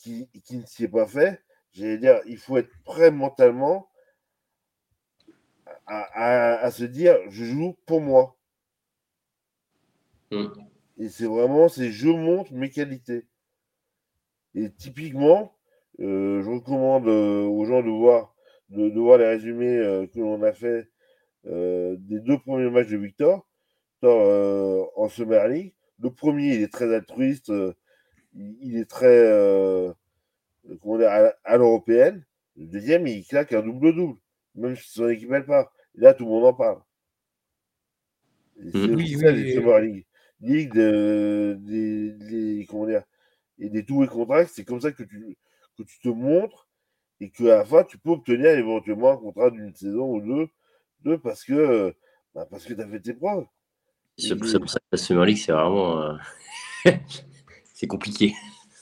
qui, 0.00 0.28
qui 0.44 0.56
ne 0.58 0.66
s'y 0.66 0.84
est 0.84 0.88
pas 0.88 1.06
fait. 1.06 1.42
J'allais 1.72 1.98
dire, 1.98 2.20
il 2.26 2.38
faut 2.38 2.56
être 2.56 2.70
prêt 2.84 3.10
mentalement 3.10 3.88
à, 5.86 6.70
se 6.70 6.84
dire, 6.84 7.16
je 7.28 7.44
joue 7.44 7.76
pour 7.86 8.00
moi. 8.00 8.36
Mm. 10.30 10.46
Et 10.98 11.08
c'est 11.08 11.26
vraiment, 11.26 11.68
c'est 11.68 11.92
je 11.92 12.08
montre 12.08 12.52
mes 12.52 12.70
qualités. 12.70 13.26
Et 14.54 14.70
typiquement, 14.70 15.57
je 15.98 16.48
recommande 16.48 17.08
euh, 17.08 17.42
aux 17.42 17.64
gens 17.64 17.82
de 17.82 17.90
voir, 17.90 18.34
de, 18.70 18.98
voir 18.98 19.18
les 19.18 19.26
résumés 19.26 19.76
euh, 19.76 20.06
que 20.06 20.18
l'on 20.20 20.42
a 20.42 20.52
fait 20.52 20.88
des 21.44 22.20
deux 22.20 22.38
premiers 22.38 22.68
matchs 22.68 22.88
de 22.88 22.98
Victor 22.98 23.48
en 24.02 25.08
Summer 25.08 25.48
League. 25.48 25.72
Le 26.00 26.10
premier, 26.10 26.56
il 26.56 26.62
est 26.62 26.72
très 26.72 26.94
altruiste, 26.94 27.50
il, 28.34 28.76
est 28.76 28.90
très 28.90 29.94
comment 30.82 30.98
dire, 30.98 31.32
à, 31.44 31.56
l'européenne. 31.56 32.24
Le 32.56 32.66
deuxième, 32.66 33.06
il 33.06 33.24
claque 33.24 33.54
un 33.54 33.62
double-double, 33.62 34.18
même 34.56 34.76
si 34.76 34.90
son 34.90 35.08
équipe 35.08 35.32
elle 35.32 35.46
part. 35.46 35.72
Et 35.96 36.02
là, 36.02 36.12
tout 36.12 36.24
le 36.24 36.30
monde 36.30 36.44
en 36.44 36.52
parle. 36.52 36.82
C'est 38.72 38.90
oui, 38.90 39.18
ça, 39.18 39.30
les 39.30 39.54
Summer 39.54 39.80
League. 39.80 40.04
Ligue 40.40 40.74
des, 40.74 42.66
comment 42.68 42.86
dire, 42.86 43.04
et 43.58 43.70
des 43.70 43.84
tout 43.84 44.04
et 44.04 44.06
contracts, 44.06 44.50
c'est 44.54 44.64
comme 44.64 44.80
ça 44.80 44.92
que 44.92 45.02
tu, 45.02 45.36
que 45.78 45.82
tu 45.84 45.98
te 46.00 46.08
montres 46.08 46.68
et 47.20 47.30
qu'à 47.30 47.58
la 47.58 47.64
fin, 47.64 47.84
tu 47.84 47.98
peux 47.98 48.10
obtenir 48.10 48.50
éventuellement 48.50 49.12
un 49.12 49.16
contrat 49.16 49.50
d'une 49.50 49.74
saison 49.74 50.14
ou 50.14 50.20
deux, 50.20 50.48
deux 51.04 51.18
parce 51.18 51.44
que 51.44 51.94
bah, 52.34 52.46
parce 52.50 52.64
que 52.64 52.74
tu 52.74 52.80
as 52.80 52.86
fait 52.86 53.00
tes 53.00 53.14
preuves. 53.14 53.46
C'est 54.16 54.36
pour, 54.36 54.48
ça 54.48 54.58
que 54.58 54.84
la 54.92 54.98
Summer 54.98 55.24
League, 55.24 55.38
c'est 55.38 55.52
vraiment. 55.52 56.02
Euh, 56.02 56.12
c'est 57.74 57.86
compliqué. 57.86 58.34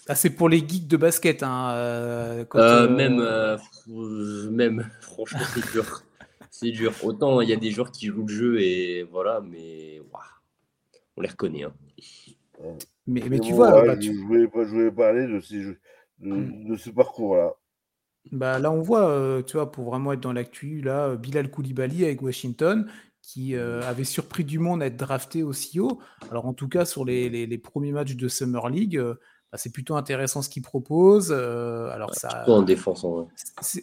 Ah, 0.08 0.14
c'est 0.14 0.30
pour 0.30 0.48
les 0.48 0.58
geeks 0.58 0.86
de 0.86 0.96
basket. 0.96 1.42
Hein, 1.42 1.70
euh, 1.74 2.44
euh, 2.54 2.88
même, 2.88 3.22
même, 4.50 4.90
franchement, 5.00 5.40
c'est 5.52 5.72
dur. 5.72 6.02
c'est 6.50 6.70
dur. 6.70 6.92
Autant 7.02 7.40
il 7.40 7.50
y 7.50 7.52
a 7.52 7.56
des 7.56 7.70
joueurs 7.70 7.90
qui 7.90 8.06
jouent 8.06 8.26
le 8.26 8.32
jeu 8.32 8.60
et 8.60 9.02
voilà, 9.04 9.40
mais 9.40 10.00
on 11.16 11.20
les 11.20 11.28
reconnaît. 11.28 11.64
Hein. 11.64 11.74
Mais, 13.06 13.22
mais 13.28 13.38
tu 13.38 13.52
vois. 13.52 13.70
Bah, 13.70 14.00
je, 14.00 14.10
voulais, 14.12 14.90
parler 14.90 15.26
de, 15.26 15.40
ces 15.40 15.62
jeux, 15.62 15.78
de, 16.18 16.68
de 16.68 16.76
ce 16.76 16.90
parcours-là. 16.90 17.54
Bah, 18.32 18.58
là, 18.58 18.70
on 18.70 18.82
voit, 18.82 19.08
euh, 19.08 19.42
tu 19.42 19.56
vois, 19.56 19.70
pour 19.70 19.84
vraiment 19.84 20.12
être 20.12 20.20
dans 20.20 20.32
l'actu, 20.32 20.80
là, 20.80 21.14
Bilal 21.16 21.50
Koulibaly 21.50 22.04
avec 22.04 22.22
Washington, 22.22 22.86
qui 23.22 23.54
euh, 23.54 23.82
avait 23.82 24.04
surpris 24.04 24.44
du 24.44 24.58
monde 24.58 24.82
à 24.82 24.86
être 24.86 24.96
drafté 24.96 25.42
aussi 25.42 25.80
haut. 25.80 26.00
Alors, 26.30 26.46
en 26.46 26.54
tout 26.54 26.68
cas, 26.68 26.84
sur 26.84 27.04
les, 27.04 27.28
les, 27.28 27.58
premiers 27.58 27.92
matchs 27.92 28.16
de 28.16 28.28
Summer 28.28 28.68
League, 28.68 28.96
euh, 28.96 29.14
bah, 29.52 29.58
c'est 29.58 29.72
plutôt 29.72 29.94
intéressant 29.94 30.42
ce 30.42 30.48
qu'il 30.48 30.62
propose. 30.62 31.32
alors, 31.32 32.14
ça. 32.14 32.44
en 32.48 32.62
défense, 32.62 33.04
en 33.04 33.28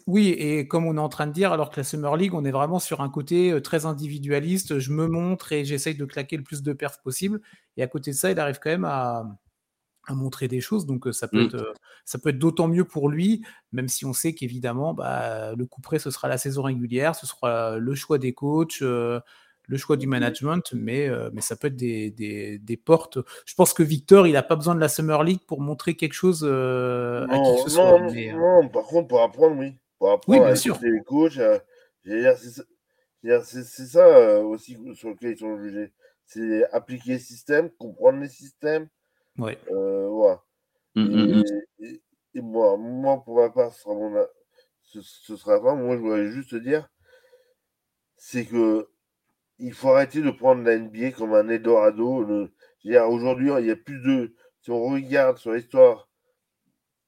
Oui, 0.07 0.29
et 0.29 0.67
comme 0.67 0.86
on 0.86 0.97
est 0.97 1.01
en 1.01 1.09
train 1.09 1.27
de 1.27 1.34
dire, 1.34 1.53
alors 1.53 1.69
que 1.69 1.79
la 1.79 1.84
Summer 1.86 2.15
League, 2.17 2.34
on 2.34 2.43
est 2.43 2.51
vraiment 2.51 2.79
sur 2.79 3.01
un 3.01 3.09
côté 3.09 3.61
très 3.61 3.86
individualiste. 3.86 4.79
Je 4.79 4.91
me 4.91 5.07
montre 5.07 5.53
et 5.53 5.63
j'essaye 5.63 5.95
de 5.95 6.05
claquer 6.05 6.36
le 6.36 6.43
plus 6.43 6.63
de 6.63 6.73
perfs 6.73 7.01
possible. 7.01 7.41
Et 7.77 7.84
à 7.84 7.88
côté 7.88 8.11
de 8.11 8.15
ça, 8.15 8.29
il 8.29 8.39
arrive 8.39 8.59
quand 8.61 8.69
même 8.69 8.86
à 8.86 9.25
à 10.08 10.16
montrer 10.16 10.47
des 10.47 10.62
choses. 10.62 10.86
Donc 10.86 11.08
ça 11.12 11.28
peut 11.28 11.43
mmh. 11.43 11.45
être, 11.45 11.74
ça 12.06 12.20
peut 12.20 12.30
être 12.30 12.39
d'autant 12.39 12.68
mieux 12.68 12.86
pour 12.86 13.10
lui, 13.10 13.43
même 13.72 13.88
si 13.88 14.06
on 14.06 14.14
sait 14.14 14.34
qu'évidemment, 14.34 14.93
bah, 14.93 15.54
le 15.56 15.66
coup 15.66 15.82
près, 15.82 15.99
ce 15.99 16.12
sera 16.12 16.28
la 16.28 16.38
saison 16.38 16.64
régulière, 16.64 17.16
ce 17.16 17.26
sera 17.26 17.78
le 17.78 17.95
choix 17.95 18.18
des 18.18 18.34
coachs, 18.34 18.82
le 18.82 19.78
choix 19.78 19.95
du 19.95 20.08
management, 20.08 20.74
mais, 20.74 21.10
mais 21.34 21.41
ça 21.41 21.56
peut 21.56 21.68
être 21.68 21.76
des, 21.76 22.12
des, 22.12 22.58
des, 22.58 22.78
portes. 22.78 23.20
Je 23.45 23.54
pense 23.56 23.74
que 23.74 23.84
Victor, 23.84 24.28
il 24.28 24.34
n'a 24.34 24.43
pas 24.43 24.56
besoin 24.56 24.76
de 24.76 24.80
la 24.80 24.89
Summer 24.89 25.24
League 25.24 25.41
pour 25.47 25.62
montrer 25.62 25.95
quelque 25.95 26.14
chose 26.14 26.43
à 26.43 27.26
qui 27.28 27.64
que 27.64 27.70
ce 27.70 27.76
soit. 27.76 27.99
Non, 27.99 28.68
par 28.70 28.84
contre, 28.84 29.08
pour 29.08 29.22
apprendre, 29.22 29.58
oui. 29.58 29.74
Pour 29.99 30.12
apprendre 30.12 30.39
oui, 30.39 30.45
bien 30.45 30.56
sûr. 30.56 30.78
les 30.82 31.01
coachs, 31.06 31.39
c'est 33.43 33.86
ça, 33.88 34.39
aussi 34.41 34.78
sur 34.95 35.10
lequel 35.10 35.32
ils 35.32 35.38
sont 35.38 35.58
jugés. 35.58 35.93
C'est 36.26 36.70
appliquer 36.72 37.14
le 37.14 37.20
système, 37.20 37.70
comprendre 37.72 38.20
les 38.20 38.30
systèmes, 38.30 38.88
Ouais. 39.38 39.57
Euh, 39.71 40.07
voilà. 40.09 40.43
Mmh, 40.95 41.01
mmh, 41.03 41.39
mmh. 41.39 41.43
et, 41.79 42.01
et, 42.36 42.41
moi, 42.41 42.77
moi, 42.77 43.23
pour 43.23 43.38
ma 43.38 43.49
part, 43.49 43.73
ce 43.73 43.81
sera, 43.81 43.95
mon, 43.95 44.25
ce, 44.84 45.01
ce 45.01 45.36
sera 45.36 45.61
pas. 45.61 45.75
Moi, 45.75 45.95
je 45.95 46.01
voudrais 46.01 46.27
juste 46.29 46.55
dire, 46.55 46.88
c'est 48.17 48.45
que 48.45 48.89
il 49.59 49.73
faut 49.73 49.89
arrêter 49.89 50.21
de 50.21 50.31
prendre 50.31 50.63
la 50.63 50.77
NBA 50.77 51.11
comme 51.11 51.34
un 51.34 51.47
Eldorado. 51.49 52.25
Aujourd'hui, 52.84 53.51
il 53.59 53.65
y 53.65 53.71
a 53.71 53.75
plus 53.75 54.01
de. 54.01 54.36
Si 54.61 54.71
on 54.71 54.84
regarde 54.89 55.38
sur 55.38 55.53
l'histoire 55.53 56.09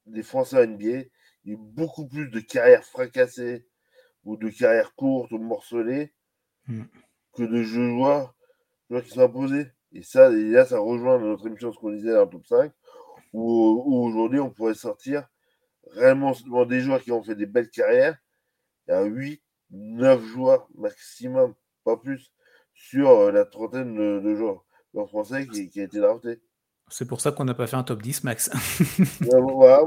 des 0.06 0.24
Français 0.24 0.58
à 0.58 0.66
NBA, 0.68 1.08
il 1.46 1.52
y 1.52 1.54
a 1.54 1.58
beaucoup 1.58 2.08
plus 2.08 2.30
de 2.30 2.40
carrières 2.40 2.84
fracassées 2.84 3.68
ou 4.24 4.38
de 4.38 4.50
carrières 4.50 4.94
courtes 4.96 5.32
ou 5.32 5.38
morcelées 5.38 6.14
que 7.36 7.44
de 7.44 7.64
joueurs, 7.64 8.36
joueurs 8.90 9.04
qui 9.04 9.12
sont 9.12 9.22
imposés. 9.22 9.68
Et 9.96 10.04
ça, 10.04 10.30
et 10.30 10.52
là, 10.52 10.66
ça 10.66 10.78
rejoint 10.78 11.18
notre 11.20 11.48
émission, 11.48 11.72
ce 11.72 11.80
qu'on 11.80 11.92
disait 11.92 12.12
dans 12.12 12.26
le 12.26 12.30
top 12.30 12.46
5, 12.46 12.72
où, 13.32 14.06
aujourd'hui, 14.06 14.42
on 14.42 14.50
pourrait 14.50 14.74
sortir 14.74 15.26
réellement 15.94 16.34
des 16.68 16.82
joueurs 16.82 17.02
qui 17.02 17.14
ont 17.14 17.24
fait 17.24 17.36
des 17.36 17.46
belles 17.46 17.70
carrières. 17.70 18.18
Il 18.88 18.92
y 18.92 18.94
a 18.94 19.04
8, 19.04 19.42
9 19.72 20.22
joueurs 20.26 20.68
maximum, 20.76 21.54
pas 21.86 21.96
plus, 21.96 22.34
sur 22.74 23.10
euh, 23.10 23.32
la 23.32 23.46
trentaine 23.46 23.96
de, 23.96 24.36
joueurs, 24.36 24.66
français 25.08 25.48
qui, 25.48 25.70
qui 25.70 25.80
a 25.80 25.84
été 25.84 26.00
drafté. 26.00 26.42
C'est 26.90 27.08
pour 27.08 27.22
ça 27.22 27.32
qu'on 27.32 27.46
n'a 27.46 27.54
pas 27.54 27.66
fait 27.66 27.78
un 27.78 27.84
top 27.84 28.02
10, 28.02 28.26
Max. 28.26 28.52
ouais, 29.00 29.40
ouais, 29.40 29.84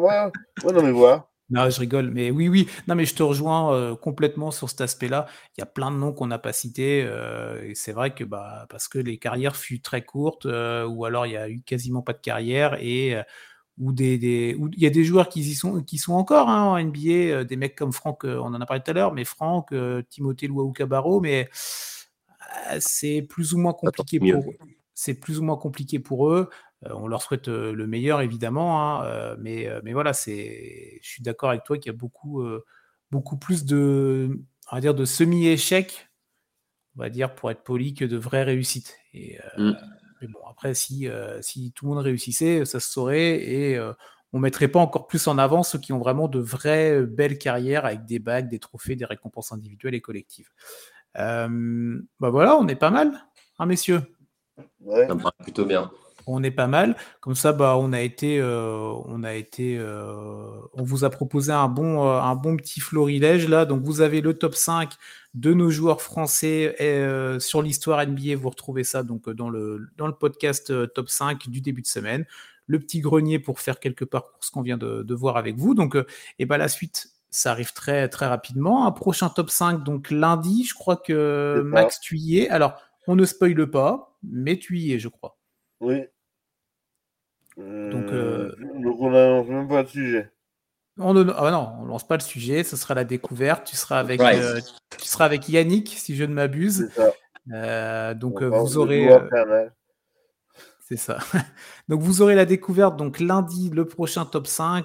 ouais, 0.65 0.73
non, 0.73 0.83
mais 0.83 0.91
voilà. 0.91 1.29
Non, 1.51 1.71
je 1.71 1.81
rigole, 1.81 2.11
mais 2.11 2.31
oui, 2.31 2.49
oui. 2.49 2.69
Non, 2.89 2.95
mais 2.95 3.07
je 3.07 3.15
te 3.15 3.23
rejoins 3.23 3.73
euh, 3.75 3.97
complètement 3.97 4.51
sur 4.51 4.69
cet 4.69 4.83
aspect-là. 4.83 5.27
Il 5.57 5.61
y 5.61 5.63
a 5.63 5.67
plein 5.67 5.91
de 5.91 5.97
noms 5.97 6.13
qu'on 6.13 6.27
n'a 6.27 6.39
pas 6.39 6.53
cités, 6.53 7.03
euh, 7.07 7.63
et 7.65 7.75
c'est 7.75 7.93
vrai 7.93 8.15
que 8.15 8.23
bah, 8.23 8.67
parce 8.69 8.87
que 8.87 8.99
les 8.99 9.19
carrières 9.19 9.57
furent 9.57 9.81
très 9.81 10.05
courtes, 10.05 10.45
euh, 10.45 10.87
ou 10.87 11.07
alors 11.07 11.25
il 11.25 11.33
y 11.33 11.37
a 11.39 11.49
eu 11.49 11.63
quasiment 11.63 12.03
pas 12.03 12.13
de 12.13 12.19
carrière, 12.19 12.77
et 12.83 13.17
ou 13.79 13.93
des, 13.93 14.19
des 14.19 14.57
il 14.75 14.83
y 14.83 14.87
a 14.87 14.91
des 14.91 15.05
joueurs 15.05 15.29
qui 15.31 15.41
y 15.41 15.55
sont, 15.55 15.83
qui 15.83 15.99
sont 15.99 16.15
encore 16.15 16.51
hein, 16.51 16.65
en 16.65 16.79
NBA, 16.79 17.45
des 17.45 17.57
mecs 17.57 17.77
comme 17.77 17.93
Franck, 17.93 18.25
on 18.25 18.55
en 18.55 18.61
a 18.61 18.67
parlé 18.67 18.83
tout 18.83 18.91
à 18.91 18.95
l'heure, 18.95 19.15
mais 19.15 19.25
Franck, 19.25 19.73
Timothée 20.11 20.49
Luau 20.49 20.73
Cabarro, 20.73 21.21
mais 21.21 21.49
c'est 22.81 23.23
plus 23.23 23.55
ou 23.55 23.59
moins 23.59 23.73
compliqué 23.73 24.21
pour 24.21 24.53
c'est 24.95 25.15
plus 25.15 25.39
ou 25.39 25.45
moins 25.45 25.57
compliqué 25.57 26.01
pour 26.01 26.29
eux. 26.29 26.51
Euh, 26.87 26.91
on 26.95 27.09
leur 27.09 27.23
souhaite 27.23 27.49
euh, 27.49 27.73
le 27.73 27.87
meilleur, 27.87 28.21
évidemment, 28.21 28.81
hein, 28.81 29.05
euh, 29.07 29.37
mais, 29.39 29.69
mais 29.83 29.93
voilà, 29.93 30.13
c'est, 30.13 30.99
je 31.03 31.09
suis 31.09 31.23
d'accord 31.23 31.51
avec 31.51 31.65
toi 31.65 31.77
qu'il 31.79 31.91
y 31.91 31.95
a 31.95 31.99
beaucoup, 31.99 32.45
beaucoup 33.11 33.37
plus 33.37 33.65
de, 33.65 34.41
on 34.71 34.77
va 34.77 34.81
dire, 34.81 34.95
de 34.95 35.05
semi-échecs, 35.05 36.09
on 36.97 37.01
va 37.01 37.11
dire, 37.11 37.35
pour 37.35 37.51
être 37.51 37.63
poli, 37.63 37.95
que 37.95 38.05
de 38.05 38.17
vraies 38.17 38.45
réussites. 38.45 38.97
Et, 39.15 39.39
mmh. 39.57 39.73
Mais 40.21 40.27
bon, 40.27 40.41
après, 40.51 40.75
si, 40.75 41.09
si 41.41 41.73
tout 41.73 41.87
le 41.87 41.95
monde 41.95 42.05
réussissait, 42.05 42.65
ça 42.65 42.81
se 42.81 42.91
saurait 42.91 43.41
et 43.41 43.81
on 44.33 44.41
mettrait 44.41 44.69
pas 44.69 44.81
encore 44.81 45.07
plus 45.07 45.29
en 45.29 45.39
avant 45.39 45.63
ceux 45.63 45.79
qui 45.79 45.93
ont 45.93 45.99
vraiment 45.99 46.27
de 46.27 46.41
vraies 46.41 47.03
belles 47.03 47.39
carrières 47.39 47.85
avec 47.85 48.05
des 48.05 48.19
bagues, 48.19 48.49
des 48.49 48.59
trophées, 48.59 48.97
des 48.97 49.05
récompenses 49.05 49.53
individuelles 49.53 49.95
et 49.95 50.01
collectives. 50.01 50.49
bah 51.15 51.49
voilà, 52.21 52.57
on 52.57 52.67
est 52.67 52.77
pas 52.77 52.91
mal, 52.91 53.27
hein, 53.59 53.67
messieurs? 53.67 54.03
Ouais. 54.81 55.07
Ça 55.07 55.15
me 55.15 55.21
paraît 55.21 55.35
plutôt 55.45 55.65
bien 55.65 55.89
on 56.29 56.43
est 56.43 56.51
pas 56.51 56.67
mal. 56.67 56.97
Comme 57.21 57.35
ça, 57.35 57.53
bah, 57.53 57.77
on 57.79 57.93
a 57.93 58.01
été, 58.01 58.39
euh, 58.41 58.93
on 59.07 59.23
a 59.25 59.35
été, 59.35 59.77
euh, 59.79 60.51
on 60.75 60.83
vous 60.83 61.05
a 61.05 61.11
proposé 61.11 61.53
un 61.53 61.69
bon, 61.69 62.07
euh, 62.07 62.21
un 62.21 62.35
bon 62.35 62.57
petit 62.57 62.81
florilège 62.81 63.49
là. 63.49 63.65
Donc 63.65 63.83
vous 63.83 64.01
avez 64.01 64.21
le 64.21 64.35
top 64.35 64.55
5 64.55 64.93
de 65.35 65.53
nos 65.53 65.71
joueurs 65.71 66.03
français 66.03 66.77
sur 67.41 67.63
l'histoire 67.63 68.07
NBA. 68.07 68.37
Vous 68.37 68.51
retrouvez 68.51 68.85
ça 68.85 69.03
donc 69.03 69.29
dans 69.31 69.51
le, 69.51 69.89
dans 69.97 70.07
le 70.07 70.15
podcast 70.15 70.73
top 70.93 71.09
5 71.09 71.49
du 71.49 71.61
début 71.61 71.83
de 71.83 71.87
semaine. 71.87 72.27
Le 72.67 72.79
petit 72.79 73.01
grenier 73.01 73.39
pour 73.39 73.61
faire 73.61 73.81
quelques 73.81 74.05
parcours 74.05 74.45
ce 74.45 74.51
qu'on 74.51 74.63
vient 74.63 74.77
de, 74.77 75.15
voir 75.15 75.37
avec 75.37 75.57
vous. 75.57 75.75
Donc, 75.75 75.97
et 76.39 76.45
bah, 76.45 76.59
la 76.59 76.69
suite, 76.69 77.11
ça 77.31 77.53
arrive 77.53 77.73
très, 77.73 78.09
très 78.09 78.27
rapidement. 78.27 78.87
Un 78.87 78.93
prochain 78.93 79.31
top 79.31 79.51
5, 79.51 79.85
donc 79.85 80.11
lundi, 80.11 80.65
je 80.65 80.75
crois 80.75 80.97
que 80.97 81.63
Max, 81.65 81.99
tu 82.01 82.19
y 82.19 82.41
es. 82.41 82.49
Alors, 82.51 82.75
on 83.07 83.17
ne 83.17 83.25
spoile 83.25 83.71
pas, 83.71 84.19
mais 84.23 84.59
tu 84.59 84.79
y 84.79 84.93
es, 84.93 84.99
je 84.99 85.09
crois. 85.09 85.39
Oui. 85.81 86.03
Donc, 87.59 88.07
donc 88.07 89.01
on 89.01 89.11
n'annonce 89.11 89.49
même 89.49 89.69
pas 89.69 89.83
de 89.83 89.89
sujet. 89.89 90.31
On 91.01 91.13
ne 91.15 91.33
ah 91.37 91.51
non, 91.51 91.73
on 91.81 91.85
lance 91.85 92.07
pas 92.07 92.17
le 92.17 92.23
sujet, 92.23 92.65
ce 92.65 92.77
sera 92.77 92.95
la 92.95 93.05
découverte. 93.05 93.67
Tu 93.67 93.77
seras 93.77 93.99
avec, 93.99 94.21
tu 94.97 95.07
seras 95.07 95.25
avec 95.25 95.49
Yannick, 95.49 95.95
si 95.97 96.17
je 96.17 96.25
ne 96.25 96.33
m'abuse. 96.33 96.91
donc 97.47 98.43
vous 98.43 98.79
aurez. 98.79 99.09
C'est 100.89 100.97
ça. 100.97 101.19
donc 101.89 102.01
vous 102.01 102.23
aurez 102.23 102.35
la 102.35 102.47
découverte 102.47 102.97
donc 102.97 103.21
lundi 103.21 103.69
le 103.69 103.85
prochain 103.85 104.25
top 104.25 104.47
5 104.47 104.85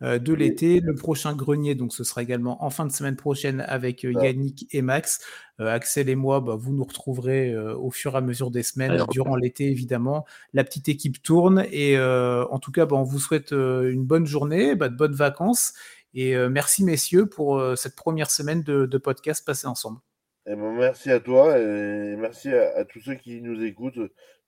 de 0.00 0.32
l'été, 0.32 0.80
le 0.80 0.94
prochain 0.94 1.34
grenier 1.34 1.74
donc 1.74 1.92
ce 1.92 2.04
sera 2.04 2.22
également 2.22 2.64
en 2.64 2.70
fin 2.70 2.86
de 2.86 2.92
semaine 2.92 3.16
prochaine 3.16 3.64
avec 3.66 4.04
euh, 4.04 4.12
Yannick 4.12 4.66
et 4.72 4.82
Max. 4.82 5.20
Euh, 5.60 5.66
Axel 5.66 6.08
et 6.08 6.14
moi, 6.14 6.40
bah, 6.40 6.54
vous 6.56 6.72
nous 6.72 6.84
retrouverez 6.84 7.56
au 7.56 7.90
fur 7.90 8.14
et 8.14 8.18
à 8.18 8.20
mesure 8.20 8.50
des 8.50 8.62
semaines, 8.62 9.04
durant 9.10 9.36
l'été 9.36 9.68
évidemment. 9.70 10.24
La 10.52 10.64
petite 10.64 10.88
équipe 10.88 11.22
tourne 11.22 11.64
et 11.72 11.98
en 11.98 12.58
tout 12.58 12.72
cas, 12.72 12.86
bah, 12.86 12.96
on 12.96 13.02
vous 13.02 13.18
souhaite 13.18 13.52
une 13.52 14.04
bonne 14.04 14.26
journée, 14.26 14.74
bah, 14.74 14.88
de 14.88 14.96
bonnes 14.96 15.14
vacances 15.14 15.74
et 16.14 16.36
merci 16.48 16.84
messieurs 16.84 17.26
pour 17.26 17.62
cette 17.76 17.96
première 17.96 18.30
semaine 18.30 18.62
de, 18.62 18.98
podcast 18.98 19.44
passé 19.44 19.66
ensemble. 19.66 19.98
Eh 20.46 20.54
ben, 20.54 20.72
merci 20.72 21.10
à 21.10 21.20
toi 21.20 21.58
et 21.58 22.16
merci 22.16 22.52
à 22.52 22.84
tous 22.84 23.00
ceux 23.00 23.14
qui 23.16 23.42
nous 23.42 23.62
écoutent 23.62 23.98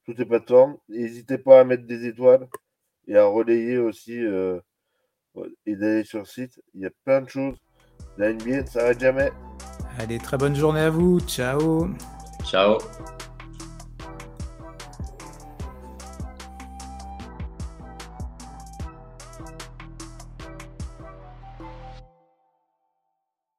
tout 0.05 0.13
est 0.13 0.25
pas 0.25 0.37
plateformes. 0.37 0.77
N'hésitez 0.89 1.37
pas 1.37 1.61
à 1.61 1.63
mettre 1.63 1.85
des 1.85 2.05
étoiles 2.07 2.47
et 3.07 3.15
à 3.17 3.25
relayer 3.25 3.77
aussi 3.77 4.19
euh, 4.19 4.59
et 5.65 5.75
d'aller 5.75 6.03
sur 6.03 6.19
le 6.19 6.25
site. 6.25 6.61
Il 6.73 6.81
y 6.81 6.85
a 6.85 6.91
plein 7.05 7.21
de 7.21 7.29
choses. 7.29 7.55
La 8.17 8.33
NBA 8.33 8.61
ne 8.61 8.65
s'arrête 8.65 8.99
jamais. 8.99 9.31
Allez, 9.99 10.17
très 10.17 10.37
bonne 10.37 10.55
journée 10.55 10.81
à 10.81 10.89
vous. 10.89 11.19
Ciao. 11.21 11.89
Ciao. 12.45 12.77